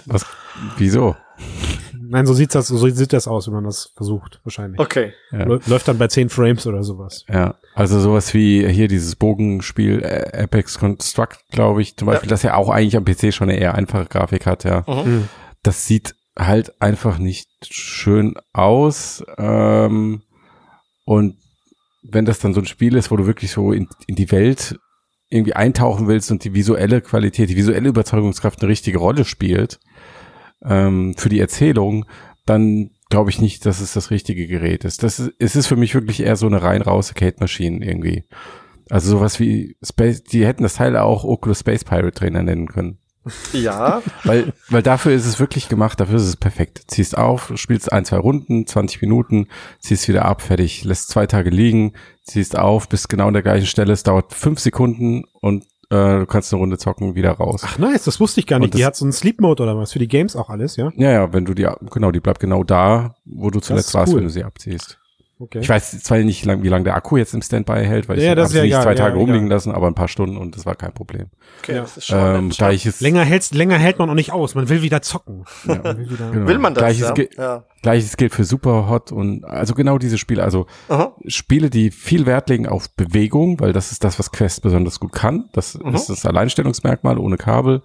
Was, 0.07 0.27
wieso? 0.77 1.17
Nein, 1.99 2.27
so 2.27 2.35
sieht's 2.35 2.53
das, 2.53 2.69
so 2.69 2.77
sieht 2.89 3.13
das 3.13 3.27
aus, 3.27 3.47
wenn 3.47 3.55
man 3.55 3.65
das 3.65 3.91
versucht, 3.97 4.41
wahrscheinlich. 4.45 4.79
Okay. 4.79 5.13
Ja. 5.33 5.47
Lä- 5.47 5.69
Läuft 5.69 5.89
dann 5.89 5.99
bei 5.99 6.07
10 6.07 6.29
Frames 6.29 6.67
oder 6.67 6.85
sowas. 6.85 7.25
Ja, 7.29 7.55
also 7.75 7.99
sowas 7.99 8.35
wie 8.35 8.69
hier 8.69 8.89
dieses 8.89 9.17
Bogenspiel 9.17 10.01
äh, 10.03 10.43
Apex 10.45 10.79
Construct, 10.79 11.39
glaube 11.51 11.83
ich, 11.83 11.97
zum 11.97 12.07
Beispiel, 12.07 12.29
das 12.29 12.43
ja 12.43 12.55
auch 12.55 12.69
eigentlich 12.69 12.97
am 12.97 13.05
PC 13.05 13.33
schon 13.33 13.49
eine 13.49 13.59
eher 13.59 13.75
einfache 13.75 14.05
Grafik 14.07 14.47
hat, 14.47 14.65
ja. 14.65 14.85
Mhm. 14.87 15.11
Mhm. 15.13 15.29
Das 15.63 15.87
sieht 15.87 16.15
halt 16.39 16.81
einfach 16.81 17.19
nicht 17.19 17.49
schön 17.71 18.35
aus. 18.53 19.25
Ähm, 19.39 20.23
und 21.05 21.37
wenn 22.03 22.27
das 22.27 22.39
dann 22.39 22.55
so 22.55 22.61
ein 22.61 22.67
Spiel 22.67 22.97
ist, 22.97 23.11
wo 23.11 23.17
du 23.17 23.27
wirklich 23.27 23.51
so 23.51 23.73
in, 23.73 23.89
in 24.07 24.15
die 24.15 24.31
Welt 24.31 24.79
irgendwie 25.35 25.55
eintauchen 25.55 26.07
willst 26.07 26.31
und 26.31 26.45
die 26.45 26.55
visuelle 26.55 27.01
Qualität, 27.01 27.51
die 27.51 27.57
visuelle 27.57 27.89
Überzeugungskraft 27.89 28.63
eine 28.63 28.71
richtige 28.71 28.99
Rolle 28.99 29.25
spielt 29.25 29.81
ähm, 30.65 31.15
für 31.17 31.29
die 31.29 31.41
Erzählung, 31.41 32.07
dann 32.47 32.91
glaube 33.11 33.31
ich 33.31 33.41
nicht, 33.41 33.67
dass 33.67 33.81
es 33.81 33.93
das 33.93 34.11
richtige 34.11 34.47
Gerät 34.47 34.85
ist. 34.85 35.03
Das 35.03 35.19
ist, 35.19 35.33
es 35.39 35.57
ist 35.57 35.67
für 35.67 35.77
mich 35.77 35.95
wirklich 35.95 36.21
eher 36.21 36.37
so 36.37 36.47
eine 36.47 36.63
rein 36.63 36.83
raus 36.83 37.11
Arcade-Maschine 37.11 37.85
irgendwie. 37.85 38.25
Also 38.91 39.11
sowas 39.11 39.41
wie 39.41 39.77
Space, 39.83 40.23
die 40.23 40.47
hätten 40.47 40.63
das 40.63 40.75
Teil 40.75 40.97
auch 40.97 41.25
Oculus 41.25 41.61
Space 41.61 41.85
Pirate 41.85 42.13
Trainer 42.13 42.43
nennen 42.43 42.69
können. 42.69 42.99
Ja. 43.53 44.03
Weil, 44.25 44.53
weil 44.69 44.83
dafür 44.83 45.13
ist 45.13 45.27
es 45.27 45.41
wirklich 45.41 45.69
gemacht, 45.69 46.01
dafür 46.01 46.17
ist 46.17 46.27
es 46.27 46.37
perfekt. 46.37 46.85
Ziehst 46.89 47.17
auf, 47.17 47.53
spielst 47.57 47.93
ein, 47.93 48.05
zwei 48.05 48.19
Runden, 48.19 48.67
20 48.67 49.01
Minuten, 49.03 49.49
ziehst 49.81 50.09
wieder 50.09 50.25
ab, 50.25 50.43
fertig, 50.43 50.85
lässt 50.85 51.09
zwei 51.09 51.27
Tage 51.27 51.51
liegen, 51.51 51.93
ziehst 52.23 52.59
auf, 52.59 52.89
bist 52.89 53.09
genau 53.09 53.29
an 53.29 53.35
der 53.35 53.43
gleichen 53.43 53.67
Stelle, 53.67 53.93
es 53.93 54.03
dauert 54.03 54.33
fünf 54.33 54.61
Sekunden 54.61 55.25
und 55.41 55.65
äh, 55.91 56.21
du 56.21 56.27
kannst 56.27 56.53
eine 56.53 56.61
Runde 56.61 56.79
zocken, 56.79 57.15
wieder 57.15 57.33
raus. 57.33 57.63
Ach 57.65 57.79
nice, 57.79 58.05
das 58.05 58.21
wusste 58.21 58.41
ich 58.41 58.47
gar 58.47 58.59
nicht. 58.59 58.75
Die 58.75 58.85
hat 58.85 58.97
so 58.97 59.05
einen 59.05 59.13
Sleep 59.13 59.41
Mode 59.41 59.63
oder 59.63 59.77
was? 59.77 59.93
Für 59.93 59.99
die 59.99 60.09
Games 60.09 60.37
auch 60.37 60.49
alles, 60.49 60.77
ja? 60.77 60.91
Ja, 60.97 61.11
ja, 61.11 61.33
wenn 61.33 61.45
du 61.45 61.55
die, 61.55 61.69
genau, 61.91 62.11
die 62.11 62.21
bleibt 62.21 62.41
genau 62.41 62.65
da, 62.65 63.15
wo 63.25 63.51
du 63.51 63.61
zuletzt 63.61 63.95
warst, 63.95 64.13
cool. 64.13 64.19
wenn 64.19 64.25
du 64.25 64.31
sie 64.31 64.45
abziehst. 64.45 64.99
Okay. 65.37 65.59
Ich 65.59 65.69
weiß 65.69 66.01
zwar 66.05 66.19
nicht, 66.19 66.45
lang, 66.45 66.63
wie 66.63 66.69
lange 66.69 66.85
der 66.85 66.95
Akku 66.95 67.17
jetzt 67.17 67.35
im 67.35 67.43
Standby 67.43 67.85
hält, 67.85 68.09
weil 68.09 68.21
Ja, 68.21 68.31
ich 68.31 68.37
das 68.37 68.45
habe 68.45 68.47
ist 68.47 68.51
sie 68.53 68.57
ja 68.59 68.63
nicht 68.63 68.73
egal, 68.73 68.83
zwei 68.85 68.91
ja, 68.91 68.97
Tage 68.97 69.17
rumliegen 69.17 69.47
egal. 69.47 69.57
lassen, 69.57 69.73
aber 69.73 69.89
ein 69.89 69.95
paar 69.95 70.07
Stunden 70.07 70.37
und 70.37 70.57
das 70.57 70.65
war 70.65 70.77
kein 70.77 70.93
Problem. 70.93 71.27
Okay, 71.61 71.75
Ja. 71.75 71.81
das 71.83 71.97
ist 71.97 72.07
schon 72.07 72.19
Ähm, 72.19 72.53
da 72.57 72.71
ich 72.71 72.87
es, 72.87 73.01
länger, 73.01 73.23
hältst, 73.25 73.53
länger 73.53 73.77
hält 73.77 73.99
man 73.99 74.09
auch 74.09 74.15
nicht 74.15 74.33
aus. 74.33 74.55
Man 74.55 74.69
will 74.69 74.83
wieder 74.83 75.03
zocken. 75.03 75.45
Ja. 75.67 75.81
Man 75.83 75.99
will 75.99 76.11
wieder, 76.11 76.31
Genau. 76.31 76.47
Will 76.47 76.59
man 76.59 76.75
das? 76.75 76.83
Gleiches, 76.83 77.13
ja? 77.17 77.25
ja. 77.37 77.65
Gleiches 77.83 78.17
gilt 78.17 78.33
für 78.33 78.45
Superhot 78.45 79.11
und 79.13 79.45
also 79.45 79.75
genau 79.75 79.99
diese 79.99 80.19
Spiele, 80.19 80.43
also 80.45 80.67
Aha. 80.89 81.15
Spiele, 81.27 81.69
die 81.69 81.91
viel 81.91 82.27
Wert 82.27 82.49
legen 82.49 82.67
auf 82.69 82.89
Bewegung, 82.95 83.59
weil 83.61 83.73
das 83.73 83.91
ist 83.93 84.05
das, 84.05 84.19
was 84.21 84.31
Quest 84.31 84.63
besonders 84.63 85.01
gut 85.01 85.13
kann. 85.13 85.49
Das 85.53 85.75
Mhm. 85.79 85.95
ist 85.95 86.09
das 86.09 86.25
Alleinstellungsmerkmal 86.25 87.19
ohne 87.19 87.37
Kabel 87.39 87.83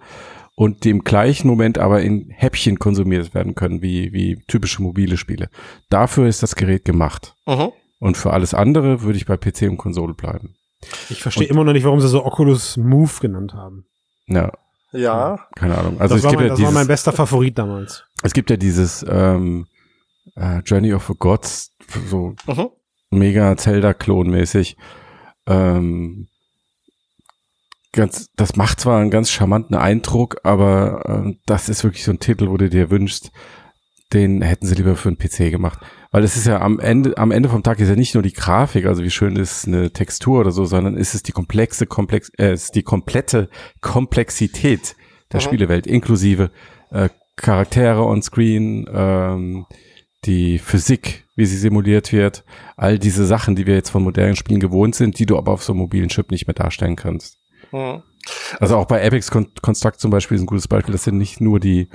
und 0.60 0.84
die 0.84 0.90
im 0.90 1.04
gleichen 1.04 1.48
Moment 1.48 1.78
aber 1.78 2.02
in 2.02 2.28
Häppchen 2.28 2.78
konsumiert 2.78 3.32
werden 3.32 3.54
können, 3.54 3.80
wie, 3.80 4.12
wie 4.12 4.42
typische 4.46 4.82
mobile 4.82 5.16
Spiele. 5.16 5.48
Dafür 5.88 6.26
ist 6.28 6.42
das 6.42 6.54
Gerät 6.54 6.84
gemacht. 6.84 7.34
Mhm. 7.46 7.70
Und 7.98 8.18
für 8.18 8.34
alles 8.34 8.52
andere 8.52 9.00
würde 9.00 9.16
ich 9.16 9.24
bei 9.24 9.38
PC 9.38 9.62
und 9.70 9.78
Konsole 9.78 10.12
bleiben. 10.12 10.56
Ich 11.08 11.22
verstehe 11.22 11.46
immer 11.48 11.64
noch 11.64 11.72
nicht, 11.72 11.84
warum 11.84 11.98
sie 12.02 12.08
so 12.08 12.26
Oculus 12.26 12.76
Move 12.76 13.10
genannt 13.22 13.54
haben. 13.54 13.86
Ja, 14.26 14.52
Ja. 14.92 15.46
keine 15.56 15.78
Ahnung. 15.78 15.98
Also 15.98 16.16
das 16.16 16.18
es 16.18 16.24
war, 16.24 16.30
gibt 16.32 16.40
mein, 16.40 16.48
ja 16.48 16.54
das 16.54 16.62
war 16.62 16.72
mein 16.72 16.80
dieses, 16.82 16.88
bester 16.88 17.12
Favorit 17.12 17.56
damals. 17.56 18.04
es 18.22 18.34
gibt 18.34 18.50
ja 18.50 18.58
dieses 18.58 19.02
ähm, 19.08 19.66
äh, 20.36 20.58
Journey 20.66 20.92
of 20.92 21.06
the 21.06 21.14
Gods, 21.18 21.70
so 22.10 22.34
Mhm. 22.46 22.68
mega 23.10 23.56
Zelda-Klon-mäßig. 23.56 24.76
Ähm, 25.46 26.28
ganz, 27.92 28.28
das 28.36 28.56
macht 28.56 28.80
zwar 28.80 29.00
einen 29.00 29.10
ganz 29.10 29.30
charmanten 29.30 29.76
Eindruck, 29.76 30.38
aber 30.44 31.24
äh, 31.26 31.34
das 31.46 31.68
ist 31.68 31.84
wirklich 31.84 32.04
so 32.04 32.12
ein 32.12 32.20
Titel, 32.20 32.48
wo 32.48 32.56
du 32.56 32.68
dir 32.68 32.90
wünschst, 32.90 33.32
den 34.12 34.42
hätten 34.42 34.66
sie 34.66 34.74
lieber 34.74 34.96
für 34.96 35.08
einen 35.08 35.18
PC 35.18 35.50
gemacht. 35.50 35.80
Weil 36.10 36.24
es 36.24 36.36
ist 36.36 36.46
ja 36.46 36.60
am 36.60 36.80
Ende, 36.80 37.16
am 37.16 37.30
Ende 37.30 37.48
vom 37.48 37.62
Tag 37.62 37.78
ist 37.78 37.88
ja 37.88 37.94
nicht 37.94 38.14
nur 38.14 38.22
die 38.22 38.32
Grafik, 38.32 38.86
also 38.86 39.04
wie 39.04 39.10
schön 39.10 39.36
ist 39.36 39.66
eine 39.66 39.92
Textur 39.92 40.40
oder 40.40 40.50
so, 40.50 40.64
sondern 40.64 40.96
ist 40.96 41.14
es 41.14 41.22
die 41.22 41.32
komplexe, 41.32 41.86
komplex, 41.86 42.30
äh, 42.38 42.52
ist 42.52 42.74
die 42.74 42.82
komplette 42.82 43.48
Komplexität 43.80 44.96
der 45.32 45.40
mhm. 45.40 45.44
Spielewelt, 45.44 45.86
inklusive 45.86 46.50
äh, 46.90 47.08
Charaktere 47.36 48.04
on 48.04 48.22
Screen, 48.22 48.86
ähm, 48.92 49.66
die 50.24 50.58
Physik, 50.58 51.24
wie 51.36 51.46
sie 51.46 51.56
simuliert 51.56 52.12
wird, 52.12 52.44
all 52.76 52.98
diese 52.98 53.24
Sachen, 53.24 53.56
die 53.56 53.66
wir 53.66 53.74
jetzt 53.74 53.90
von 53.90 54.02
modernen 54.02 54.36
Spielen 54.36 54.60
gewohnt 54.60 54.94
sind, 54.94 55.18
die 55.18 55.26
du 55.26 55.38
aber 55.38 55.52
auf 55.52 55.62
so 55.62 55.72
einem 55.72 55.80
mobilen 55.80 56.08
Chip 56.08 56.30
nicht 56.30 56.46
mehr 56.46 56.54
darstellen 56.54 56.96
kannst. 56.96 57.39
Mhm. 57.72 58.02
Also 58.58 58.76
auch 58.76 58.86
bei 58.86 59.04
Apex 59.04 59.30
Construct 59.30 59.98
zum 59.98 60.10
Beispiel 60.10 60.36
ist 60.36 60.42
ein 60.42 60.46
gutes 60.46 60.68
Beispiel. 60.68 60.92
Das 60.92 61.04
sind 61.04 61.16
nicht 61.16 61.40
nur 61.40 61.58
die 61.60 61.88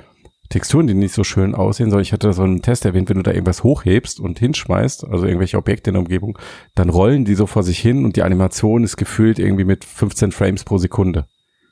Texturen, 0.48 0.86
die 0.86 0.94
nicht 0.94 1.14
so 1.14 1.24
schön 1.24 1.54
aussehen, 1.54 1.90
sondern 1.90 2.02
ich 2.02 2.12
hatte 2.12 2.32
so 2.32 2.42
einen 2.42 2.62
Test 2.62 2.84
erwähnt, 2.84 3.08
wenn 3.08 3.16
du 3.16 3.22
da 3.22 3.32
irgendwas 3.32 3.62
hochhebst 3.62 4.20
und 4.20 4.38
hinschmeißt, 4.38 5.04
also 5.04 5.26
irgendwelche 5.26 5.58
Objekte 5.58 5.90
in 5.90 5.94
der 5.94 6.02
Umgebung, 6.02 6.38
dann 6.74 6.88
rollen 6.88 7.24
die 7.24 7.34
so 7.34 7.46
vor 7.46 7.62
sich 7.62 7.78
hin 7.78 8.04
und 8.04 8.16
die 8.16 8.22
Animation 8.22 8.84
ist 8.84 8.96
gefühlt 8.96 9.38
irgendwie 9.38 9.64
mit 9.64 9.84
15 9.84 10.32
Frames 10.32 10.64
pro 10.64 10.78
Sekunde. 10.78 11.26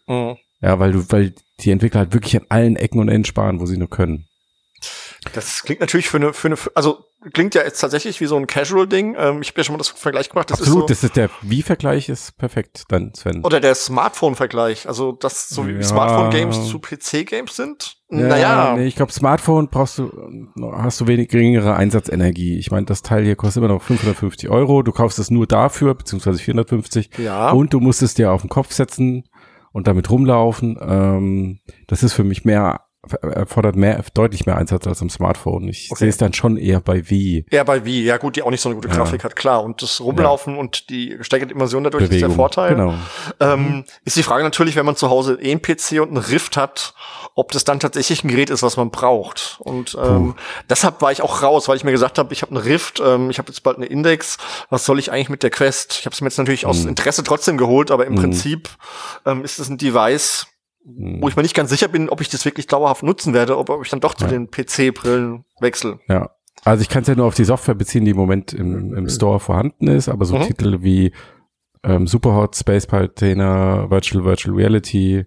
Mhm. 0.07 0.37
Ja, 0.61 0.79
weil 0.79 0.93
du, 0.93 1.05
weil 1.11 1.35
die 1.61 1.71
Entwickler 1.71 2.01
halt 2.01 2.14
wirklich 2.14 2.37
an 2.37 2.47
allen 2.49 2.77
Ecken 2.77 2.99
und 2.99 3.09
Enden 3.09 3.25
sparen, 3.25 3.61
wo 3.61 3.67
sie 3.67 3.77
nur 3.77 3.90
können. 3.90 4.27
Das 5.32 5.62
klingt 5.62 5.80
natürlich 5.80 6.08
für 6.08 6.18
eine, 6.18 6.32
für 6.32 6.48
eine, 6.48 6.56
also 6.74 7.04
klingt 7.32 7.54
ja 7.54 7.62
jetzt 7.62 7.80
tatsächlich 7.80 8.20
wie 8.20 8.26
so 8.26 8.37
ein 8.37 8.46
Casual-Ding. 8.46 9.16
Ähm, 9.18 9.42
ich 9.42 9.48
habe 9.48 9.60
ja 9.60 9.64
schon 9.64 9.74
mal 9.74 9.78
das 9.78 9.88
Vergleich 9.88 10.28
gemacht. 10.28 10.50
Das 10.50 10.60
Absolut, 10.60 10.90
ist 10.90 11.00
so, 11.00 11.06
das 11.06 11.10
ist 11.10 11.16
der 11.16 11.30
Wie-Vergleich 11.42 12.08
ist 12.08 12.37
perfekt 12.37 12.84
dann, 12.88 13.14
Sven. 13.14 13.42
Oder 13.44 13.60
der 13.60 13.74
Smartphone-Vergleich. 13.74 14.87
Also, 14.87 15.12
das 15.12 15.48
so 15.48 15.66
wie 15.66 15.72
ja. 15.72 15.82
Smartphone-Games 15.82 16.68
zu 16.68 16.78
PC-Games 16.78 17.56
sind. 17.56 17.96
Ja, 18.10 18.28
naja. 18.28 18.74
Nee, 18.76 18.87
ich 18.87 18.96
glaube, 18.96 19.12
Smartphone 19.12 19.68
brauchst 19.68 19.98
du, 19.98 20.12
hast 20.72 21.00
du 21.00 21.06
wenig 21.06 21.28
geringere 21.28 21.74
Einsatzenergie. 21.74 22.58
Ich 22.58 22.70
meine, 22.70 22.87
das 22.87 23.02
Teil 23.02 23.24
hier 23.24 23.37
kostet 23.37 23.62
immer 23.62 23.72
noch 23.72 23.82
550 23.82 24.50
Euro. 24.50 24.82
Du 24.82 24.92
kaufst 24.92 25.18
es 25.18 25.30
nur 25.30 25.46
dafür, 25.46 25.94
beziehungsweise 25.94 26.38
450. 26.38 27.10
Ja. 27.18 27.50
Und 27.50 27.72
du 27.72 27.80
musst 27.80 28.02
es 28.02 28.14
dir 28.14 28.32
auf 28.32 28.42
den 28.42 28.50
Kopf 28.50 28.72
setzen 28.72 29.24
und 29.72 29.88
damit 29.88 30.10
rumlaufen. 30.10 30.78
Ähm, 30.80 31.58
das 31.88 32.02
ist 32.02 32.12
für 32.12 32.24
mich 32.24 32.44
mehr 32.44 32.84
erfordert 33.23 33.77
mehr, 33.77 34.03
deutlich 34.14 34.47
mehr 34.47 34.57
Einsatz 34.57 34.87
als 34.87 35.03
am 35.03 35.11
Smartphone. 35.11 35.69
Ich 35.69 35.90
okay. 35.90 36.01
sehe 36.01 36.09
es 36.09 36.17
dann 36.17 36.33
schon 36.33 36.57
eher 36.57 36.81
bei 36.81 37.09
Wii. 37.09 37.47
Eher 37.51 37.64
bei 37.64 37.85
Wii, 37.85 38.05
ja 38.05 38.17
gut, 38.17 38.37
die 38.37 38.43
auch 38.43 38.51
nicht 38.51 38.61
so 38.61 38.69
eine 38.69 38.77
gute 38.77 38.88
Grafik 38.88 39.21
ja. 39.21 39.25
hat, 39.25 39.37
klar. 39.37 39.62
Und 39.62 39.83
das 39.83 40.01
Rumlaufen 40.01 40.55
ja. 40.55 40.61
und 40.61 40.90
die 40.90 41.11
gesteigerte 41.11 41.55
Immersion 41.55 41.85
dadurch 41.85 42.05
Bewegung. 42.05 42.31
ist 42.31 42.33
der 42.33 42.37
Vorteil. 42.37 42.71
Genau. 42.71 42.95
Ähm. 43.40 43.85
Ist 44.05 44.17
die 44.17 44.23
Frage 44.23 44.45
natürlich, 44.45 44.77
wenn 44.77 44.87
man 44.87 44.97
zu 44.97 45.11
Hause 45.11 45.38
eh 45.40 45.51
einen 45.51 45.62
PC 45.62 46.01
und 46.01 46.09
einen 46.09 46.17
Rift 46.19 46.57
hat, 46.57 46.95
ob 47.35 47.51
das 47.53 47.64
dann 47.64 47.81
tatsächlich 47.81 48.23
ein 48.25 48.29
Gerät 48.29 48.51
ist, 48.51 48.62
was 48.62 48.77
man 48.77 48.90
braucht. 48.90 49.57
Und 49.61 49.97
ähm, 50.01 50.35
deshalb 50.71 51.03
war 51.03 51.11
ich 51.11 51.23
auch 51.23 51.43
raus, 51.43 51.69
weil 51.69 51.77
ich 51.77 51.85
mir 51.85 51.90
gesagt 51.90 52.19
habe, 52.19 52.33
ich 52.33 52.43
habe 52.43 52.55
einen 52.55 52.64
Rift, 52.64 53.01
ähm, 53.05 53.31
ich 53.31 53.38
habe 53.38 53.49
jetzt 53.49 53.62
bald 53.62 53.77
eine 53.77 53.87
Index, 53.87 54.38
was 54.71 54.85
soll 54.85 54.99
ich 54.99 55.11
eigentlich 55.11 55.31
mit 55.31 55.43
der 55.43 55.51
Quest? 55.51 55.97
Ich 55.99 56.07
habe 56.07 56.14
es 56.14 56.21
mir 56.21 56.29
jetzt 56.29 56.38
natürlich 56.38 56.62
mhm. 56.62 56.71
aus 56.71 56.85
Interesse 56.85 57.25
trotzdem 57.25 57.59
geholt, 57.59 57.90
aber 57.90 58.07
im 58.07 58.14
mhm. 58.14 58.19
Prinzip 58.19 58.69
ähm, 59.27 59.45
ist 59.45 59.59
es 59.59 59.69
ein 59.69 59.79
Device. 59.79 60.47
Wo 60.85 61.29
ich 61.29 61.37
mir 61.37 61.42
nicht 61.42 61.55
ganz 61.55 61.70
sicher 61.70 61.88
bin, 61.88 62.11
ob 62.11 62.20
ich 62.20 62.29
das 62.29 62.44
wirklich 62.44 62.66
dauerhaft 62.66 63.03
nutzen 63.03 63.33
werde, 63.33 63.57
ob, 63.57 63.70
ob 63.70 63.85
ich 63.85 63.90
dann 63.90 64.01
doch 64.01 64.14
zu 64.14 64.27
ja. 64.27 64.31
den 64.31 64.51
PC-Brillen 64.51 65.44
wechsle. 65.61 65.99
Ja. 66.09 66.31
Also 66.62 66.83
ich 66.83 66.88
kann 66.88 67.03
es 67.03 67.09
ja 67.09 67.14
nur 67.14 67.27
auf 67.27 67.35
die 67.35 67.44
Software 67.44 67.75
beziehen, 67.75 68.05
die 68.05 68.12
im 68.12 68.16
Moment 68.16 68.53
im, 68.53 68.94
im 68.94 69.09
Store 69.09 69.40
vorhanden 69.40 69.88
ist, 69.88 70.09
aber 70.09 70.25
so 70.25 70.37
mhm. 70.37 70.42
Titel 70.42 70.83
wie 70.83 71.12
ähm, 71.83 72.07
Superhot, 72.07 72.57
Space 72.57 72.87
Patina, 72.87 73.90
Virtual 73.90 74.25
Virtual 74.25 74.55
Reality, 74.55 75.25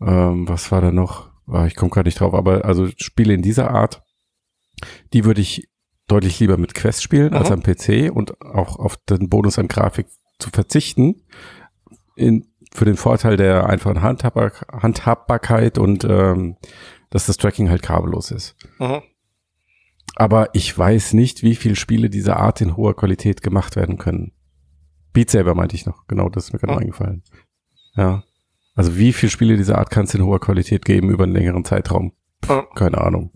ähm, 0.00 0.48
was 0.48 0.70
war 0.72 0.80
da 0.80 0.90
noch? 0.90 1.30
Ah, 1.46 1.66
ich 1.66 1.76
komme 1.76 1.90
gerade 1.90 2.08
nicht 2.08 2.20
drauf, 2.20 2.34
aber 2.34 2.64
also 2.64 2.88
Spiele 2.96 3.34
in 3.34 3.42
dieser 3.42 3.70
Art, 3.70 4.02
die 5.12 5.24
würde 5.24 5.40
ich 5.40 5.68
deutlich 6.08 6.38
lieber 6.40 6.56
mit 6.56 6.74
Quest 6.74 7.02
spielen 7.02 7.30
mhm. 7.30 7.36
als 7.36 7.50
am 7.50 7.62
PC 7.62 8.10
und 8.12 8.40
auch 8.40 8.78
auf 8.78 8.96
den 9.08 9.28
Bonus 9.28 9.58
an 9.58 9.68
Grafik 9.68 10.06
zu 10.38 10.50
verzichten. 10.50 11.22
In, 12.16 12.51
für 12.74 12.84
den 12.84 12.96
Vorteil 12.96 13.36
der 13.36 13.66
einfachen 13.66 14.02
Handhabbar 14.02 14.52
Handhabbarkeit 14.72 15.78
und 15.78 16.04
ähm, 16.04 16.56
dass 17.10 17.26
das 17.26 17.36
Tracking 17.36 17.68
halt 17.68 17.82
kabellos 17.82 18.30
ist. 18.30 18.56
Mhm. 18.78 19.02
Aber 20.14 20.50
ich 20.54 20.76
weiß 20.76 21.14
nicht, 21.14 21.42
wie 21.42 21.54
viele 21.54 21.76
Spiele 21.76 22.10
dieser 22.10 22.36
Art 22.36 22.60
in 22.60 22.76
hoher 22.76 22.96
Qualität 22.96 23.42
gemacht 23.42 23.76
werden 23.76 23.98
können. 23.98 24.32
Beat 25.12 25.30
Saber 25.30 25.54
meinte 25.54 25.76
ich 25.76 25.86
noch, 25.86 26.06
genau, 26.06 26.28
das 26.28 26.44
ist 26.44 26.52
mir 26.52 26.58
gerade 26.58 26.74
mhm. 26.74 26.78
eingefallen. 26.80 27.22
Ja. 27.96 28.22
Also 28.74 28.96
wie 28.96 29.12
viele 29.12 29.30
Spiele 29.30 29.56
dieser 29.56 29.78
Art 29.78 29.90
kann 29.90 30.04
es 30.04 30.14
in 30.14 30.24
hoher 30.24 30.40
Qualität 30.40 30.84
geben 30.84 31.10
über 31.10 31.24
einen 31.24 31.34
längeren 31.34 31.64
Zeitraum? 31.64 32.12
Mhm. 32.48 32.66
Keine 32.74 32.98
Ahnung. 32.98 33.30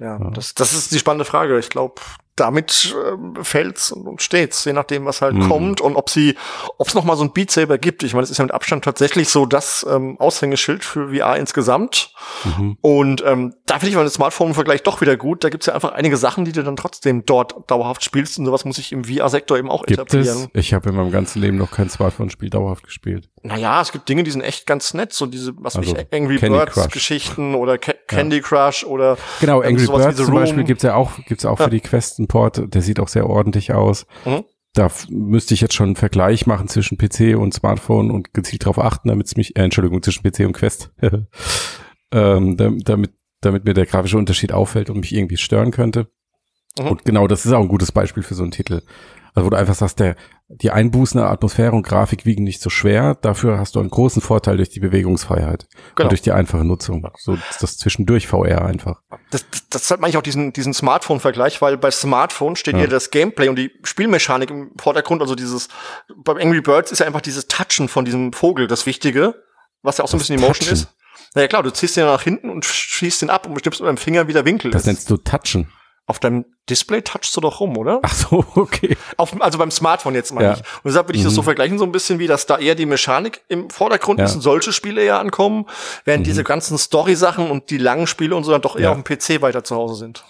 Ja, 0.00 0.18
ja, 0.18 0.30
Das, 0.30 0.54
das 0.54 0.72
ist 0.72 0.92
die 0.92 0.98
spannende 0.98 1.24
Frage. 1.24 1.58
Ich 1.58 1.70
glaube, 1.70 2.00
damit 2.36 2.94
äh, 2.94 3.42
fällt's 3.42 3.90
und 3.90 4.22
steht's, 4.22 4.64
je 4.64 4.72
nachdem, 4.72 5.06
was 5.06 5.22
halt 5.22 5.34
mhm. 5.34 5.48
kommt 5.48 5.80
und 5.80 5.96
ob 5.96 6.10
sie, 6.10 6.36
ob 6.78 6.86
es 6.88 6.94
noch 6.94 7.04
mal 7.04 7.16
so 7.16 7.24
ein 7.24 7.32
Beat 7.32 7.50
Saber 7.50 7.78
gibt. 7.78 8.02
Ich 8.02 8.12
meine, 8.12 8.22
das 8.22 8.30
ist 8.30 8.38
ja 8.38 8.44
mit 8.44 8.52
Abstand 8.52 8.84
tatsächlich 8.84 9.30
so 9.30 9.46
das 9.46 9.86
ähm, 9.90 10.20
Aushängeschild 10.20 10.84
für 10.84 11.14
VR 11.14 11.36
insgesamt. 11.36 12.12
Mhm. 12.44 12.76
Und 12.80 13.24
ähm, 13.26 13.54
da 13.64 13.78
finde 13.78 13.90
ich 13.90 13.96
mal 13.96 14.04
den 14.04 14.10
Smartphone-Vergleich 14.10 14.82
doch 14.82 15.00
wieder 15.00 15.16
gut. 15.16 15.44
Da 15.44 15.48
gibt's 15.48 15.66
ja 15.66 15.74
einfach 15.74 15.92
einige 15.92 16.16
Sachen, 16.16 16.44
die 16.44 16.52
du 16.52 16.62
dann 16.62 16.76
trotzdem 16.76 17.24
dort 17.24 17.54
dauerhaft 17.70 18.04
spielst 18.04 18.38
und 18.38 18.44
sowas 18.44 18.64
muss 18.64 18.78
ich 18.78 18.92
im 18.92 19.04
VR-Sektor 19.04 19.56
eben 19.58 19.70
auch 19.70 19.86
gibt 19.86 20.00
etablieren. 20.00 20.50
Es? 20.52 20.60
Ich 20.60 20.74
habe 20.74 20.90
in 20.90 20.96
meinem 20.96 21.10
ganzen 21.10 21.40
Leben 21.40 21.56
noch 21.56 21.70
kein 21.70 21.88
Smartphone-Spiel 21.88 22.50
dauerhaft 22.50 22.84
gespielt. 22.84 23.30
Naja, 23.42 23.80
es 23.80 23.92
gibt 23.92 24.08
Dinge, 24.08 24.24
die 24.24 24.30
sind 24.30 24.42
echt 24.42 24.66
ganz 24.66 24.92
nett, 24.92 25.12
so 25.12 25.26
diese, 25.26 25.52
was 25.58 25.76
also, 25.76 25.96
ich, 25.96 26.12
Angry 26.12 26.38
Birds 26.38 26.88
Geschichten 26.88 27.54
oder 27.54 27.78
Ca 27.78 27.92
Candy 28.06 28.36
ja. 28.36 28.42
Crush 28.42 28.84
oder 28.84 29.16
genau 29.40 29.60
Angry 29.60 29.86
Birds 29.86 30.16
zum 30.16 30.34
Beispiel 30.34 30.64
gibt's 30.64 30.82
ja 30.82 30.94
auch 30.94 31.12
gibt's 31.26 31.44
auch 31.44 31.58
ja. 31.58 31.64
für 31.64 31.70
die 31.70 31.80
Questenport. 32.26 32.74
Der 32.74 32.82
sieht 32.82 33.00
auch 33.00 33.08
sehr 33.08 33.28
ordentlich 33.28 33.72
aus. 33.72 34.06
Mhm. 34.24 34.44
Da 34.74 34.90
müsste 35.08 35.54
ich 35.54 35.62
jetzt 35.62 35.74
schon 35.74 35.86
einen 35.86 35.96
Vergleich 35.96 36.46
machen 36.46 36.68
zwischen 36.68 36.98
PC 36.98 37.38
und 37.38 37.54
Smartphone 37.54 38.10
und 38.10 38.34
gezielt 38.34 38.64
darauf 38.64 38.78
achten, 38.78 39.08
damit 39.08 39.26
es 39.26 39.36
mich, 39.36 39.56
äh, 39.56 39.62
Entschuldigung, 39.62 40.02
zwischen 40.02 40.22
PC 40.22 40.40
und 40.40 40.52
Quest, 40.52 40.92
ähm, 42.12 42.56
damit 42.56 43.12
damit 43.42 43.64
mir 43.64 43.74
der 43.74 43.86
grafische 43.86 44.16
Unterschied 44.16 44.52
auffällt 44.52 44.90
und 44.90 45.00
mich 45.00 45.14
irgendwie 45.14 45.36
stören 45.36 45.70
könnte. 45.70 46.08
Mhm. 46.78 46.88
Und 46.88 47.04
genau, 47.04 47.26
das 47.26 47.46
ist 47.46 47.52
auch 47.52 47.60
ein 47.60 47.68
gutes 47.68 47.92
Beispiel 47.92 48.22
für 48.22 48.34
so 48.34 48.42
einen 48.42 48.50
Titel. 48.50 48.82
Also 49.36 49.46
wo 49.46 49.50
du 49.50 49.58
einfach 49.58 49.74
sagst, 49.74 50.00
der, 50.00 50.16
die 50.48 50.70
Einbußen 50.70 51.20
der 51.20 51.28
Atmosphäre 51.28 51.72
und 51.72 51.82
Grafik 51.82 52.24
wiegen 52.24 52.42
nicht 52.42 52.62
so 52.62 52.70
schwer. 52.70 53.16
Dafür 53.16 53.58
hast 53.58 53.74
du 53.74 53.80
einen 53.80 53.90
großen 53.90 54.22
Vorteil 54.22 54.56
durch 54.56 54.70
die 54.70 54.80
Bewegungsfreiheit 54.80 55.68
genau. 55.94 56.06
und 56.06 56.12
durch 56.12 56.22
die 56.22 56.32
einfache 56.32 56.64
Nutzung. 56.64 57.06
So 57.18 57.36
das 57.60 57.76
zwischendurch 57.76 58.28
VR 58.28 58.64
einfach. 58.64 59.02
Das, 59.30 59.44
das, 59.50 59.68
das 59.68 59.90
hat 59.90 60.00
manchmal 60.00 60.20
auch 60.20 60.24
diesen, 60.24 60.54
diesen 60.54 60.72
Smartphone-Vergleich, 60.72 61.60
weil 61.60 61.76
bei 61.76 61.90
Smartphone 61.90 62.56
steht 62.56 62.74
ja. 62.74 62.80
hier 62.80 62.88
das 62.88 63.10
Gameplay 63.10 63.48
und 63.50 63.56
die 63.56 63.72
Spielmechanik 63.82 64.48
im 64.48 64.70
Vordergrund. 64.80 65.20
Also 65.20 65.34
dieses, 65.34 65.68
beim 66.16 66.38
Angry 66.38 66.62
Birds 66.62 66.90
ist 66.90 67.00
ja 67.00 67.06
einfach 67.06 67.20
dieses 67.20 67.46
Touchen 67.46 67.88
von 67.88 68.06
diesem 68.06 68.32
Vogel 68.32 68.68
das 68.68 68.86
Wichtige, 68.86 69.34
was 69.82 69.98
ja 69.98 70.04
auch 70.04 70.08
so 70.08 70.16
ein 70.16 70.20
bisschen 70.20 70.38
Emotion 70.38 70.68
Touchen. 70.68 70.72
ist. 70.72 70.88
Naja 71.34 71.48
klar, 71.48 71.62
du 71.62 71.70
ziehst 71.70 71.98
den 71.98 72.06
nach 72.06 72.22
hinten 72.22 72.48
und 72.48 72.64
schießt 72.64 73.20
den 73.20 73.28
ab 73.28 73.46
und 73.46 73.52
bestimmst 73.52 73.80
mit 73.80 73.86
deinem 73.86 73.98
Finger, 73.98 74.28
wie 74.28 74.32
der 74.32 74.46
Winkel 74.46 74.70
das 74.70 74.86
ist. 74.86 74.86
Das 74.86 74.94
nennst 74.94 75.10
du 75.10 75.18
Touchen. 75.18 75.70
Auf 76.08 76.20
deinem 76.20 76.44
Display 76.70 77.02
touchst 77.02 77.36
du 77.36 77.40
doch 77.40 77.58
rum, 77.58 77.76
oder? 77.76 77.98
Ach 78.02 78.14
so, 78.14 78.44
okay. 78.54 78.96
Auf, 79.16 79.40
also 79.40 79.58
beim 79.58 79.72
Smartphone 79.72 80.14
jetzt 80.14 80.32
mal 80.32 80.44
ja. 80.44 80.52
ich. 80.52 80.60
Und 80.60 80.86
deshalb 80.86 81.08
würde 81.08 81.18
ich 81.18 81.24
mhm. 81.24 81.28
das 81.28 81.34
so 81.34 81.42
mhm. 81.42 81.46
vergleichen, 81.46 81.78
so 81.78 81.84
ein 81.84 81.90
bisschen 81.90 82.20
wie, 82.20 82.28
dass 82.28 82.46
da 82.46 82.58
eher 82.58 82.76
die 82.76 82.86
Mechanik 82.86 83.42
im 83.48 83.70
Vordergrund 83.70 84.20
ja. 84.20 84.26
ist 84.26 84.36
und 84.36 84.40
solche 84.40 84.72
Spiele 84.72 85.02
eher 85.02 85.18
ankommen, 85.18 85.66
während 86.04 86.22
mhm. 86.22 86.28
diese 86.28 86.44
ganzen 86.44 86.78
Story-Sachen 86.78 87.50
und 87.50 87.70
die 87.70 87.78
langen 87.78 88.06
Spiele 88.06 88.36
und 88.36 88.44
so 88.44 88.52
dann 88.52 88.62
doch 88.62 88.76
eher 88.76 88.82
ja. 88.82 88.92
auf 88.92 89.02
dem 89.02 89.04
PC 89.04 89.42
weiter 89.42 89.64
zu 89.64 89.74
Hause 89.74 89.96
sind. 89.96 90.24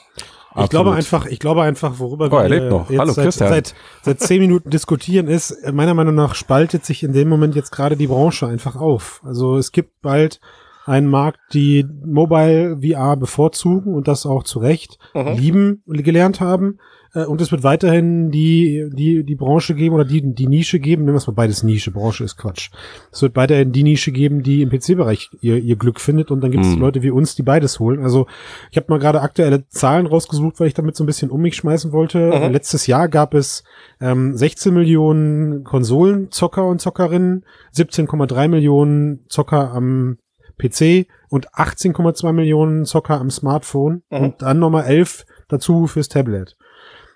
Ich 0.56 0.62
Absolut. 0.62 0.70
glaube 0.70 0.94
einfach, 0.94 1.26
ich 1.26 1.38
glaube 1.38 1.62
einfach, 1.62 1.98
worüber 1.98 2.28
oh, 2.32 2.48
wir 2.48 2.70
noch. 2.70 2.88
jetzt 2.88 2.98
Hallo, 2.98 3.12
seit, 3.12 3.34
seit, 3.34 3.74
seit 4.00 4.20
zehn 4.20 4.40
Minuten 4.40 4.70
diskutieren, 4.70 5.28
ist, 5.28 5.54
meiner 5.70 5.92
Meinung 5.92 6.14
nach 6.14 6.34
spaltet 6.34 6.86
sich 6.86 7.02
in 7.02 7.12
dem 7.12 7.28
Moment 7.28 7.54
jetzt 7.54 7.72
gerade 7.72 7.94
die 7.94 8.06
Branche 8.06 8.46
einfach 8.46 8.76
auf. 8.76 9.20
Also 9.22 9.58
es 9.58 9.70
gibt 9.70 10.00
bald 10.00 10.40
einen 10.86 11.08
Markt, 11.08 11.40
die 11.52 11.84
Mobile 12.04 12.78
VR 12.80 13.16
bevorzugen 13.16 13.94
und 13.94 14.08
das 14.08 14.24
auch 14.24 14.44
zu 14.44 14.60
Recht 14.60 14.98
mhm. 15.14 15.32
lieben 15.36 15.82
gelernt 15.86 16.40
haben. 16.40 16.78
Äh, 17.16 17.24
und 17.24 17.40
es 17.40 17.50
wird 17.50 17.62
weiterhin 17.62 18.30
die, 18.30 18.88
die, 18.92 19.24
die 19.24 19.34
Branche 19.34 19.74
geben 19.74 19.94
oder 19.94 20.04
die, 20.04 20.22
die 20.34 20.46
Nische 20.46 20.78
geben, 20.78 21.04
nehmen 21.04 21.14
wir 21.14 21.18
es 21.18 21.26
mal 21.26 21.32
beides 21.32 21.62
Nische, 21.62 21.90
Branche 21.90 22.24
ist 22.24 22.36
Quatsch. 22.36 22.70
Es 23.10 23.22
wird 23.22 23.34
weiterhin 23.36 23.72
die 23.72 23.82
Nische 23.82 24.12
geben, 24.12 24.42
die 24.42 24.62
im 24.62 24.70
PC-Bereich 24.70 25.30
ihr, 25.40 25.56
ihr 25.56 25.76
Glück 25.76 26.00
findet 26.00 26.30
und 26.30 26.40
dann 26.42 26.50
gibt 26.50 26.64
es 26.64 26.74
mhm. 26.74 26.80
Leute 26.80 27.02
wie 27.02 27.10
uns, 27.10 27.34
die 27.34 27.42
beides 27.42 27.80
holen. 27.80 28.02
Also 28.02 28.26
ich 28.70 28.76
habe 28.76 28.86
mal 28.90 28.98
gerade 28.98 29.22
aktuelle 29.22 29.66
Zahlen 29.68 30.06
rausgesucht, 30.06 30.60
weil 30.60 30.68
ich 30.68 30.74
damit 30.74 30.96
so 30.96 31.04
ein 31.04 31.06
bisschen 31.06 31.30
um 31.30 31.40
mich 31.40 31.56
schmeißen 31.56 31.92
wollte. 31.92 32.18
Mhm. 32.18 32.52
Letztes 32.52 32.86
Jahr 32.86 33.08
gab 33.08 33.34
es 33.34 33.64
ähm, 34.00 34.36
16 34.36 34.74
Millionen 34.74 35.64
Konsolenzocker 35.64 36.66
und 36.66 36.80
Zockerinnen, 36.80 37.44
17,3 37.74 38.48
Millionen 38.48 39.24
Zocker 39.28 39.72
am 39.72 40.18
PC 40.58 41.06
und 41.28 41.50
18,2 41.52 42.32
Millionen 42.32 42.84
Zocker 42.84 43.20
am 43.20 43.30
Smartphone 43.30 44.02
mhm. 44.10 44.18
und 44.18 44.42
dann 44.42 44.58
nochmal 44.58 44.84
11 44.84 45.24
dazu 45.48 45.86
fürs 45.86 46.08
Tablet. 46.08 46.56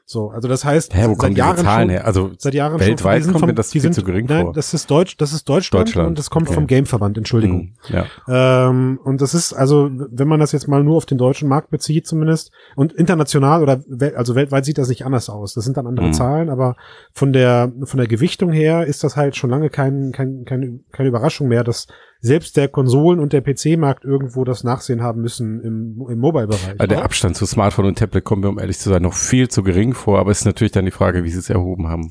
So, 0.05 0.31
also 0.31 0.49
das 0.49 0.65
heißt, 0.65 0.93
Hä, 0.93 1.05
wo 1.07 1.15
seit 1.15 1.37
Jahren 1.37 1.57
Zahlen 1.59 1.83
schon, 1.83 1.91
her? 1.91 2.05
Also 2.05 2.33
seit 2.37 2.53
Jahren 2.55 2.81
weltweit 2.81 3.23
schon, 3.23 3.31
kommt 3.31 3.41
vom- 3.43 3.47
mir 3.51 3.55
das 3.55 3.69
die 3.69 3.75
viel 3.75 3.83
sind, 3.83 3.93
zu 3.95 4.03
gering 4.03 4.27
nein, 4.29 4.47
vor. 4.47 4.53
Das 4.53 4.75
ist 4.75 4.91
Deutsch, 4.91 5.17
das 5.19 5.33
ist 5.33 5.49
Deutschland, 5.49 5.87
Deutschland, 5.87 6.09
und 6.09 6.19
das 6.19 6.31
kommt 6.31 6.49
okay. 6.49 6.55
vom 6.57 6.67
Gameverband, 6.67 7.17
Entschuldigung. 7.17 7.75
Hm, 7.87 7.95
ja. 8.29 8.69
Ähm, 8.69 8.99
und 9.05 9.21
das 9.21 9.35
ist 9.35 9.53
also, 9.53 9.89
wenn 10.11 10.27
man 10.27 10.41
das 10.41 10.51
jetzt 10.51 10.67
mal 10.67 10.83
nur 10.83 10.97
auf 10.97 11.07
den 11.07 11.17
deutschen 11.17 11.49
Markt 11.49 11.71
bezieht 11.71 12.09
zumindest 12.09 12.51
und 12.75 12.93
international 12.93 13.63
oder 13.63 13.75
wel- 13.89 14.15
also 14.17 14.35
weltweit 14.35 14.65
sieht 14.65 14.79
das 14.79 14.89
nicht 14.89 15.07
anders 15.07 15.31
aus. 15.31 15.55
Das 15.55 15.63
sind 15.65 15.77
dann 15.77 15.87
andere 15.87 16.09
Mhm. 16.09 16.13
Zahlen, 16.13 16.51
aber 16.51 16.75
von 17.13 17.33
der 17.33 17.71
von 17.85 17.99
der 17.99 18.09
Gewichtung 18.09 18.51
her 18.51 18.87
ist 18.87 19.05
das 19.05 19.17
halt 19.17 19.37
schon 19.37 19.51
lange 19.51 19.71
kein, 19.71 20.11
kein, 20.11 20.45
kein, 20.45 20.81
keine 20.91 21.09
Überraschung 21.09 21.47
mehr, 21.47 21.63
dass 21.63 21.87
selbst 22.21 22.57
der 22.57 22.69
Konsolen- 22.69 23.21
und 23.21 23.33
der 23.33 23.41
PC-Markt 23.41 24.05
irgendwo 24.05 24.45
das 24.45 24.63
Nachsehen 24.63 25.03
haben 25.03 25.23
müssen 25.23 25.61
im, 25.61 26.07
im 26.09 26.19
Mobile-Bereich. 26.19 26.79
Also 26.79 26.87
der 26.87 27.03
Abstand 27.03 27.37
zu 27.37 27.47
Smartphone 27.47 27.87
und 27.87 27.99
Tablet 27.99 28.25
kommt 28.25 28.43
mir, 28.43 28.49
um 28.49 28.59
ehrlich 28.59 28.79
zu 28.79 28.91
sein, 28.91 29.03
noch 29.03 29.15
viel 29.15 29.49
zu 29.49 29.63
gering 29.63 29.95
vor, 29.95 30.19
aber 30.19 30.31
es 30.31 30.41
ist 30.41 30.45
natürlich 30.45 30.73
dann 30.73 30.85
die 30.85 30.91
Frage, 30.91 31.25
wie 31.25 31.31
sie 31.31 31.39
es 31.39 31.51
erhoben 31.51 31.89
haben. 31.89 32.11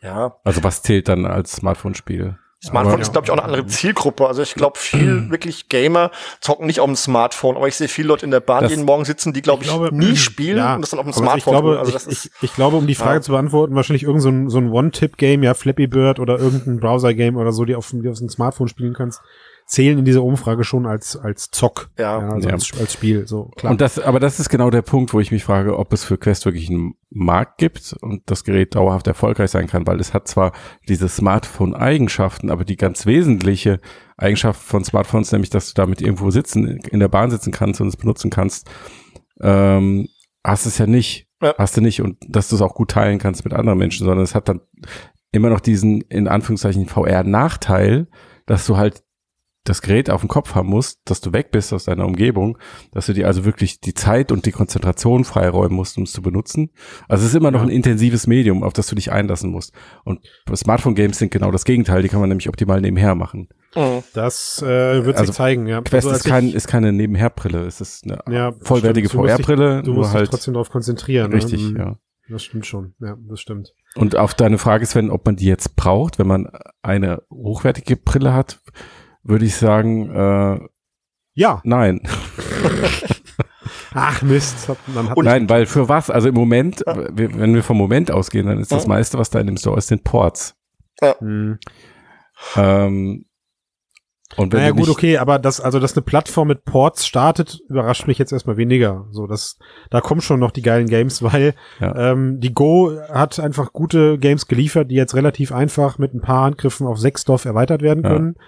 Ja. 0.00 0.36
Also 0.44 0.62
was 0.62 0.82
zählt 0.82 1.08
dann 1.08 1.26
als 1.26 1.52
Smartphone-Spiel? 1.52 2.38
Smartphone 2.64 2.94
Aber- 2.94 3.02
ist, 3.02 3.12
glaube 3.12 3.24
ich, 3.26 3.30
auch 3.30 3.36
eine 3.36 3.44
andere 3.44 3.66
Zielgruppe. 3.66 4.26
Also 4.26 4.42
ich 4.42 4.54
glaube, 4.54 4.78
viel 4.78 5.30
wirklich 5.30 5.68
Gamer 5.68 6.10
zocken 6.40 6.66
nicht 6.66 6.80
auf 6.80 6.86
dem 6.86 6.96
Smartphone, 6.96 7.56
aber 7.56 7.68
ich 7.68 7.76
sehe 7.76 7.86
viele 7.86 8.08
Leute 8.08 8.24
in 8.24 8.32
der 8.32 8.40
Bahn 8.40 8.62
Das- 8.64 8.72
jeden 8.72 8.84
Morgen 8.84 9.04
sitzen, 9.04 9.32
die, 9.32 9.42
glaube 9.42 9.62
ich, 9.62 9.68
glaube, 9.68 9.94
nie 9.94 10.16
spielen 10.16 10.56
ja, 10.58 10.74
und 10.74 10.80
das 10.82 10.90
dann 10.90 10.98
auf 10.98 11.06
dem 11.06 11.12
Smartphone 11.12 11.38
ich 11.38 11.44
glaube, 11.44 11.68
tun. 11.70 11.78
Also 11.78 11.92
das 11.92 12.06
ich, 12.06 12.12
ist, 12.12 12.24
ich, 12.26 12.32
ich 12.42 12.54
glaube, 12.54 12.76
um 12.76 12.86
die 12.88 12.96
Frage 12.96 13.16
Ja. 13.18 13.22
zu 13.22 13.30
beantworten, 13.32 13.74
wahrscheinlich 13.76 14.02
irgend 14.02 14.22
so 14.22 14.28
ein, 14.30 14.50
so 14.50 14.58
ein 14.58 14.70
One-Tip-Game, 14.70 15.44
ja, 15.44 15.54
Flappy 15.54 15.86
Bird 15.86 16.18
oder 16.18 16.38
irgendein 16.38 16.80
Browser-Game 16.80 17.36
oder 17.36 17.52
so, 17.52 17.64
die 17.64 17.76
auf, 17.76 17.90
die 17.92 18.08
auf 18.08 18.18
dem 18.18 18.28
Smartphone 18.28 18.66
spielen 18.68 18.94
kannst, 18.94 19.20
zählen 19.68 19.98
in 19.98 20.04
dieser 20.06 20.24
Umfrage 20.24 20.64
schon 20.64 20.86
als, 20.86 21.14
als 21.14 21.50
Zock. 21.50 21.90
Ja. 21.98 22.18
also 22.18 22.48
Ja. 22.48 22.54
Als, 22.54 22.72
als 22.80 22.92
Spiel, 22.94 23.28
so, 23.28 23.50
klar. 23.56 23.70
Und 23.70 23.82
das, 23.82 23.98
aber 23.98 24.18
das 24.18 24.40
ist 24.40 24.48
genau 24.48 24.70
der 24.70 24.80
Punkt, 24.80 25.12
wo 25.12 25.20
ich 25.20 25.30
mich 25.30 25.44
frage, 25.44 25.78
ob 25.78 25.92
es 25.92 26.04
für 26.04 26.16
Quest 26.16 26.46
wirklich 26.46 26.70
einen 26.70 26.94
Markt 27.10 27.58
gibt 27.58 27.94
und 28.00 28.22
das 28.30 28.44
Gerät 28.44 28.74
dauerhaft 28.74 29.06
erfolgreich 29.06 29.50
sein 29.50 29.66
kann, 29.66 29.86
weil 29.86 30.00
es 30.00 30.14
hat 30.14 30.26
zwar 30.26 30.52
diese 30.88 31.08
Smartphone-Eigenschaften, 31.08 32.50
aber 32.50 32.64
die 32.64 32.76
ganz 32.76 33.04
wesentliche 33.04 33.78
Eigenschaft 34.16 34.60
von 34.60 34.84
Smartphones, 34.84 35.30
nämlich, 35.32 35.50
dass 35.50 35.68
du 35.68 35.74
damit 35.74 36.00
irgendwo 36.00 36.30
sitzen, 36.30 36.78
in 36.90 37.00
der 37.00 37.08
Bahn 37.08 37.30
sitzen 37.30 37.52
kannst 37.52 37.82
und 37.82 37.88
es 37.88 37.96
benutzen 37.98 38.30
kannst, 38.30 38.70
ähm, 39.42 40.08
hast 40.42 40.64
es 40.64 40.78
ja 40.78 40.86
nicht. 40.86 41.28
Ja. 41.42 41.54
Hast 41.56 41.76
du 41.76 41.82
nicht 41.82 42.02
und 42.02 42.16
dass 42.26 42.48
du 42.48 42.56
es 42.56 42.62
auch 42.62 42.74
gut 42.74 42.90
teilen 42.90 43.18
kannst 43.18 43.44
mit 43.44 43.54
anderen 43.54 43.78
Menschen, 43.78 44.04
sondern 44.04 44.24
es 44.24 44.34
hat 44.34 44.48
dann 44.48 44.60
immer 45.30 45.50
noch 45.50 45.60
diesen, 45.60 46.00
in 46.00 46.26
Anführungszeichen, 46.26 46.86
VR-Nachteil, 46.86 48.08
dass 48.46 48.66
du 48.66 48.76
halt 48.76 49.04
das 49.68 49.82
Gerät 49.82 50.10
auf 50.10 50.20
dem 50.22 50.28
Kopf 50.28 50.54
haben 50.54 50.68
musst, 50.68 51.00
dass 51.04 51.20
du 51.20 51.32
weg 51.32 51.50
bist 51.50 51.72
aus 51.72 51.84
deiner 51.84 52.06
Umgebung, 52.06 52.58
dass 52.92 53.06
du 53.06 53.12
dir 53.12 53.26
also 53.26 53.44
wirklich 53.44 53.80
die 53.80 53.94
Zeit 53.94 54.32
und 54.32 54.46
die 54.46 54.52
Konzentration 54.52 55.24
freiräumen 55.24 55.76
musst, 55.76 55.96
um 55.98 56.04
es 56.04 56.12
zu 56.12 56.22
benutzen. 56.22 56.70
Also 57.08 57.24
es 57.24 57.30
ist 57.30 57.36
immer 57.36 57.50
noch 57.50 57.62
ein 57.62 57.68
intensives 57.68 58.26
Medium, 58.26 58.62
auf 58.62 58.72
das 58.72 58.86
du 58.86 58.94
dich 58.94 59.12
einlassen 59.12 59.50
musst. 59.50 59.72
Und 60.04 60.20
Smartphone-Games 60.54 61.18
sind 61.18 61.30
genau 61.30 61.50
das 61.50 61.64
Gegenteil, 61.64 62.02
die 62.02 62.08
kann 62.08 62.20
man 62.20 62.28
nämlich 62.28 62.48
optimal 62.48 62.80
nebenher 62.80 63.14
machen. 63.14 63.48
Mhm. 63.74 64.02
das 64.14 64.62
äh, 64.62 65.04
wird 65.04 65.16
Also 65.18 65.26
sich 65.32 65.36
zeigen, 65.36 65.66
ja. 65.66 65.82
Quest 65.82 66.06
Also, 66.06 66.16
ist, 66.16 66.24
kein, 66.24 66.50
ist 66.52 66.66
keine 66.68 66.90
Nebenherbrille, 66.92 67.66
es 67.66 67.82
ist 67.82 68.04
eine 68.04 68.18
ja, 68.34 68.52
vollwertige 68.62 69.08
stimmt. 69.08 69.22
Du 69.22 69.26
musst 69.28 69.38
dich- 69.38 69.46
VR-Brille, 69.46 69.82
Du 69.82 69.92
musst 69.92 70.10
dich 70.10 70.14
halt 70.16 70.30
trotzdem 70.30 70.54
darauf 70.54 70.70
konzentrieren. 70.70 71.30
richtig, 71.32 71.72
ne? 71.72 71.78
Ja. 71.78 71.96
Das 72.30 72.42
stimmt 72.44 72.66
schon, 72.66 72.94
ja, 73.00 73.16
das 73.28 73.40
stimmt. 73.40 73.74
Und 73.94 74.16
auf 74.16 74.34
deine 74.34 74.58
Frage, 74.58 74.84
Sven, 74.86 75.10
ob 75.10 75.24
man 75.26 75.36
die 75.36 75.46
jetzt 75.46 75.76
braucht, 75.76 76.18
wenn 76.18 76.26
man 76.26 76.48
eine 76.82 77.22
hochwertige 77.30 77.96
Brille 77.96 78.32
hat, 78.34 78.60
würde 79.28 79.44
ich 79.44 79.54
sagen, 79.56 80.10
äh, 80.10 80.58
Ja, 81.34 81.60
nein. 81.64 82.00
ach 83.94 84.22
Mist, 84.22 84.68
man 84.88 85.08
hat 85.10 85.18
Nein, 85.18 85.48
weil 85.48 85.66
für 85.66 85.88
was? 85.88 86.10
Also 86.10 86.28
im 86.28 86.34
Moment, 86.34 86.80
wir- 86.86 87.34
wenn 87.38 87.54
wir 87.54 87.62
vom 87.62 87.76
Moment 87.78 88.10
ausgehen, 88.10 88.46
dann 88.46 88.58
ist 88.58 88.72
das 88.72 88.84
Ja. 88.84 88.88
meiste, 88.88 89.18
was 89.18 89.30
da 89.30 89.38
in 89.40 89.46
dem 89.46 89.56
Store 89.56 89.78
ist, 89.78 89.88
sind 89.88 90.04
Ports. 90.04 90.54
Hm. 91.00 91.58
Ähm, 92.56 93.24
und 94.36 94.52
wenn 94.52 94.60
Naja, 94.60 94.72
gut, 94.72 94.88
okay, 94.90 95.16
aber 95.18 95.38
das, 95.38 95.60
also, 95.60 95.80
dass 95.80 95.94
eine 95.96 96.02
Plattform 96.02 96.48
mit 96.48 96.64
Ports 96.64 97.06
startet, 97.06 97.60
überrascht 97.68 98.06
mich 98.06 98.18
jetzt 98.18 98.32
erstmal 98.32 98.56
weniger. 98.58 99.06
So, 99.10 99.26
das, 99.26 99.58
da 99.90 100.00
kommen 100.00 100.20
schon 100.20 100.38
noch 100.38 100.50
die 100.50 100.60
geilen 100.62 100.86
Games, 100.88 101.22
weil, 101.22 101.54
Ja. 101.80 102.12
ähm, 102.12 102.38
die 102.40 102.52
Go 102.52 102.92
hat 103.12 103.38
einfach 103.40 103.72
gute 103.72 104.18
Games 104.18 104.46
geliefert, 104.46 104.90
die 104.90 104.96
jetzt 104.96 105.14
relativ 105.14 105.50
einfach 105.52 105.98
mit 105.98 106.14
ein 106.14 106.20
paar 106.20 106.44
Handgriffen 106.44 106.86
auf 106.86 106.98
sechs 106.98 107.24
Dorf 107.24 107.44
erweitert 107.46 107.80
werden 107.82 108.04
Ja. 108.04 108.10
können. 108.10 108.34
Ja, 108.36 108.42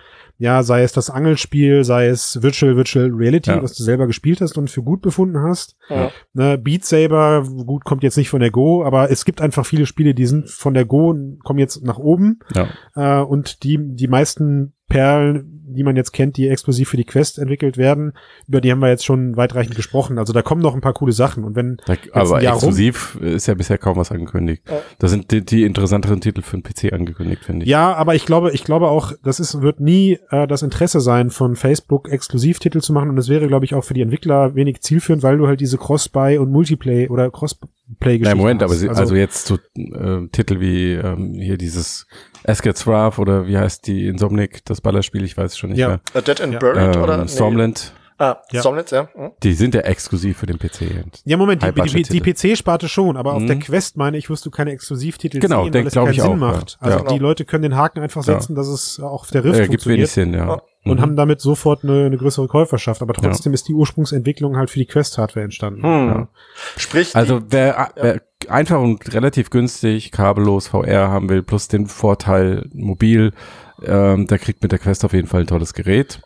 sei 0.63 0.83
es 0.83 0.93
das 0.93 1.11
Angelspiel, 1.11 1.85
sei 1.85 2.07
es 2.09 2.43
Virtual 2.43 2.75
Virtual 2.77 3.11
Reality, 3.13 3.51
Ja. 3.51 3.63
was 3.63 3.75
du 3.75 3.83
selber 3.83 4.07
gespielt 4.07 4.41
hast 4.41 4.57
und 4.59 4.71
für 4.71 4.83
gut 4.83 5.03
befunden 5.03 5.39
hast. 5.43 5.77
Ja. 5.89 6.11
Ne, 6.33 6.57
Beat 6.59 6.85
Saber, 6.85 7.45
gut, 7.67 7.85
kommt 7.85 8.03
jetzt 8.03 8.17
nicht 8.17 8.31
von 8.31 8.41
der 8.41 8.51
Go, 8.51 8.85
aber 8.85 9.11
es 9.11 9.25
gibt 9.25 9.41
einfach 9.43 9.67
viele 9.67 9.85
Spiele, 9.87 10.15
die 10.15 10.27
sind 10.27 10.49
von 10.49 10.73
der 10.75 10.87
Go, 10.87 11.11
und 11.11 11.45
kommen 11.45 11.59
jetzt 11.59 11.85
nach 11.85 11.99
oben. 11.99 12.39
ja, 12.55 12.69
Äh, 12.97 13.23
und 13.23 13.63
die, 13.65 13.79
die 13.81 14.09
meisten 14.09 14.73
Perlen, 14.89 15.60
die 15.75 15.83
man 15.83 15.97
jetzt 15.97 16.13
kennt, 16.13 16.37
die 16.37 16.49
exklusiv 16.49 16.89
für 16.89 16.97
die 16.97 17.05
Quest 17.05 17.39
entwickelt 17.39 17.77
werden, 17.77 18.13
über 18.49 18.61
die 18.61 18.71
haben 18.71 18.81
wir 18.81 18.89
jetzt 18.89 19.05
schon 19.05 19.37
weitreichend 19.37 19.77
gesprochen. 19.77 20.19
Also 20.19 20.33
da 20.33 20.43
kommen 20.43 20.63
noch 20.63 20.75
ein 20.75 20.81
paar 20.81 20.93
coole 20.93 21.13
Sachen. 21.13 21.45
Und 21.45 21.57
wenn, 21.57 21.79
da, 21.87 21.95
aber 22.13 22.43
Jahr 22.43 22.55
rum- 22.55 22.59
exklusiv 22.71 23.17
ist 23.21 23.47
ja 23.47 23.55
bisher 23.55 23.79
kaum 23.79 23.97
was 23.97 24.11
angekündigt. 24.11 24.63
Ja. 24.69 24.81
Da 24.99 25.09
sind 25.09 25.31
die, 25.31 25.45
die 25.45 25.65
interessanteren 25.65 26.21
Titel 26.21 26.43
für 26.43 26.59
den 26.59 26.63
PC 26.63 26.93
angekündigt, 26.93 27.45
finde 27.45 27.65
ich. 27.65 27.71
ja, 27.71 27.95
aber 27.95 28.15
ich 28.15 28.27
glaube, 28.27 28.53
ich 28.53 28.65
glaube 28.65 28.89
auch, 28.89 29.13
das 29.23 29.41
ist, 29.41 29.61
wird 29.63 29.81
nie 29.81 30.19
äh, 30.31 30.47
das 30.47 30.63
Interesse 30.63 31.01
sein, 31.01 31.31
von 31.31 31.57
Facebook 31.57 32.09
Exklusivtitel 32.11 32.81
zu 32.81 32.93
machen. 32.93 33.11
Und 33.11 33.19
es 33.19 33.29
wäre, 33.29 33.47
glaube 33.49 33.65
ich, 33.65 33.75
auch 33.75 33.85
für 33.85 33.95
die 33.95 34.03
Entwickler 34.03 34.55
wenig 34.55 34.81
zielführend, 34.83 35.23
weil 35.23 35.39
du 35.39 35.47
halt 35.47 35.61
diese 35.61 35.79
Cross-Buy 35.79 36.39
und 36.39 36.51
Multiplay 36.51 37.09
oder 37.09 37.31
Crossplay-Geschichten 37.31 38.25
Nein, 38.25 38.37
Moment, 38.37 38.63
hast. 38.63 38.71
aber, 38.71 38.77
sie, 38.77 38.89
also, 38.89 39.15
jetzt 39.15 39.47
so 39.47 39.59
äh, 39.77 40.29
Titel 40.33 40.61
wie 40.61 40.93
ähm, 40.95 41.35
hier 41.35 41.57
dieses 41.59 42.07
Asgard's 42.45 42.87
Wrath 42.87 43.19
oder 43.19 43.47
wie 43.47 43.59
heißt 43.59 43.87
die 43.87 44.07
Insomnic, 44.07 44.65
das 44.65 44.81
Ballerspiel, 44.81 45.25
ich 45.25 45.37
weiß 45.37 45.53
es 45.53 45.59
schon 45.61 45.71
nicht 45.71 45.79
Ja. 45.79 45.89
mehr. 45.89 46.01
A 46.15 46.21
Dead 46.21 46.41
and 46.41 46.53
Ja. 46.55 46.59
Buried 46.59 46.97
Ähm, 46.97 47.03
oder? 47.03 47.17
Nee. 47.19 47.29
Stormland, 47.29 47.93
Ah, 48.23 48.37
Ja. 48.53 48.61
Stormland, 48.61 48.91
ja. 48.91 49.09
Mhm. 49.17 49.31
die 49.43 49.55
sind 49.55 49.75
ja 49.75 49.81
exklusiv 49.81 50.37
für 50.37 50.45
den 50.45 50.59
PC. 50.59 51.05
Ja, 51.25 51.39
Moment, 51.39 51.63
die, 51.63 51.73
die, 51.73 52.03
die. 52.03 52.21
PC-Sparte 52.21 52.87
schon, 52.87 53.17
aber 53.17 53.33
auf 53.33 53.41
Mhm. 53.41 53.47
der 53.47 53.59
Quest 53.61 53.97
meine 53.97 54.19
ich, 54.19 54.29
wirst 54.29 54.45
du 54.45 54.51
keine 54.51 54.73
Exklusivtitel 54.73 55.39
Genau, 55.41 55.65
sehen, 55.65 55.73
weil 55.73 55.87
es 55.87 55.95
keinen 55.95 56.11
ich 56.11 56.21
Sinn 56.21 56.33
auch, 56.33 56.37
macht. 56.37 56.77
ja. 56.83 56.87
Also 56.87 56.99
Ja. 57.07 57.13
die 57.13 57.19
Leute 57.19 57.47
können 57.47 57.63
den 57.63 57.77
Haken 57.77 58.01
einfach 58.01 58.23
Ja. 58.27 58.35
setzen, 58.35 58.55
dass 58.57 58.69
es 58.69 59.01
auch 59.01 59.23
auf 59.23 59.31
der 59.31 59.43
Rift 59.43 59.59
Äh, 59.59 59.69
gibt 59.69 59.87
wenig 59.87 60.11
funktioniert 60.11 60.11
Sinn, 60.11 60.35
ja. 60.35 60.61
Und 60.85 60.99
Mhm. 60.99 61.03
haben 61.03 61.17
damit 61.17 61.41
sofort 61.41 61.83
eine, 61.83 62.05
eine 62.05 62.19
größere 62.19 62.47
Käuferschaft. 62.47 63.01
Aber 63.01 63.15
trotzdem 63.15 63.55
ist 63.55 63.69
die 63.69 63.73
Ursprungsentwicklung 63.75 64.57
halt 64.59 64.69
für 64.69 64.79
die 64.79 64.87
Quest-Hardware 64.87 65.45
entstanden. 65.45 65.83
Hm. 65.83 66.09
Ja. 66.09 66.29
Sprich, 66.77 67.17
Also 67.17 67.41
wer, 67.49 67.91
wer 67.97 68.21
einfach 68.49 68.81
und 68.81 69.15
relativ 69.15 69.49
günstig 69.51 70.11
kabellos 70.13 70.69
VR 70.69 71.09
haben 71.09 71.29
will, 71.31 71.43
plus 71.43 71.69
den 71.69 71.87
Vorteil 71.87 72.69
mobil, 72.75 73.33
ähm, 73.85 74.27
der 74.27 74.39
kriegt 74.39 74.63
mit 74.63 74.73
der 74.73 74.79
Quest 74.79 75.05
auf 75.05 75.13
jeden 75.13 75.29
Fall 75.29 75.41
ein 75.43 75.47
tolles 75.47 75.73
Gerät. 75.75 76.21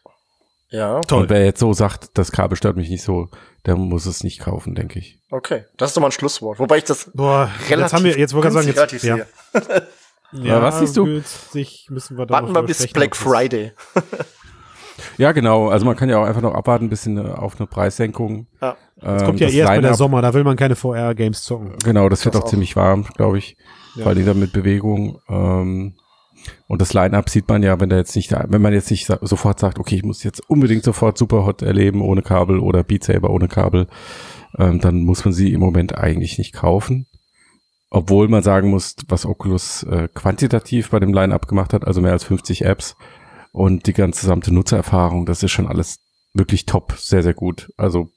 ja, 0.71 1.01
Toll. 1.03 1.23
Und 1.23 1.31
wer 1.31 1.45
jetzt 1.45 1.61
so 1.61 1.73
sagt, 1.73 2.17
das 2.19 2.33
Kabel 2.33 2.57
stört 2.57 2.77
mich 2.77 2.89
nicht 2.91 3.03
so, 3.03 3.29
der 3.67 3.77
muss 3.77 4.07
es 4.07 4.23
nicht 4.25 4.41
kaufen, 4.41 4.75
denke 4.75 4.99
ich. 4.99 5.19
okay. 5.31 5.65
Das 5.77 5.91
ist 5.91 5.97
doch 5.97 6.01
mal 6.03 6.09
ein 6.09 6.13
Schlusswort. 6.13 6.59
Wobei 6.59 6.79
ich 6.79 6.85
das 6.85 7.11
Boah, 7.15 7.51
relativ 7.69 7.83
jetzt 7.85 7.93
haben 7.95 8.05
wir, 8.05 8.19
jetzt 8.19 8.35
wollte 8.35 8.49
ich 8.49 8.55
sagen, 8.55 8.67
jetzt, 8.67 8.77
relativ 8.77 9.03
ja, 9.05 9.19
ja, 10.33 10.61
was 10.63 10.81
siehst 10.81 10.97
du? 10.97 11.05
günstig 11.05 11.87
müssen 11.91 12.19
wir 12.19 12.29
Warten 12.29 12.53
wir 12.53 12.63
bis 12.63 12.87
Black 12.89 13.15
Friday. 13.17 13.73
Ja, 15.19 15.33
genau. 15.33 15.69
Also 15.71 15.85
man 15.87 15.97
kann 15.97 16.09
ja 16.09 16.19
auch 16.19 16.25
einfach 16.25 16.41
noch 16.41 16.55
abwarten, 16.55 16.87
ein 16.87 16.91
bisschen 16.91 17.19
äh, 17.19 17.29
auf 17.29 17.57
eine 17.59 17.67
Preissenkung. 17.67 18.47
Ja. 18.61 18.77
Ähm, 19.03 19.17
Es 19.17 19.25
kommt 19.25 19.41
ja 19.41 19.47
das 19.49 19.55
erst 19.57 19.69
mal 19.69 19.83
der 19.83 19.95
Sommer, 19.95 20.23
da 20.23 20.33
will 20.35 20.45
man 20.45 20.57
keine 20.57 20.77
VR-Games 20.77 21.43
zocken. 21.43 21.77
Genau, 21.85 22.09
das 22.09 22.25
wird 22.25 22.35
Das 22.35 22.43
auch, 22.43 22.47
auch. 22.47 22.51
ziemlich 22.51 22.77
warm, 22.77 23.05
glaube 23.17 23.39
ich. 23.39 23.57
Ja. 23.97 24.05
Vor 24.05 24.15
Dingen 24.15 24.27
dann 24.27 24.39
mit 24.39 24.53
Bewegung. 24.53 25.21
Ähm, 25.29 25.95
und 26.67 26.81
das 26.81 26.95
Line-Up 26.95 27.29
sieht 27.29 27.49
man 27.49 27.63
ja, 27.63 27.79
wenn 27.81 27.89
da 27.89 27.97
jetzt 27.97 28.17
nicht, 28.17 28.33
wenn 28.33 28.63
man 28.63 28.73
jetzt 28.73 28.91
nicht 28.91 29.07
sofort 29.23 29.61
sagt, 29.61 29.79
okay, 29.79 29.97
ich 29.97 30.05
muss 30.05 30.25
jetzt 30.25 30.49
unbedingt 30.49 30.85
sofort 30.85 31.19
Superhot 31.19 31.63
erleben 31.63 32.03
ohne 32.03 32.23
Kabel 32.23 32.59
oder 32.59 32.83
Beat 32.83 33.05
Saber 33.05 33.31
ohne 33.31 33.49
Kabel, 33.49 33.87
ähm, 34.59 34.81
dann 34.81 35.03
muss 35.05 35.25
man 35.25 35.33
sie 35.33 35.53
im 35.53 35.61
Moment 35.61 35.97
eigentlich 35.97 36.39
nicht 36.39 36.53
kaufen. 36.53 37.07
Obwohl 37.91 38.29
man 38.29 38.43
sagen 38.43 38.71
muss, 38.71 38.97
was 39.09 39.25
Oculus 39.25 39.85
äh, 39.85 40.09
quantitativ 40.13 40.91
bei 40.91 41.01
dem 41.01 41.13
Line-Up 41.13 41.47
gemacht 41.47 41.73
hat, 41.73 41.87
also 41.87 42.01
mehr 42.01 42.13
als 42.13 42.25
50 42.25 42.65
Apps 42.65 42.97
und 43.53 43.87
die 43.87 43.93
ganze 43.93 44.23
gesamte 44.23 44.53
Nutzererfahrung, 44.53 45.27
das 45.27 45.43
ist 45.43 45.53
schon 45.53 45.69
alles 45.69 46.01
wirklich 46.33 46.67
top, 46.67 46.95
sehr, 46.99 47.23
sehr 47.23 47.35
gut. 47.35 47.73
Also 47.77 48.11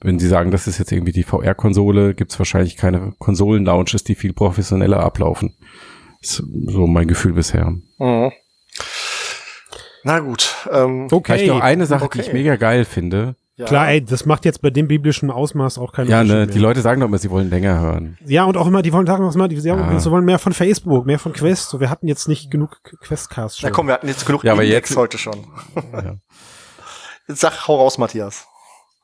wenn 0.00 0.18
Sie 0.18 0.28
sagen, 0.28 0.50
das 0.50 0.66
ist 0.66 0.78
jetzt 0.78 0.92
irgendwie 0.92 1.12
die 1.12 1.22
VR-Konsole, 1.22 2.14
gibt 2.14 2.32
es 2.32 2.38
wahrscheinlich 2.38 2.76
keine 2.76 3.12
Konsolen-Launches, 3.18 4.04
die 4.04 4.14
viel 4.14 4.32
professioneller 4.32 5.00
ablaufen. 5.00 5.54
Ist 6.26 6.42
so 6.66 6.86
mein 6.88 7.06
Gefühl 7.06 7.34
bisher. 7.34 7.72
Mhm. 7.98 8.32
Na 10.02 10.18
gut. 10.20 10.54
Ähm, 10.72 11.08
Okay. 11.10 11.34
Vielleicht 11.34 11.48
noch 11.52 11.60
eine 11.60 11.86
Sache, 11.86 12.08
die 12.12 12.20
ich 12.20 12.26
Okay. 12.28 12.36
mega 12.36 12.56
geil 12.56 12.84
finde. 12.84 13.36
ja. 13.56 13.64
Klar, 13.66 13.88
ey, 13.90 14.04
das 14.04 14.26
macht 14.26 14.44
jetzt 14.44 14.60
bei 14.60 14.70
dem 14.70 14.86
biblischen 14.88 15.30
Ausmaß 15.30 15.78
auch 15.78 15.92
keinen 15.92 16.10
Ja, 16.10 16.20
Unterschied 16.20 16.38
ne, 16.40 16.46
mehr. 16.46 16.54
die 16.54 16.58
Leute 16.58 16.80
sagen 16.82 17.00
doch 17.00 17.06
immer, 17.08 17.18
sie 17.18 17.30
wollen 17.30 17.48
länger 17.48 17.78
hören. 17.80 18.18
Ja, 18.26 18.44
und 18.44 18.56
auch 18.56 18.66
immer, 18.66 18.82
die 18.82 18.92
wollen 18.92 19.06
sagen 19.06 19.24
auch 19.24 19.34
immer, 19.34 19.46
die 19.48 19.58
sie 19.60 19.68
Ja. 19.68 19.98
sie 20.00 20.10
wollen 20.10 20.24
mehr 20.24 20.38
von 20.40 20.52
Facebook, 20.52 21.06
mehr 21.06 21.18
von 21.20 21.32
Quest. 21.32 21.70
So, 21.70 21.80
wir 21.80 21.90
hatten 21.90 22.06
jetzt 22.08 22.26
nicht 22.28 22.50
genug 22.50 22.80
Questcasts 23.00 23.58
Na 23.62 23.68
schon. 23.68 23.74
komm, 23.74 23.86
wir 23.86 23.94
hatten 23.94 24.08
jetzt 24.08 24.26
genug 24.26 24.42
Ja, 24.44 24.52
aber 24.52 24.62
jetzt- 24.64 24.96
heute 24.96 25.16
schon. 25.18 25.46
Ja. 25.92 26.16
Jetzt 27.28 27.40
sag, 27.40 27.66
hau 27.66 27.76
raus, 27.76 27.98
Matthias. 27.98 28.46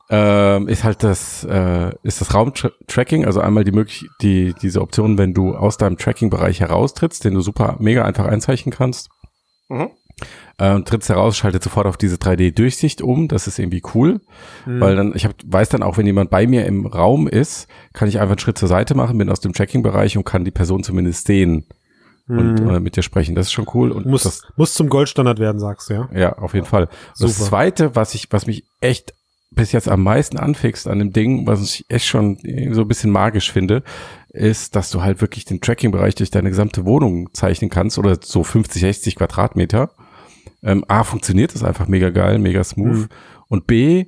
Ähm, 0.09 0.67
ist 0.67 0.83
halt 0.83 1.03
das, 1.03 1.43
äh, 1.45 1.91
ist 2.03 2.21
das 2.21 2.33
Raumtracking, 2.33 3.25
also 3.25 3.39
einmal 3.39 3.63
die 3.63 3.71
möglich, 3.71 4.05
die, 4.21 4.53
diese 4.61 4.81
Option, 4.81 5.17
wenn 5.17 5.33
du 5.33 5.55
aus 5.55 5.77
deinem 5.77 5.97
Tracking-Bereich 5.97 6.59
heraustrittst, 6.59 7.23
den 7.25 7.33
du 7.33 7.41
super 7.41 7.77
mega 7.79 8.03
einfach 8.05 8.25
einzeichnen 8.25 8.73
kannst. 8.73 9.09
Mhm. 9.69 9.89
Äh, 10.59 10.73
und 10.75 10.87
trittst 10.87 11.09
heraus, 11.09 11.35
schaltet 11.37 11.63
sofort 11.63 11.87
auf 11.87 11.97
diese 11.97 12.17
3D-Durchsicht 12.17 13.01
um. 13.01 13.27
Das 13.27 13.47
ist 13.47 13.57
irgendwie 13.59 13.81
cool, 13.95 14.21
Mhm. 14.65 14.79
weil 14.81 14.95
dann, 14.95 15.15
ich 15.15 15.25
hab, 15.25 15.33
weiß 15.45 15.69
dann 15.69 15.81
auch, 15.83 15.97
wenn 15.97 16.05
jemand 16.05 16.29
bei 16.29 16.45
mir 16.45 16.65
im 16.65 16.85
Raum 16.85 17.27
ist, 17.27 17.67
kann 17.93 18.07
ich 18.07 18.19
einfach 18.19 18.33
einen 18.33 18.39
Schritt 18.39 18.57
zur 18.57 18.67
Seite 18.69 18.93
machen, 18.95 19.17
bin 19.17 19.29
aus 19.29 19.39
dem 19.39 19.53
Tracking-Bereich 19.53 20.17
und 20.17 20.25
kann 20.25 20.45
die 20.45 20.51
Person 20.51 20.83
zumindest 20.83 21.25
sehen 21.25 21.65
und 22.27 22.61
Mhm. 22.61 22.69
äh, 22.69 22.79
mit 22.79 22.95
dir 22.95 23.01
sprechen. 23.03 23.35
Das 23.35 23.47
ist 23.47 23.53
schon 23.53 23.67
cool. 23.73 23.91
Und 23.91 24.05
muss, 24.05 24.23
das, 24.23 24.43
muss 24.55 24.73
zum 24.75 24.89
Goldstandard 24.89 25.39
werden, 25.39 25.59
sagst 25.59 25.89
du, 25.89 25.93
ja? 25.95 26.09
ja, 26.13 26.33
auf 26.37 26.53
jeden 26.53 26.67
Fall. 26.67 26.87
Das 27.19 27.37
Super. 27.37 27.49
zweite, 27.49 27.95
was 27.95 28.13
ich, 28.13 28.27
was 28.31 28.45
mich 28.45 28.65
echt 28.81 29.13
bis 29.55 29.71
jetzt 29.71 29.87
am 29.89 30.03
meisten 30.03 30.37
anfixt 30.37 30.87
an 30.87 30.99
dem 30.99 31.11
Ding, 31.13 31.45
was 31.47 31.61
ich 31.61 31.85
echt 31.89 32.05
schon 32.05 32.37
so 32.71 32.81
ein 32.81 32.87
bisschen 32.87 33.11
magisch 33.11 33.51
finde, 33.51 33.83
ist, 34.29 34.75
dass 34.75 34.89
du 34.91 35.01
halt 35.01 35.21
wirklich 35.21 35.45
den 35.45 35.61
Tracking-Bereich 35.61 36.15
durch 36.15 36.31
deine 36.31 36.49
gesamte 36.49 36.85
Wohnung 36.85 37.33
zeichnen 37.33 37.69
kannst 37.69 37.97
oder 37.97 38.17
so 38.21 38.43
50, 38.43 38.81
60 38.81 39.15
Quadratmeter. 39.15 39.91
Ähm, 40.63 40.83
A, 40.87 41.03
funktioniert 41.03 41.53
das 41.53 41.63
einfach 41.63 41.87
mega 41.87 42.09
geil, 42.09 42.39
mega 42.39 42.63
smooth. 42.63 42.97
Mhm. 42.97 43.09
Und 43.47 43.67
B, 43.67 44.05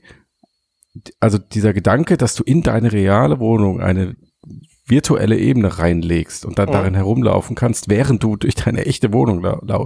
also 1.19 1.37
dieser 1.37 1.73
Gedanke, 1.73 2.17
dass 2.17 2.35
du 2.35 2.43
in 2.43 2.61
deine 2.61 2.91
reale 2.91 3.39
Wohnung 3.39 3.81
eine 3.81 4.15
virtuelle 4.87 5.37
Ebene 5.37 5.79
reinlegst 5.79 6.45
und 6.45 6.59
dann 6.59 6.69
Mhm. 6.69 6.73
darin 6.73 6.95
herumlaufen 6.95 7.55
kannst, 7.55 7.89
während 7.89 8.23
du 8.23 8.35
durch 8.35 8.55
deine 8.55 8.85
echte 8.85 9.11
Wohnung 9.13 9.41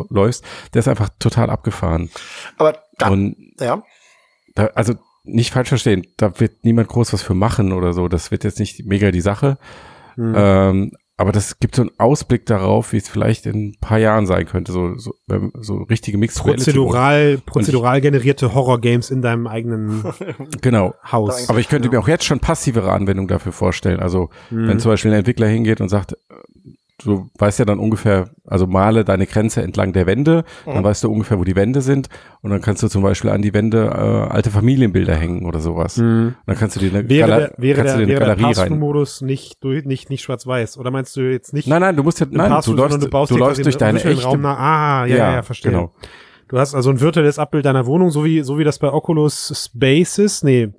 läufst, 0.09 0.43
der 0.73 0.79
ist 0.79 0.87
einfach 0.87 1.09
total 1.19 1.49
abgefahren. 1.49 2.09
Aber 2.57 2.77
da, 2.97 3.09
Und 3.09 3.35
ja. 3.59 3.81
da, 4.55 4.65
also 4.75 4.95
nicht 5.23 5.51
falsch 5.51 5.69
verstehen, 5.69 6.05
da 6.17 6.39
wird 6.39 6.63
niemand 6.63 6.87
groß 6.87 7.13
was 7.13 7.21
für 7.21 7.33
machen 7.33 7.71
oder 7.73 7.93
so. 7.93 8.07
Das 8.07 8.31
wird 8.31 8.43
jetzt 8.43 8.59
nicht 8.59 8.85
mega 8.85 9.11
die 9.11 9.21
Sache. 9.21 9.57
Mhm. 10.15 10.33
Ähm, 10.35 10.91
aber 11.17 11.33
das 11.33 11.59
gibt 11.59 11.75
so 11.75 11.81
einen 11.81 11.91
Ausblick 11.97 12.45
darauf, 12.45 12.93
wie 12.93 12.97
es 12.97 13.09
vielleicht 13.09 13.45
in 13.45 13.71
ein 13.71 13.75
paar 13.81 13.97
Jahren 13.97 14.25
sein 14.25 14.45
könnte. 14.45 14.71
So, 14.71 14.95
so, 14.97 15.13
so 15.59 15.75
richtige 15.83 16.17
Mixed 16.17 16.39
prozedural, 16.41 17.39
prozedural 17.45 17.99
generierte 17.99 18.53
Horror-Games 18.53 19.11
in 19.11 19.21
deinem 19.21 19.45
eigenen 19.45 20.05
Genau. 20.61 20.93
Haus. 21.11 21.49
Aber 21.49 21.59
ich 21.59 21.67
könnte 21.67 21.89
mir 21.89 21.99
auch 21.99 22.07
jetzt 22.07 22.23
schon 22.23 22.39
passivere 22.39 22.93
Anwendungen 22.93 23.27
dafür 23.27 23.51
vorstellen. 23.51 23.99
Also 23.99 24.29
Mhm. 24.49 24.67
wenn 24.69 24.79
zum 24.79 24.91
Beispiel 24.91 25.11
ein 25.11 25.17
Entwickler 25.19 25.47
hingeht 25.47 25.81
und 25.81 25.89
sagt, 25.89 26.15
du 27.03 27.29
weißt 27.37 27.59
ja 27.59 27.65
dann 27.65 27.79
ungefähr, 27.79 28.29
also 28.45 28.67
male 28.67 29.03
deine 29.05 29.25
Grenze 29.25 29.61
entlang 29.61 29.93
der 29.93 30.05
Wände, 30.05 30.43
dann 30.65 30.79
Mhm. 30.79 30.83
weißt 30.83 31.03
du 31.03 31.11
ungefähr, 31.11 31.39
wo 31.39 31.43
die 31.43 31.55
Wände 31.55 31.81
sind 31.81 32.09
und 32.41 32.51
dann 32.51 32.61
kannst 32.61 32.83
du 32.83 32.87
zum 32.87 33.01
Beispiel 33.03 33.29
an 33.29 33.41
die 33.41 33.53
Wände 33.53 33.85
äh, 33.85 34.31
alte 34.33 34.49
Familienbilder 34.51 35.15
hängen 35.15 35.45
oder 35.45 35.59
sowas. 35.59 35.97
Mhm. 35.97 36.35
Dann 36.45 36.55
kannst 36.57 36.75
du 36.75 36.79
dir 36.79 36.91
eine, 36.93 37.09
Wäre 37.09 37.27
Gala- 37.29 37.37
der, 37.39 37.53
wäre 37.57 37.77
kannst 37.77 37.95
der, 37.95 38.01
du 38.01 38.07
wäre 38.07 38.19
eine 38.21 38.25
der 38.25 38.35
Galerie 38.35 38.43
rein. 38.43 38.53
Pass-Through-Modus 38.53 39.21
nicht, 39.21 39.63
durch- 39.63 39.85
nicht, 39.85 40.09
nicht 40.09 40.21
schwarz-weiß? 40.23 40.77
Oder 40.77 40.91
meinst 40.91 41.15
du 41.15 41.21
jetzt 41.21 41.53
nicht 41.53 41.67
Nein, 41.67 41.81
nein, 41.81 41.95
du 41.95 42.03
musst 42.03 42.19
ja, 42.19 42.27
nein, 42.29 42.49
du 42.65 42.73
läufst, 42.73 43.01
du, 43.03 43.07
du 43.07 43.37
läufst 43.37 43.65
durch 43.65 43.77
deine 43.77 44.03
echte, 44.03 44.23
Raum 44.23 44.41
nach. 44.41 44.57
Ah, 44.59 45.05
ja, 45.05 45.15
ja, 45.15 45.33
ja, 45.35 45.41
verstehe. 45.41 45.71
Genau. 45.71 45.91
Du 46.47 46.57
hast 46.57 46.73
also 46.73 46.89
ein 46.89 46.99
virtuelles 46.99 47.37
Abbild 47.37 47.63
deiner 47.65 47.85
Wohnung, 47.85 48.09
so 48.09 48.25
wie, 48.25 48.41
so 48.41 48.57
wie 48.57 48.63
das 48.63 48.79
bei 48.79 48.91
Oculus 48.91 49.69
Spaces, 49.71 50.41
nee, 50.43 50.69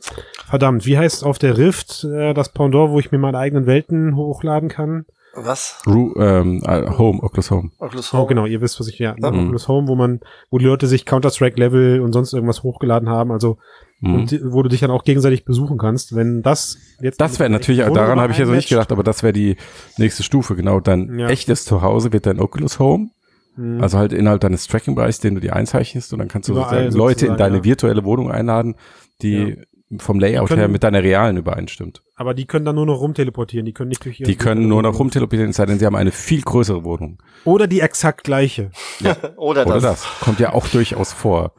verdammt, 0.49 0.85
wie 0.85 0.99
heißt 0.99 1.23
auf 1.25 1.39
der 1.39 1.57
Rift 1.59 2.03
äh, 2.03 2.35
das 2.35 2.49
Pendant, 2.53 2.91
wo 2.91 2.99
ich 2.99 3.13
mir 3.13 3.19
meine 3.19 3.39
eigenen 3.39 3.67
Welten 3.67 4.17
hochladen 4.17 4.69
kann? 4.69 5.05
Was? 5.35 5.79
Ru 5.87 6.13
ähm, 6.19 6.63
äh, 6.67 6.91
Home, 6.99 7.23
Oculus 7.23 7.51
Home. 7.51 7.71
Oculus 7.79 8.13
Oh, 8.13 8.19
Home. 8.19 8.27
genau, 8.29 8.47
ihr 8.47 8.61
wisst, 8.61 8.81
was 8.81 8.89
ich, 8.89 8.99
ja, 8.99 9.15
Ja. 9.19 9.29
Oculus 9.29 9.69
Home, 9.69 9.87
wo 9.89 9.95
man, 9.95 10.21
wo 10.51 10.59
die 10.59 10.65
Leute 10.65 10.87
sich 10.87 11.07
Counter-Strike-Level 11.07 12.01
und 12.01 12.13
sonst 12.13 12.33
irgendwas 12.33 12.63
hochgeladen 12.63 13.09
haben, 13.09 13.31
also, 13.33 13.59
Mhm. 14.01 14.15
und 14.15 14.41
wo 14.53 14.63
du 14.63 14.69
dich 14.71 14.81
dann 14.81 14.91
auch 14.91 15.05
gegenseitig 15.05 15.45
besuchen 15.45 15.77
kannst, 15.79 16.17
wenn 16.17 16.43
das 16.43 16.79
jetzt. 17.01 17.21
Das 17.21 17.39
wäre 17.39 17.51
natürlich, 17.51 17.81
daran 17.93 18.19
habe 18.19 18.33
ich 18.33 18.39
ja 18.39 18.47
so 18.47 18.53
nicht 18.53 18.69
gedacht, 18.71 18.91
aber 18.93 19.03
das 19.03 19.23
wäre 19.23 19.33
die 19.35 19.57
nächste 19.99 20.23
Stufe, 20.23 20.57
genau. 20.57 20.81
Dein 20.81 21.19
Ja. 21.19 21.29
echtes 21.29 21.65
Zuhause 21.65 22.13
wird 22.13 22.25
dein 22.27 22.41
Oculus 22.41 22.79
Home. 22.79 23.11
Mhm. 23.57 23.83
Also 23.83 23.99
halt 23.99 24.13
innerhalb 24.15 24.41
deines 24.41 24.67
Tracking-Bereichs, 24.69 25.21
den 25.21 25.35
du 25.35 25.41
dir 25.41 25.55
einzeichnest 25.55 26.13
und 26.15 26.19
dann 26.21 26.29
kannst 26.29 26.49
du 26.49 26.53
Überall 26.53 26.85
sozusagen 26.85 26.97
Leute 26.99 27.27
in 27.27 27.37
deine 27.37 27.59
ja. 27.59 27.65
virtuelle 27.65 28.05
Wohnung 28.05 28.31
einladen, 28.31 28.75
die 29.23 29.59
vom 29.99 30.21
Layout 30.21 30.49
können- 30.49 30.61
her 30.61 30.69
mit 30.69 30.85
deiner 30.85 31.03
realen 31.03 31.37
übereinstimmt. 31.37 32.03
Aber 32.15 32.35
die 32.35 32.45
können 32.47 32.65
dann 32.67 32.75
nur 32.77 32.85
noch 32.87 33.01
rumteleportieren, 33.01 33.65
die 33.65 33.73
können 33.73 33.89
nicht 33.89 34.05
durch 34.05 34.21
ihre 34.21 34.29
Die 34.31 34.37
können 34.37 34.69
nur 34.69 34.83
noch 34.83 34.99
rumteleportieren, 34.99 35.51
es 35.51 35.57
sei 35.57 35.65
denn, 35.67 35.79
sie 35.79 35.87
haben 35.87 35.97
eine 35.97 36.13
viel 36.13 36.43
größere 36.43 36.85
Wohnung. 36.85 37.19
Oder 37.45 37.67
die 37.67 37.81
exakt 37.81 38.23
gleiche. 38.25 38.71
Oder, 39.37 39.67
Oder 39.67 39.75
das. 39.81 39.83
das. 39.83 40.07
Kommt 40.21 40.39
ja 40.39 40.53
auch 40.53 40.69
durchaus 40.69 41.13
vor. 41.15 41.55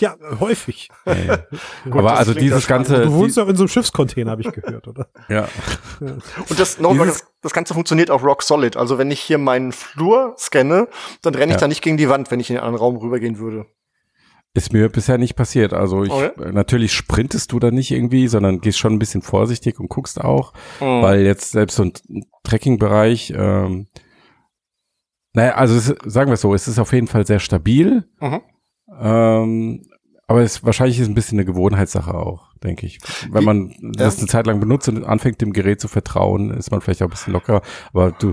Ja, 0.00 0.16
häufig. 0.40 0.88
Gut, 1.84 1.94
aber 1.94 2.16
also 2.16 2.32
ja 2.32 2.38
dieses 2.40 2.66
ganze, 2.66 3.02
Du 3.02 3.12
wohnst 3.12 3.36
ja 3.36 3.44
in 3.44 3.54
so 3.56 3.62
einem 3.64 3.68
Schiffscontainer, 3.68 4.30
habe 4.30 4.42
ich 4.42 4.50
gehört, 4.52 4.88
oder? 4.88 5.06
ja, 5.28 5.46
Und 6.00 6.58
das, 6.58 6.80
noch, 6.80 6.92
Dieses- 6.92 7.06
das, 7.20 7.26
das 7.42 7.52
Ganze 7.52 7.74
funktioniert 7.74 8.10
auch 8.10 8.22
rock 8.24 8.42
solid. 8.42 8.76
Also 8.76 8.98
wenn 8.98 9.10
ich 9.10 9.20
hier 9.20 9.38
meinen 9.38 9.72
Flur 9.72 10.34
scanne, 10.38 10.88
dann 11.22 11.34
renne 11.34 11.52
ich 11.52 11.56
Ja. 11.56 11.60
da 11.60 11.68
nicht 11.68 11.82
gegen 11.82 11.98
die 11.98 12.08
Wand, 12.08 12.30
wenn 12.30 12.40
ich 12.40 12.50
in 12.50 12.56
einen 12.56 12.64
anderen 12.66 12.80
Raum 12.84 12.96
rübergehen 12.96 13.38
würde. 13.38 13.66
Ist 14.56 14.72
mir 14.72 14.88
bisher 14.88 15.18
nicht 15.18 15.36
passiert. 15.36 15.72
Also 15.74 16.02
ich, 16.04 16.10
Okay. 16.10 16.30
natürlich 16.52 16.92
sprintest 16.94 17.52
du 17.52 17.58
da 17.60 17.70
nicht 17.70 17.90
irgendwie, 17.90 18.26
sondern 18.26 18.60
gehst 18.60 18.78
schon 18.78 18.94
ein 18.94 18.98
bisschen 18.98 19.22
vorsichtig 19.22 19.78
und 19.78 19.88
guckst 19.88 20.20
auch. 20.20 20.52
Mhm. 20.80 21.02
weil 21.02 21.20
jetzt 21.22 21.52
selbst 21.52 21.76
so 21.76 21.84
ein 21.84 21.92
Trekking-Bereich, 22.42 23.32
ähm, 23.36 23.86
naja, 25.32 25.54
also 25.56 25.74
es, 25.76 25.94
sagen 26.10 26.30
wir 26.30 26.34
es 26.34 26.40
so, 26.40 26.54
es 26.54 26.66
ist 26.68 26.78
auf 26.78 26.92
jeden 26.92 27.06
Fall 27.08 27.26
sehr 27.26 27.40
stabil, 27.40 28.04
Mhm. 28.20 28.40
ähm, 29.00 29.82
aber 30.28 30.40
es 30.40 30.64
wahrscheinlich 30.64 30.98
ist 30.98 31.08
ein 31.08 31.14
bisschen 31.14 31.38
eine 31.38 31.44
Gewohnheitssache 31.44 32.14
auch, 32.14 32.54
denke 32.64 32.86
ich. 32.86 32.98
Wenn 33.30 33.44
man 33.44 33.74
das 33.96 34.18
eine 34.18 34.26
Zeit 34.26 34.46
lang 34.46 34.58
benutzt 34.58 34.88
und 34.88 35.04
anfängt, 35.04 35.40
dem 35.40 35.52
Gerät 35.52 35.80
zu 35.80 35.88
vertrauen, 35.88 36.50
ist 36.50 36.70
man 36.70 36.80
vielleicht 36.80 37.02
auch 37.02 37.06
ein 37.06 37.10
bisschen 37.10 37.32
lockerer, 37.34 37.62
aber 37.92 38.10
du, 38.12 38.32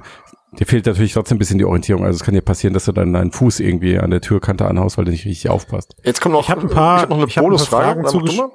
dir 0.59 0.65
fehlt 0.65 0.85
natürlich 0.85 1.13
trotzdem 1.13 1.35
ein 1.35 1.39
bisschen 1.39 1.57
die 1.57 1.65
Orientierung. 1.65 2.03
Also 2.05 2.17
es 2.17 2.23
kann 2.23 2.33
dir 2.33 2.41
passieren, 2.41 2.73
dass 2.73 2.85
du 2.85 2.91
dann 2.91 3.13
deinen 3.13 3.31
Fuß 3.31 3.59
irgendwie 3.59 3.97
an 3.97 4.11
der 4.11 4.21
Türkante 4.21 4.65
anhaust, 4.65 4.97
weil 4.97 5.05
du 5.05 5.11
nicht 5.11 5.25
richtig 5.25 5.49
aufpasst. 5.49 5.95
Jetzt 6.03 6.21
kommt 6.21 6.33
noch, 6.33 6.43
Ich 6.43 6.49
hab 6.49 6.59
ein 6.61 6.69
paar- 6.69 6.97
ich 6.97 7.01
hab 7.03 7.09
noch 7.09 7.17
eine 7.17 7.27
ich 7.27 7.37
hab 7.37 7.43
ein 7.45 7.49
paar 7.49 8.11
Bonusfrage. 8.11 8.51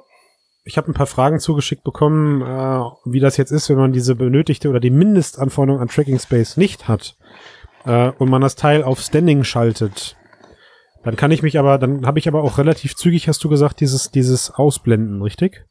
Ich 0.65 0.77
habe 0.77 0.91
ein 0.91 0.93
paar 0.93 1.07
Fragen 1.07 1.39
zugeschickt 1.39 1.83
bekommen, 1.83 2.41
äh, 2.41 2.81
wie 3.05 3.19
das 3.19 3.37
jetzt 3.37 3.51
ist, 3.51 3.69
wenn 3.69 3.77
man 3.77 3.91
diese 3.93 4.15
benötigte 4.15 4.69
oder 4.69 4.79
die 4.79 4.91
Mindestanforderung 4.91 5.81
an 5.81 5.87
Tracking 5.87 6.19
Space 6.19 6.57
nicht 6.57 6.87
hat 6.87 7.15
äh, 7.85 8.09
und 8.19 8.29
man 8.29 8.41
das 8.41 8.55
Teil 8.55 8.83
auf 8.83 8.99
Standing 8.99 9.43
schaltet. 9.43 10.15
Dann 11.03 11.15
kann 11.15 11.31
ich 11.31 11.41
mich 11.41 11.57
aber, 11.57 11.77
dann 11.77 12.05
habe 12.05 12.19
ich 12.19 12.27
aber 12.27 12.43
auch 12.43 12.57
relativ 12.57 12.95
zügig, 12.95 13.27
hast 13.27 13.43
du 13.43 13.49
gesagt, 13.49 13.79
dieses, 13.79 14.11
dieses 14.11 14.51
Ausblenden, 14.51 15.21
richtig? 15.21 15.65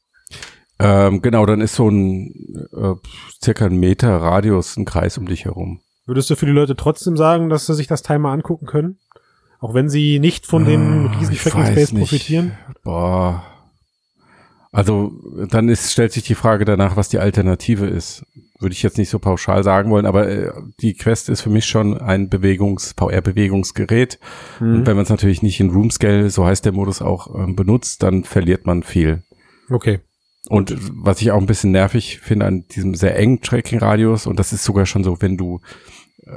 Ähm, 0.80 1.22
genau, 1.22 1.44
dann 1.44 1.60
ist 1.60 1.74
so 1.74 1.88
ein 1.88 2.32
äh, 2.72 2.94
circa 3.44 3.66
ein 3.66 3.76
Meter 3.78 4.16
Radius, 4.16 4.76
ein 4.76 4.84
Kreis 4.84 5.18
um 5.18 5.26
dich 5.26 5.44
herum. 5.44 5.80
Würdest 6.08 6.30
du 6.30 6.36
für 6.36 6.46
die 6.46 6.52
Leute 6.52 6.74
trotzdem 6.74 7.18
sagen, 7.18 7.50
dass 7.50 7.66
sie 7.66 7.74
sich 7.74 7.86
das 7.86 8.02
Teil 8.02 8.18
mal 8.18 8.32
angucken 8.32 8.64
können? 8.64 8.96
Auch 9.60 9.74
wenn 9.74 9.90
sie 9.90 10.18
nicht 10.18 10.46
von 10.46 10.64
dem 10.64 11.08
Ah, 11.08 11.18
riesen 11.18 11.36
Tracking 11.36 11.66
Space 11.66 11.92
profitieren? 11.92 12.52
Boah. 12.82 13.44
Also, 14.72 15.12
dann 15.50 15.68
ist, 15.68 15.92
stellt 15.92 16.12
sich 16.12 16.22
die 16.22 16.34
Frage 16.34 16.64
danach, 16.64 16.96
was 16.96 17.10
die 17.10 17.18
Alternative 17.18 17.86
ist. 17.86 18.24
Würde 18.58 18.72
ich 18.72 18.82
jetzt 18.82 18.96
nicht 18.96 19.10
so 19.10 19.18
pauschal 19.18 19.62
sagen 19.62 19.90
wollen, 19.90 20.06
aber 20.06 20.28
äh, 20.30 20.50
die 20.80 20.94
Quest 20.94 21.28
ist 21.28 21.42
für 21.42 21.50
mich 21.50 21.66
schon 21.66 21.98
ein 21.98 22.30
Bewegungs-, 22.30 22.94
VR-Bewegungsgerät. 22.96 24.18
Mhm. 24.60 24.76
Und 24.76 24.86
wenn 24.86 24.96
man 24.96 25.02
es 25.02 25.10
natürlich 25.10 25.42
nicht 25.42 25.60
in 25.60 25.70
Room 25.70 25.90
Scale, 25.90 26.30
so 26.30 26.46
heißt 26.46 26.64
der 26.64 26.72
Modus 26.72 27.02
auch, 27.02 27.34
ähm, 27.34 27.54
benutzt, 27.54 28.02
dann 28.02 28.24
verliert 28.24 28.64
man 28.64 28.82
viel. 28.82 29.24
Okay. 29.68 30.00
Und 30.48 30.74
was 30.90 31.20
ich 31.20 31.30
auch 31.32 31.40
ein 31.40 31.46
bisschen 31.46 31.72
nervig 31.72 32.20
finde 32.20 32.46
an 32.46 32.64
diesem 32.68 32.94
sehr 32.94 33.16
engen 33.16 33.42
Tracking-Radius, 33.42 34.26
und 34.26 34.38
das 34.38 34.54
ist 34.54 34.64
sogar 34.64 34.86
schon 34.86 35.04
so, 35.04 35.20
wenn 35.20 35.36
du 35.36 35.60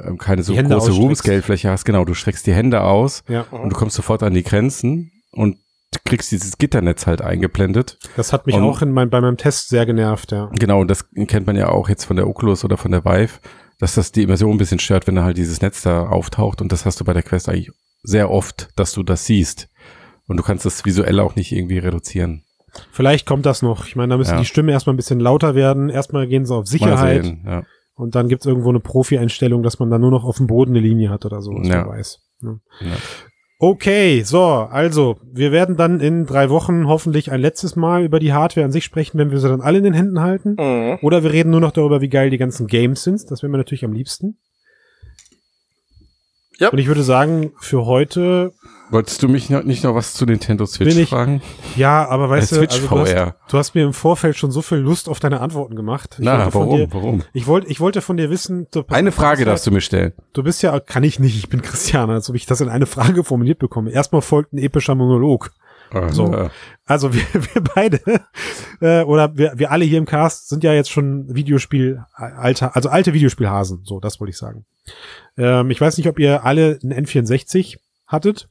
ähm, 0.06 0.18
keine 0.18 0.42
so 0.42 0.54
große. 0.54 0.92
Room-Scale-Fläche 0.92 1.70
hast, 1.70 1.84
genau, 1.84 2.04
du 2.04 2.14
streckst 2.14 2.46
die 2.46 2.54
Hände 2.54 2.82
aus 2.82 3.22
Ja. 3.28 3.42
Und 3.50 3.70
du 3.72 3.76
kommst 3.76 3.96
sofort 3.96 4.22
an 4.22 4.34
die 4.34 4.42
Grenzen 4.42 5.12
und 5.32 5.56
kriegst 6.04 6.32
dieses 6.32 6.56
Gitternetz 6.58 7.06
halt 7.06 7.20
eingeblendet. 7.22 7.98
Das 8.16 8.32
hat 8.32 8.46
mich 8.46 8.56
Und- 8.56 8.62
auch 8.64 8.80
in 8.82 8.92
mein, 8.92 9.10
bei 9.10 9.20
meinem 9.20 9.36
Test 9.36 9.68
sehr 9.68 9.84
genervt, 9.86 10.32
ja. 10.32 10.50
Genau, 10.58 10.80
und 10.80 10.88
das 10.90 11.04
kennt 11.28 11.46
man 11.46 11.56
ja 11.56 11.68
auch 11.68 11.88
jetzt 11.88 12.04
von 12.06 12.16
der 12.16 12.26
Oculus 12.26 12.64
oder 12.64 12.76
von 12.78 12.90
der 12.90 13.04
Vive, 13.04 13.40
dass 13.78 13.94
das 13.94 14.10
die 14.12 14.22
Immersion 14.22 14.52
ein 14.54 14.58
bisschen 14.58 14.78
stört, 14.78 15.06
wenn 15.06 15.16
da 15.16 15.24
halt 15.24 15.36
dieses 15.36 15.60
Netz 15.60 15.82
da 15.82 16.06
auftaucht. 16.08 16.60
Und 16.62 16.72
das 16.72 16.86
hast 16.86 17.00
du 17.00 17.04
bei 17.04 17.12
der 17.12 17.22
Quest 17.22 17.48
eigentlich 17.48 17.70
sehr 18.02 18.30
oft, 18.30 18.70
dass 18.76 18.92
du 18.92 19.02
das 19.02 19.26
siehst. 19.26 19.68
Und 20.28 20.36
du 20.38 20.42
kannst 20.42 20.64
das 20.64 20.84
visuell 20.84 21.20
auch 21.20 21.36
nicht 21.36 21.52
irgendwie 21.52 21.78
reduzieren. 21.78 22.44
Vielleicht 22.90 23.26
kommt 23.26 23.44
das 23.44 23.60
noch. 23.60 23.86
Ich 23.86 23.96
meine, 23.96 24.10
da 24.10 24.16
müssen 24.16 24.32
Ja. 24.34 24.38
die 24.40 24.46
Stimmen 24.46 24.70
erstmal 24.70 24.94
ein 24.94 24.96
bisschen 24.96 25.20
lauter 25.20 25.54
werden. 25.54 25.90
Erstmal 25.90 26.26
gehen 26.26 26.46
sie 26.46 26.54
auf 26.54 26.66
Sicherheit. 26.66 27.24
sehen, 27.24 27.42
ja. 27.44 27.62
Und 27.94 28.14
dann 28.14 28.28
gibt's 28.28 28.46
irgendwo 28.46 28.70
eine 28.70 28.80
Profi-Einstellung, 28.80 29.62
dass 29.62 29.78
man 29.78 29.90
dann 29.90 30.00
nur 30.00 30.10
noch 30.10 30.24
auf 30.24 30.38
dem 30.38 30.46
Boden 30.46 30.72
eine 30.72 30.80
Linie 30.80 31.10
hat 31.10 31.24
oder 31.26 31.42
so, 31.42 31.52
was 31.52 31.68
Ja. 31.68 31.84
wer 31.84 31.88
weiß. 31.88 32.20
Ne? 32.40 32.60
Ja. 32.80 32.96
Okay, 33.58 34.22
so, 34.24 34.42
also, 34.42 35.18
wir 35.22 35.52
werden 35.52 35.76
dann 35.76 36.00
in 36.00 36.26
drei 36.26 36.50
Wochen 36.50 36.88
hoffentlich 36.88 37.30
ein 37.30 37.40
letztes 37.40 37.76
Mal 37.76 38.02
über 38.02 38.18
die 38.18 38.32
Hardware 38.32 38.64
an 38.64 38.72
sich 38.72 38.82
sprechen, 38.84 39.18
wenn 39.18 39.30
wir 39.30 39.38
sie 39.38 39.48
dann 39.48 39.60
alle 39.60 39.78
in 39.78 39.84
den 39.84 39.94
Händen 39.94 40.20
halten. 40.20 40.56
Mhm. 40.58 40.98
Oder 41.02 41.22
wir 41.22 41.32
reden 41.32 41.50
nur 41.50 41.60
noch 41.60 41.70
darüber, 41.70 42.00
wie 42.00 42.08
geil 42.08 42.30
die 42.30 42.38
ganzen 42.38 42.66
Games 42.66 43.04
sind. 43.04 43.30
Das 43.30 43.42
wäre 43.42 43.50
mir 43.52 43.58
natürlich 43.58 43.84
am 43.84 43.92
liebsten. 43.92 44.38
Ja. 46.58 46.70
Und 46.70 46.78
ich 46.78 46.86
würde 46.88 47.02
sagen, 47.04 47.52
für 47.60 47.86
heute, 47.86 48.52
Wolltest 48.92 49.22
du 49.22 49.28
mich 49.28 49.50
noch, 49.50 49.64
nicht 49.64 49.82
noch 49.84 49.94
was 49.94 50.14
zu 50.14 50.24
Nintendo 50.26 50.66
Switch 50.66 50.96
ich- 50.96 51.08
fragen? 51.08 51.42
ja, 51.76 52.06
aber 52.08 52.28
weißt 52.30 52.52
Äh, 52.52 52.54
du, 52.56 52.60
also 52.62 52.86
du, 52.88 52.98
hast, 53.00 53.34
du 53.48 53.58
hast 53.58 53.74
mir 53.74 53.84
im 53.84 53.92
Vorfeld 53.92 54.36
schon 54.36 54.50
so 54.50 54.62
viel 54.62 54.78
Lust 54.78 55.08
auf 55.08 55.18
deine 55.18 55.40
Antworten 55.40 55.74
gemacht. 55.74 56.16
Ich 56.18 56.24
Na, 56.24 56.52
warum? 56.54 56.76
Dir, 56.76 56.88
Warum? 56.92 57.22
ich 57.32 57.46
wollte, 57.46 57.68
ich 57.68 57.80
wollte 57.80 58.00
von 58.02 58.16
dir 58.16 58.30
wissen, 58.30 58.66
du, 58.70 58.84
Eine 58.88 59.12
Frage 59.12 59.44
darfst 59.44 59.66
du 59.66 59.70
mir 59.70 59.80
stellen. 59.80 60.12
Du 60.34 60.42
bist 60.42 60.62
ja, 60.62 60.78
kann 60.80 61.02
ich 61.04 61.18
nicht, 61.18 61.36
ich 61.36 61.48
bin 61.48 61.62
Christian, 61.62 62.10
als 62.10 62.28
ob 62.28 62.36
ich 62.36 62.46
das 62.46 62.60
in 62.60 62.68
eine 62.68 62.86
Frage 62.86 63.24
formuliert 63.24 63.58
bekomme. 63.58 63.90
Erstmal 63.90 64.22
folgt 64.22 64.52
ein 64.52 64.58
epischer 64.58 64.94
Monolog. 64.94 65.50
So. 66.10 66.32
Äh, 66.32 66.48
Also 66.86 67.12
wir, 67.12 67.22
wir 67.34 67.62
beide, 67.74 68.00
äh, 68.80 69.02
oder 69.02 69.36
wir, 69.36 69.52
wir 69.56 69.70
alle 69.70 69.84
hier 69.84 69.98
im 69.98 70.06
Cast 70.06 70.48
sind 70.48 70.64
ja 70.64 70.72
jetzt 70.72 70.90
schon 70.90 71.34
Videospiel, 71.34 72.02
alter, 72.14 72.74
also 72.74 72.88
alte 72.88 73.12
Videospielhasen, 73.12 73.82
so, 73.84 74.00
das 74.00 74.18
wollte 74.18 74.30
ich 74.30 74.38
sagen. 74.38 74.64
Ähm, 75.36 75.70
ich 75.70 75.80
weiß 75.80 75.98
nicht, 75.98 76.08
ob 76.08 76.18
ihr 76.18 76.44
alle 76.44 76.78
ein 76.82 76.92
N64 77.06 77.76
hattet, 78.06 78.48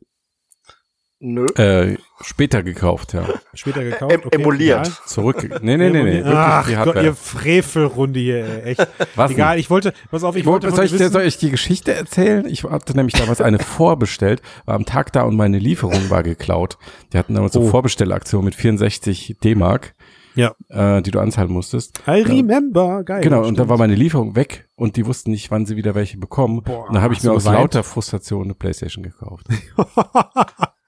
Nö. 1.24 1.46
äh, 1.56 1.98
später 2.22 2.64
gekauft, 2.64 3.14
ja. 3.14 3.26
später 3.54 3.84
gekauft. 3.84 4.12
Em 4.32 4.40
emuliert. 4.42 4.88
egal. 4.88 4.98
Zurück. 5.06 5.44
Nee, 5.62 5.78
nee, 5.78 5.90
nee, 5.92 6.02
nee. 6.04 6.14
Wirklich 6.16 6.34
Ach 6.36 6.68
die 6.68 6.76
Gott, 6.76 6.96
ihr 6.96 7.14
Frevelrunde 7.14 8.20
hier, 8.20 8.44
ey, 8.44 8.62
echt. 8.72 8.88
Was 9.16 9.30
denn? 9.30 9.38
Egal, 9.38 9.60
ich 9.60 9.70
wollte, 9.70 9.94
pass 10.10 10.24
auf, 10.24 10.36
ich 10.36 10.42
Ich 10.42 10.46
wollte, 10.48 10.72
soll, 10.72 10.86
ich, 10.86 10.92
soll 10.98 11.22
ich 11.22 11.38
die 11.38 11.52
Geschichte 11.52 11.94
erzählen? 11.94 12.46
Ich 12.48 12.64
hatte 12.64 12.96
nämlich 12.96 13.14
damals 13.14 13.40
eine 13.40 13.60
vorbestellt, 13.82 14.42
war 14.66 14.74
am 14.74 14.86
Tag 14.86 15.14
da 15.14 15.22
und 15.22 15.36
meine 15.36 15.60
Lieferung 15.60 16.10
war 16.10 16.24
geklaut. 16.24 16.80
Die 17.14 17.18
hatten 17.20 17.36
damals 17.36 17.54
so 17.54 17.60
Oh. 17.60 17.64
eine 17.64 17.72
Vorbestellaktion 17.72 18.44
mit 18.44 18.56
64 18.56 19.38
D-Mark, 19.44 19.94
ja, 20.34 20.56
äh, 20.70 21.04
die 21.04 21.12
du 21.12 21.20
anzahlen 21.20 21.52
musstest. 21.52 22.02
I 22.08 22.22
remember, 22.24 23.04
geil. 23.04 23.22
Genau, 23.22 23.46
und 23.46 23.60
da 23.60 23.70
war 23.70 23.78
meine 23.78 23.94
Lieferung 23.94 24.36
weg 24.36 24.68
und 24.76 24.96
die 24.96 25.06
wussten 25.06 25.30
nicht, 25.30 25.52
wann 25.52 25.68
sie 25.68 25.76
wieder 25.76 25.94
welche 25.94 26.18
bekommen. 26.18 26.64
Boah, 26.64 26.88
und 26.88 26.96
da 26.96 27.02
habe 27.02 27.14
ich 27.14 27.22
mir 27.22 27.30
du 27.30 27.36
aus 27.36 27.44
geweint? 27.44 27.60
lauter 27.60 27.84
Frustration 27.84 28.46
eine 28.46 28.56
Playstation 28.56 29.04
gekauft. 29.04 29.46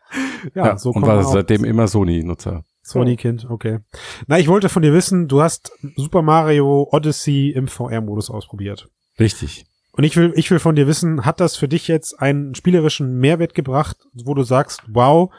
ja, 0.56 0.78
so 0.78 0.92
und 0.92 1.02
war 1.04 1.24
seitdem 1.24 1.64
immer 1.64 1.88
Sony-Nutzer. 1.88 2.64
Sony-Kind, 2.84 3.48
okay. 3.50 3.80
Na, 4.28 4.40
ich 4.40 4.48
wollte 4.48 4.70
von 4.70 4.82
dir 4.82 4.94
wissen, 4.94 5.28
du 5.28 5.42
hast 5.42 5.72
Super 5.96 6.22
Mario 6.22 6.88
Odyssey 6.92 7.52
im 7.52 7.68
VR-Modus 7.68 8.30
ausprobiert. 8.30 8.90
Richtig. 9.20 9.66
Und 9.94 10.04
ich 10.04 10.18
will, 10.18 10.34
ich 10.36 10.50
will 10.52 10.60
von 10.60 10.76
dir 10.76 10.88
wissen, 10.88 11.26
hat 11.26 11.40
das 11.40 11.56
für 11.56 11.68
dich 11.68 11.88
jetzt 11.88 12.20
einen 12.20 12.56
spielerischen 12.56 13.20
Mehrwert 13.20 13.54
gebracht, 13.54 13.98
wo 14.14 14.34
du 14.34 14.44
sagst, 14.44 14.82
wow, 14.88 15.32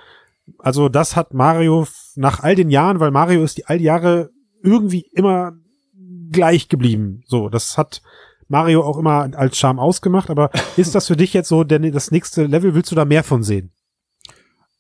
also 0.59 0.89
das 0.89 1.17
hat 1.17 1.35
Mario 1.35 1.87
nach 2.15 2.41
all 2.43 2.55
den 2.55 2.71
Jahren, 2.71 3.01
weil 3.01 3.11
Mario 3.11 3.43
ist 3.43 3.59
die 3.59 3.67
all 3.67 3.79
die 3.79 3.85
Jahre 3.85 4.31
irgendwie 4.63 5.07
immer 5.13 5.53
gleich 6.31 6.69
geblieben. 6.69 7.23
So, 7.27 7.49
das 7.49 7.77
hat 7.77 8.01
Mario 8.49 8.83
auch 8.83 8.99
immer 8.99 9.31
als 9.35 9.59
Charme 9.59 9.79
ausgemacht, 9.81 10.31
aber 10.31 10.51
ist 10.77 10.95
das 10.95 11.09
für 11.09 11.17
dich 11.17 11.33
jetzt 11.33 11.49
so 11.49 11.65
denn 11.65 11.91
das 11.93 12.11
nächste 12.11 12.47
Level, 12.47 12.75
willst 12.75 12.91
du 12.91 12.95
da 12.95 13.05
mehr 13.05 13.25
von 13.25 13.43
sehen? 13.43 13.73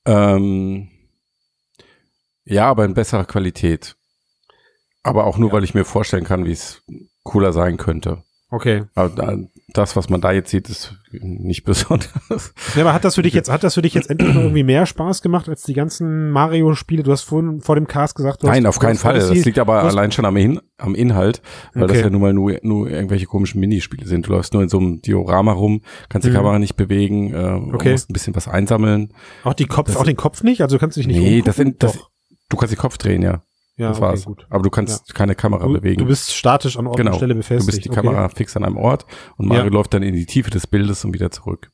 Ähm, 0.07 0.89
ja, 2.45 2.69
aber 2.69 2.85
in 2.85 2.95
besserer 2.95 3.25
Qualität. 3.25 3.97
Aber 5.03 5.27
auch 5.27 5.39
nur, 5.39 5.53
weil 5.53 5.65
ich 5.65 5.75
mir 5.75 5.85
vorstellen 5.85 6.25
kann, 6.25 6.45
wie 6.45 6.53
es 6.53 6.83
cooler 7.23 7.53
sein 7.53 7.77
könnte. 7.77 8.23
Okay. 8.55 8.85
Aber 8.95 9.09
da, 9.09 9.37
das, 9.73 9.97
was 9.97 10.09
man 10.09 10.21
da 10.21 10.31
jetzt 10.31 10.51
sieht, 10.51 10.69
ist 10.69 10.95
nicht 11.11 11.65
besonders. 11.65 12.55
Ja, 12.77 12.83
aber 12.83 12.93
hat 12.93 13.05
das 13.05 13.17
für 13.17 13.23
dich 13.23 13.35
jetzt, 13.35 13.51
hat 13.51 13.65
das 13.65 13.75
für 13.75 13.83
dich 13.83 13.95
jetzt 13.95 14.11
endlich 14.11 14.35
irgendwie 14.35 14.63
mehr 14.63 14.87
Spaß 14.87 15.23
gemacht 15.23 15.49
als 15.49 15.63
die 15.65 15.73
ganzen 15.73 16.31
Mario-Spiele? 16.31 17.03
Du 17.03 17.11
hast 17.11 17.23
vorhin 17.23 17.61
vor 17.63 17.75
dem 17.75 17.87
Cast 17.89 18.15
gesagt, 18.15 18.43
du 18.43 18.47
Nein, 18.47 18.65
hast, 18.65 18.77
auf 18.77 18.79
keinen 18.79 18.95
du 18.95 19.01
Fall. 19.01 19.15
Das 19.19 19.31
liegt 19.45 19.59
aber 19.59 19.81
du 19.81 19.89
allein 19.89 20.13
schon 20.13 20.25
am, 20.25 20.37
In 20.37 20.61
am 20.79 20.95
Inhalt, 20.95 21.43
weil 21.75 21.83
das 21.89 21.93
Okay. 21.97 22.03
ja 22.07 22.11
nun 22.11 22.21
mal 22.21 22.33
nur, 22.33 22.57
nur 22.63 22.89
irgendwelche 22.91 23.27
komischen 23.27 23.61
Minispiele 23.61 24.07
sind. 24.07 24.29
Du 24.29 24.33
läufst 24.33 24.53
nur 24.55 24.63
in 24.63 24.69
so 24.69 24.79
einem 24.79 25.01
Diorama 25.03 25.53
rum, 25.53 25.83
kannst 26.09 26.27
die 26.27 26.31
Mhm. 26.31 26.37
Kamera 26.37 26.59
nicht 26.61 26.77
bewegen, 26.77 27.33
äh, 27.35 27.75
Okay. 27.75 27.93
musst 27.93 28.11
ein 28.11 28.13
bisschen 28.13 28.37
was 28.37 28.47
einsammeln. 28.47 29.13
Auch 29.43 29.55
die 29.55 29.67
Kopf, 29.67 29.89
Das- 29.89 29.97
auch 29.97 30.05
den 30.05 30.17
Kopf 30.17 30.43
nicht? 30.45 30.61
Also 30.63 30.77
du 30.77 30.81
kannst 30.81 30.97
dich 30.97 31.07
nicht 31.09 31.17
Nee, 31.19 31.25
umgucken? 31.41 31.45
das 31.47 31.57
sind, 31.57 31.83
das, 31.83 31.93
Doch. 31.95 32.11
du 32.51 32.57
kannst 32.57 32.73
den 32.73 32.79
Kopf 32.79 32.99
drehen, 32.99 33.23
ja. 33.23 33.43
Ja, 33.77 33.89
das 33.89 33.99
okay, 33.99 34.07
war's. 34.07 34.25
gut. 34.25 34.47
Aber 34.51 34.63
du 34.63 34.71
kannst 34.71 35.15
keine 35.15 35.35
Kamera 35.35 35.67
Du, 35.67 35.73
bewegen. 35.73 35.99
du 35.99 36.07
bist 36.07 36.35
statisch 36.35 36.79
an 36.79 36.87
Ort 36.87 36.97
genau. 36.97 37.13
und 37.13 37.17
Stelle 37.17 37.35
Du 37.35 37.41
befestigt. 37.41 37.67
bist 37.71 37.85
die 37.85 37.91
okay. 37.91 38.01
Kamera 38.03 38.29
fix 38.29 38.57
an 38.57 38.65
einem 38.65 38.77
Ort 38.77 39.05
und 39.37 39.47
Mario 39.49 39.65
Ja. 39.65 39.71
läuft 39.71 39.95
dann 39.95 40.03
in 40.03 40.15
die 40.15 40.27
Tiefe 40.27 40.51
des 40.51 40.67
Bildes 40.67 41.05
und 41.05 41.13
wieder 41.15 41.31
zurück. 41.31 41.71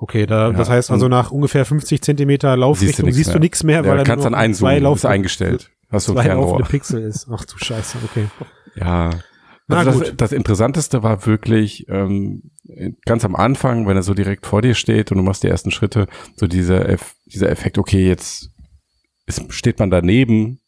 Okay, 0.00 0.26
da, 0.26 0.48
Ja, 0.48 0.52
das 0.52 0.68
heißt 0.70 0.90
also 0.90 1.08
nach 1.08 1.30
ungefähr 1.32 1.64
50 1.64 2.00
Zentimeter 2.02 2.56
Laufrichtung 2.56 3.10
siehst 3.10 3.28
du 3.30 3.32
mehr. 3.34 3.40
nichts 3.40 3.64
mehr, 3.64 3.76
Ja, 3.82 3.84
weil 3.84 3.90
du 3.92 3.96
da 3.98 4.04
kannst 4.04 4.24
dann 4.24 4.34
einzoomen, 4.34 4.70
zwei 4.72 4.76
ist 4.76 4.82
Lauf 4.82 5.04
eingestellt. 5.04 5.70
Hast 5.90 6.06
du 6.08 6.12
ein 6.16 6.24
zwei 6.26 6.34
laufende 6.34 6.64
Pixel 6.68 7.02
ist. 7.02 7.26
Ach 7.32 7.44
du 7.44 7.58
Scheiße, 7.58 7.98
okay. 8.04 8.26
Ja. 8.76 9.10
Na 9.66 9.78
Also 9.78 9.90
gut. 9.92 10.02
das, 10.08 10.16
das 10.16 10.32
Interessanteste 10.32 11.02
war 11.02 11.26
wirklich 11.26 11.86
ähm, 11.88 12.50
ganz 13.04 13.24
am 13.24 13.34
Anfang, 13.34 13.86
wenn 13.86 13.96
er 13.96 14.02
so 14.02 14.14
direkt 14.14 14.46
vor 14.46 14.62
dir 14.62 14.74
steht 14.74 15.10
und 15.10 15.18
du 15.18 15.24
machst 15.24 15.42
die 15.42 15.48
ersten 15.48 15.70
Schritte, 15.70 16.06
so 16.36 16.46
dieser, 16.46 16.88
Eff 16.88 17.14
dieser 17.26 17.50
Effekt, 17.50 17.76
okay, 17.76 18.06
jetzt 18.06 18.50
ist, 19.26 19.52
steht 19.52 19.78
man 19.78 19.90
daneben. 19.90 20.60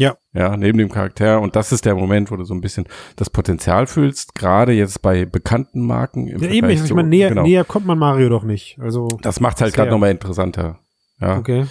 Ja. 0.00 0.16
Ja, 0.32 0.56
neben 0.56 0.78
dem 0.78 0.88
Charakter. 0.90 1.40
Und 1.42 1.56
das 1.56 1.72
ist 1.72 1.84
der 1.84 1.94
Moment, 1.94 2.30
wo 2.30 2.36
du 2.36 2.44
so 2.44 2.54
ein 2.54 2.60
bisschen 2.62 2.86
das 3.16 3.28
Potenzial 3.28 3.86
fühlst, 3.86 4.34
gerade 4.34 4.72
jetzt 4.72 5.02
bei 5.02 5.26
bekannten 5.26 5.86
Marken. 5.86 6.26
Im 6.26 6.40
Ja, 6.42 6.48
eben, 6.48 6.58
Vergleich 6.60 6.74
ich, 6.76 6.80
ich 6.82 6.88
zu- 6.88 6.94
meine, 6.94 7.08
näher, 7.08 7.28
genau. 7.28 7.42
näher 7.42 7.64
kommt 7.64 7.84
man 7.86 7.98
Mario 7.98 8.30
doch 8.30 8.42
nicht. 8.44 8.78
Also, 8.80 9.08
Das 9.22 9.40
macht 9.40 9.60
halt 9.60 9.74
gerade 9.74 9.90
nochmal 9.90 10.10
interessanter. 10.10 10.78
Ja. 11.20 11.36
okay. 11.36 11.66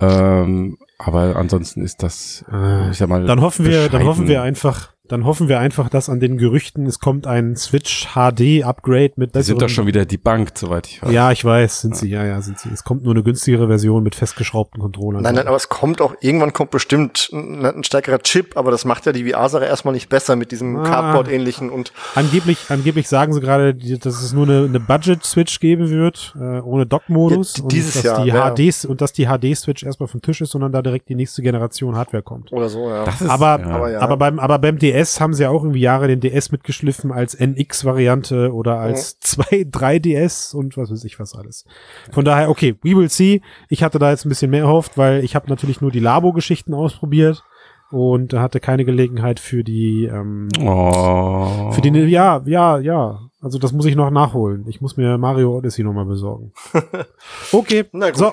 Ähm, 0.00 0.78
aber 0.98 1.36
ansonsten 1.36 1.82
ist 1.82 2.02
das, 2.02 2.44
Äh, 2.52 2.90
ich 2.90 2.98
sag 2.98 3.08
mal, 3.08 3.26
Dann 3.26 3.40
hoffen 3.40 3.66
wir, 3.66 3.88
dann 3.88 4.04
hoffen 4.04 4.28
wir 4.28 4.42
einfach, 4.42 4.92
dann 5.08 5.24
hoffen 5.24 5.48
wir 5.48 5.58
einfach, 5.58 5.88
dass 5.88 6.08
an 6.08 6.20
den 6.20 6.38
Gerüchten 6.38 6.86
es 6.86 6.98
kommt 6.98 7.26
ein 7.26 7.56
Switch 7.56 8.08
HD 8.14 8.62
Upgrade 8.64 9.12
mit 9.16 9.34
Die 9.34 9.42
sind 9.42 9.60
doch 9.62 9.68
schon 9.68 9.86
wieder 9.86 10.04
debunked, 10.04 10.56
soweit 10.58 10.86
ich 10.86 11.02
weiß. 11.02 11.12
Ja, 11.12 11.32
ich 11.32 11.44
weiß, 11.44 11.80
sind 11.82 11.96
sie, 11.96 12.08
ja, 12.08 12.24
ja, 12.24 12.40
sind 12.40 12.58
sie. 12.58 12.68
Es 12.70 12.84
kommt 12.84 13.04
nur 13.04 13.14
eine 13.14 13.22
günstigere 13.22 13.66
Version 13.68 14.02
mit 14.02 14.14
festgeschraubten 14.14 14.80
Controllern. 14.80 15.22
Nein, 15.22 15.34
nein, 15.34 15.46
aber 15.46 15.56
es 15.56 15.68
kommt 15.68 16.00
auch, 16.00 16.14
irgendwann 16.20 16.52
kommt 16.52 16.70
bestimmt 16.70 17.30
ein, 17.32 17.64
ein 17.64 17.84
stärkerer 17.84 18.18
Chip, 18.20 18.56
aber 18.56 18.70
das 18.70 18.84
macht 18.84 19.06
ja 19.06 19.12
die 19.12 19.30
VR-Sache 19.30 19.64
erstmal 19.64 19.94
nicht 19.94 20.08
besser 20.08 20.36
mit 20.36 20.52
diesem 20.52 20.76
Ah. 20.76 20.82
Cardboard-ähnlichen 20.84 21.70
und 21.70 21.92
Angeblich, 22.14 22.58
angeblich 22.68 23.08
sagen 23.08 23.32
sie 23.32 23.40
gerade, 23.40 23.74
dass 23.74 24.22
es 24.22 24.32
nur 24.32 24.44
eine, 24.46 24.64
eine 24.64 24.80
Budget-Switch 24.80 25.60
geben 25.60 25.90
wird, 25.90 26.34
äh, 26.40 26.60
ohne 26.60 26.86
Dock-Modus. 26.86 27.56
Ja, 27.58 27.62
und 27.64 27.72
dieses 27.72 27.94
dass 27.94 28.02
Jahr, 28.02 28.22
die 28.24 28.28
ja. 28.30 28.50
HDs 28.54 28.84
und 28.84 29.00
dass 29.00 29.12
die 29.12 29.26
HD-Switch 29.26 29.82
erstmal 29.84 30.08
vom 30.08 30.22
Tisch 30.22 30.40
ist, 30.40 30.50
sondern 30.50 30.72
da 30.72 30.82
direkt 30.82 31.08
die 31.08 31.14
nächste 31.14 31.42
Generation 31.42 31.96
Hardware 31.96 32.22
kommt. 32.22 32.52
oder 32.52 32.68
so, 32.68 32.88
ja. 32.88 33.04
Das 33.04 33.20
ist, 33.20 33.28
Aber- 33.30 33.60
ja. 33.60 33.66
aber 33.68 33.90
ja. 33.92 34.00
Aber 34.00 34.16
beim, 34.16 34.38
aber 34.38 34.58
beim 34.58 34.78
DS 34.78 34.95
haben 35.20 35.34
sie 35.34 35.42
ja 35.42 35.50
auch 35.50 35.62
irgendwie 35.62 35.80
Jahre 35.80 36.06
den 36.08 36.20
DS 36.20 36.50
mitgeschliffen 36.52 37.12
als 37.12 37.34
NX-Variante 37.38 38.52
oder 38.52 38.78
als 38.78 39.18
2, 39.20 39.44
3DS 39.70 40.54
und 40.54 40.76
was 40.76 40.90
weiß 40.90 41.04
ich 41.04 41.18
was 41.18 41.34
alles. 41.34 41.64
Von 42.12 42.24
daher, 42.24 42.48
okay, 42.50 42.76
we 42.82 42.96
will 42.96 43.08
see. 43.10 43.42
Ich 43.68 43.82
hatte 43.82 43.98
da 43.98 44.10
jetzt 44.10 44.24
ein 44.24 44.28
bisschen 44.30 44.50
mehr 44.50 44.62
erhofft, 44.62 44.96
weil 44.96 45.22
ich 45.24 45.34
habe 45.34 45.48
natürlich 45.48 45.80
nur 45.80 45.90
die 45.90 46.00
Labo-Geschichten 46.00 46.74
ausprobiert 46.74 47.44
und 47.90 48.32
hatte 48.34 48.58
keine 48.60 48.84
Gelegenheit 48.84 49.38
für 49.40 49.62
die, 49.62 50.04
ähm, 50.06 50.48
Oh. 50.60 51.70
für 51.72 51.80
die, 51.80 51.90
ja, 51.90 52.42
ja, 52.46 52.78
ja. 52.78 53.20
Also 53.40 53.58
das 53.58 53.72
muss 53.72 53.86
ich 53.86 53.94
noch 53.94 54.10
nachholen. 54.10 54.64
Ich 54.68 54.80
muss 54.80 54.96
mir 54.96 55.18
Mario 55.18 55.56
Odyssey 55.56 55.84
nochmal 55.84 56.06
besorgen. 56.06 56.52
Okay, 57.52 57.84
Na 57.92 58.10
gut. 58.10 58.18
so. 58.18 58.30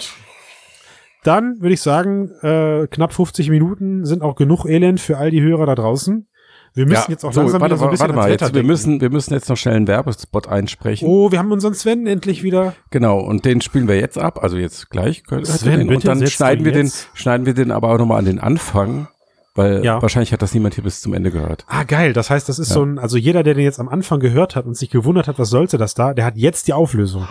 Dann 1.24 1.62
würde 1.62 1.74
ich 1.74 1.82
sagen, 1.82 2.32
äh, 2.42 2.88
knapp 2.88 3.14
50 3.14 3.50
Minuten 3.50 4.06
sind 4.06 4.22
auch 4.24 4.36
genug 4.36 4.66
Elend 4.66 5.00
für 5.00 5.18
all 5.18 5.32
die 5.32 5.42
Hörer 5.42 5.66
da 5.66 5.76
draußen. 5.76 6.28
Wir 6.76 6.88
müssen 6.88 7.12
jetzt 7.12 7.24
auch 7.24 7.32
so, 7.34 7.42
langsam 7.42 7.62
warte, 7.62 7.76
wieder 7.76 7.80
so 7.80 7.86
ein 7.86 7.92
bisschen 7.92 8.08
warte 8.16 8.20
mal, 8.20 8.32
jetzt, 8.32 8.54
wir 8.56 8.64
müssen, 8.64 9.00
wir 9.02 9.10
müssen 9.12 9.34
jetzt 9.34 9.48
noch 9.50 9.58
schnell 9.58 9.76
einen 9.76 9.88
Werbespot 9.88 10.48
einsprechen. 10.48 11.08
Oh, 11.08 11.32
wir 11.32 11.38
haben 11.40 11.52
unseren 11.52 11.74
Sven 11.76 12.08
endlich 12.08 12.42
wieder. 12.42 12.74
Genau, 12.90 13.20
und 13.20 13.46
den 13.46 13.62
spielen 13.62 13.88
wir 13.88 14.00
jetzt 14.00 14.18
ab, 14.18 14.42
also 14.42 14.58
jetzt 14.58 14.90
gleich. 14.90 15.24
Sven, 15.44 15.88
und 15.88 16.08
dann 16.08 16.26
schneiden 16.28 16.66
wir 16.66 16.72
den, 16.72 16.86
jetzt- 16.88 17.08
schneiden 17.14 17.46
wir 17.46 17.54
den 17.54 17.72
aber 17.72 17.90
auch 17.90 17.98
nochmal 18.00 18.18
an 18.20 18.26
den 18.26 18.40
Anfang, 18.40 19.08
weil 19.54 19.86
Ja. 19.86 20.02
wahrscheinlich 20.02 20.34
hat 20.34 20.42
das 20.42 20.54
niemand 20.56 20.74
hier 20.74 20.84
bis 20.84 21.02
zum 21.02 21.14
Ende 21.14 21.30
gehört. 21.30 21.64
Ah, 21.68 21.84
geil. 21.84 22.12
Das 22.14 22.32
heißt, 22.32 22.50
das 22.50 22.58
ist 22.58 22.70
Ja. 22.70 22.74
so 22.76 22.84
ein, 22.84 22.98
also 22.98 23.18
jeder, 23.18 23.44
der 23.44 23.54
den 23.54 23.64
jetzt 23.66 23.80
am 23.80 23.88
Anfang 23.90 24.20
gehört 24.20 24.56
hat 24.56 24.66
und 24.66 24.76
sich 24.76 24.90
gewundert 24.90 25.28
hat, 25.28 25.38
was 25.38 25.50
sollte 25.52 25.78
das 25.78 25.94
da, 25.94 26.16
der 26.16 26.26
hat 26.26 26.38
jetzt 26.38 26.68
die 26.68 26.74
Auflösung. 26.74 27.28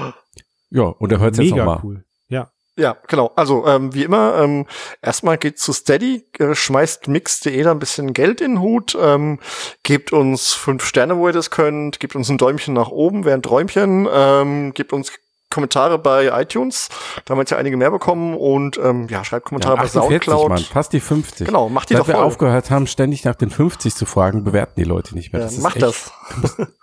Ja, 0.70 0.82
und 0.84 1.10
er 1.10 1.18
hört 1.18 1.36
jetzt 1.36 1.50
Mega 1.50 1.64
nochmal. 1.64 1.80
cool. 1.82 2.04
Ja. 2.78 2.96
Genau. 3.08 3.32
Also 3.36 3.66
ähm, 3.66 3.92
wie 3.94 4.04
immer, 4.04 4.38
ähm, 4.38 4.66
erstmal 5.02 5.36
geht 5.36 5.58
zu 5.58 5.72
Steady, 5.72 6.24
äh, 6.38 6.54
schmeißt 6.54 7.06
mix.de 7.06 7.62
da 7.62 7.70
ein 7.70 7.78
bisschen 7.78 8.14
Geld 8.14 8.40
in 8.40 8.52
den 8.52 8.60
Hut, 8.60 8.96
ähm, 8.98 9.40
gebt 9.82 10.12
uns 10.12 10.52
fünf 10.54 10.84
Sterne, 10.84 11.18
wo 11.18 11.26
ihr 11.26 11.34
das 11.34 11.50
könnt, 11.50 12.00
gebt 12.00 12.16
uns 12.16 12.30
ein 12.30 12.38
Däumchen 12.38 12.72
nach 12.74 12.88
oben, 12.88 13.28
ein 13.28 13.42
Träumchen, 13.42 14.08
ähm, 14.10 14.72
gebt 14.72 14.94
uns 14.94 15.12
Kommentare 15.52 15.98
bei 15.98 16.28
iTunes, 16.40 16.88
da 17.24 17.30
haben 17.32 17.38
wir 17.38 17.42
jetzt 17.42 17.50
ja 17.50 17.58
einige 17.58 17.76
mehr 17.76 17.90
bekommen 17.90 18.34
und 18.34 18.78
ähm, 18.82 19.06
ja, 19.08 19.24
schreibt 19.24 19.46
Kommentare 19.46 19.76
Ja, 19.76 19.82
bei 19.82 19.88
48, 19.88 20.24
Soundcloud. 20.24 20.48
Mann, 20.48 20.58
fast 20.58 20.92
die 20.92 21.00
50. 21.00 21.46
Genau, 21.46 21.68
macht 21.68 21.90
die 21.90 21.94
Seit 21.94 22.02
doch 22.02 22.08
wir 22.08 22.14
voll. 22.16 22.24
aufgehört 22.24 22.70
haben, 22.70 22.86
ständig 22.86 23.24
nach 23.24 23.34
den 23.36 23.50
50 23.50 23.94
zu 23.94 24.06
fragen, 24.06 24.44
bewerten 24.44 24.74
die 24.76 24.84
Leute 24.84 25.14
nicht 25.14 25.32
mehr. 25.32 25.40
Ja, 25.40 25.46
Das 25.46 25.56
ist 25.56 25.62
macht 25.62 25.76
echt 25.76 25.84
das. 25.84 26.10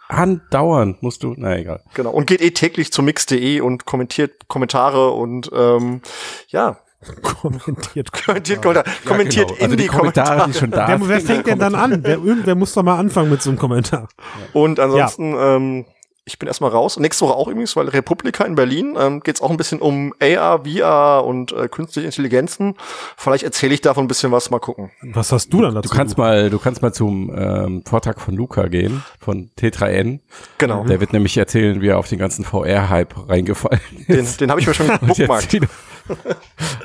Andauernd 0.07 1.03
musst 1.03 1.23
du, 1.23 1.33
na 1.37 1.57
egal. 1.57 1.83
Genau. 1.93 2.11
Und 2.11 2.25
geht 2.25 2.41
eh 2.41 2.51
täglich 2.51 2.91
zu 2.91 3.01
mix.de 3.03 3.61
und 3.61 3.85
kommentiert 3.85 4.47
Kommentare 4.47 5.11
und 5.11 5.51
ähm, 5.53 6.01
ja, 6.47 6.77
Kommentiert. 7.23 8.11
kommentiert, 8.25 8.61
Kommentare, 8.61 8.89
kommentiert 9.05 9.47
genau. 9.47 9.59
in 9.59 9.63
also 9.63 9.75
die, 9.77 9.87
Kommentare. 9.87 10.47
die 10.47 10.53
schon 10.53 10.71
da 10.71 10.87
Wer, 10.89 11.07
wer 11.07 11.17
sind, 11.21 11.27
fängt 11.27 11.47
denn 11.47 11.59
dann 11.59 11.75
an? 11.75 12.03
Wer, 12.03 12.17
irgendwer 12.17 12.55
muss 12.55 12.73
doch 12.73 12.83
mal 12.83 12.97
anfangen 12.99 13.29
mit 13.29 13.41
so 13.41 13.49
einem 13.51 13.59
Kommentar. 13.59 14.09
Und 14.51 14.79
ansonsten, 14.79 15.33
ähm, 15.39 15.85
ich 16.29 16.37
bin 16.37 16.47
erstmal 16.47 16.69
raus. 16.69 16.97
Nächste 16.99 17.25
Woche 17.25 17.33
auch 17.33 17.47
übrigens, 17.47 17.75
weil 17.75 17.89
Republika 17.89 18.43
in 18.43 18.53
Berlin 18.53 18.95
ähm, 18.99 19.21
geht 19.21 19.35
es 19.35 19.41
auch 19.41 19.49
ein 19.49 19.57
bisschen 19.57 19.79
um 19.79 20.13
AR, 20.21 20.63
VR 20.63 21.25
und 21.25 21.51
äh, 21.51 21.67
künstliche 21.67 22.05
Intelligenzen. 22.05 22.75
Vielleicht 23.17 23.43
erzähle 23.43 23.73
ich 23.73 23.81
davon 23.81 24.05
ein 24.05 24.07
bisschen 24.07 24.31
was, 24.31 24.51
mal 24.51 24.59
gucken. 24.59 24.91
Was 25.01 25.31
hast 25.31 25.51
du 25.51 25.61
dann 25.61 25.73
dazu? 25.73 25.89
Du 25.89 25.95
kannst 25.95 26.17
mal, 26.17 26.49
du 26.51 26.59
kannst 26.59 26.81
mal 26.83 26.93
zum 26.93 27.33
ähm, 27.35 27.83
Vortrag 27.85 28.21
von 28.21 28.35
Luca 28.35 28.67
gehen, 28.67 29.03
von 29.19 29.49
T3N. 29.59 30.19
Genau. 30.59 30.83
Der 30.83 30.99
wird 30.99 31.13
nämlich 31.13 31.35
erzählen, 31.35 31.81
wie 31.81 31.87
er 31.87 31.97
auf 31.97 32.07
den 32.07 32.19
ganzen 32.19 32.45
VR-Hype 32.45 33.27
reingefallen 33.27 33.81
Den, 34.07 34.19
ist. 34.19 34.39
den 34.39 34.51
habe 34.51 34.61
ich 34.61 34.67
mir 34.67 34.75
schon 34.75 34.89
und, 35.01 35.01
jetzt 35.01 35.17
gebookmarkt. 35.17 35.53
wieder, 35.53 35.67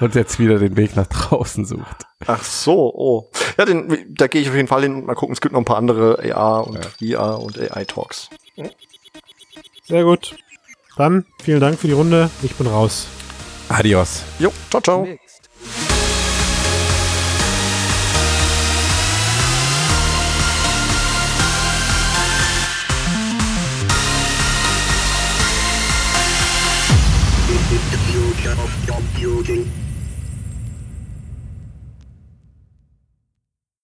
und 0.01 0.15
jetzt 0.15 0.39
wieder 0.39 0.59
den 0.59 0.77
Weg 0.77 0.97
nach 0.97 1.07
draußen 1.07 1.67
sucht. 1.67 2.07
Ach 2.27 2.43
so, 2.43 2.93
oh. 2.95 3.31
Ja, 3.59 3.67
den, 3.67 4.07
da 4.09 4.27
gehe 4.27 4.41
ich 4.41 4.49
auf 4.49 4.55
jeden 4.55 4.69
Fall 4.69 4.83
hin 4.83 4.95
und 4.95 5.07
mal 5.07 5.15
gucken. 5.15 5.35
Es 5.35 5.41
gibt 5.41 5.53
noch 5.53 5.61
ein 5.61 5.65
paar 5.67 5.77
andere 5.77 6.19
AR 6.35 6.67
und 6.67 6.85
VR 6.99 7.41
und 7.41 7.59
AI-Talks. 7.59 8.31
Sehr 9.87 10.05
gut. 10.05 10.37
Dann 10.97 11.27
vielen 11.43 11.61
Dank 11.61 11.79
für 11.79 11.89
die 11.89 11.93
Runde. 11.93 12.31
Ich 12.43 12.55
bin 12.55 12.67
raus. 12.67 13.07
Adios. 13.69 14.23
Jo, 14.39 14.53
ciao, 14.71 14.81
ciao. 14.81 15.09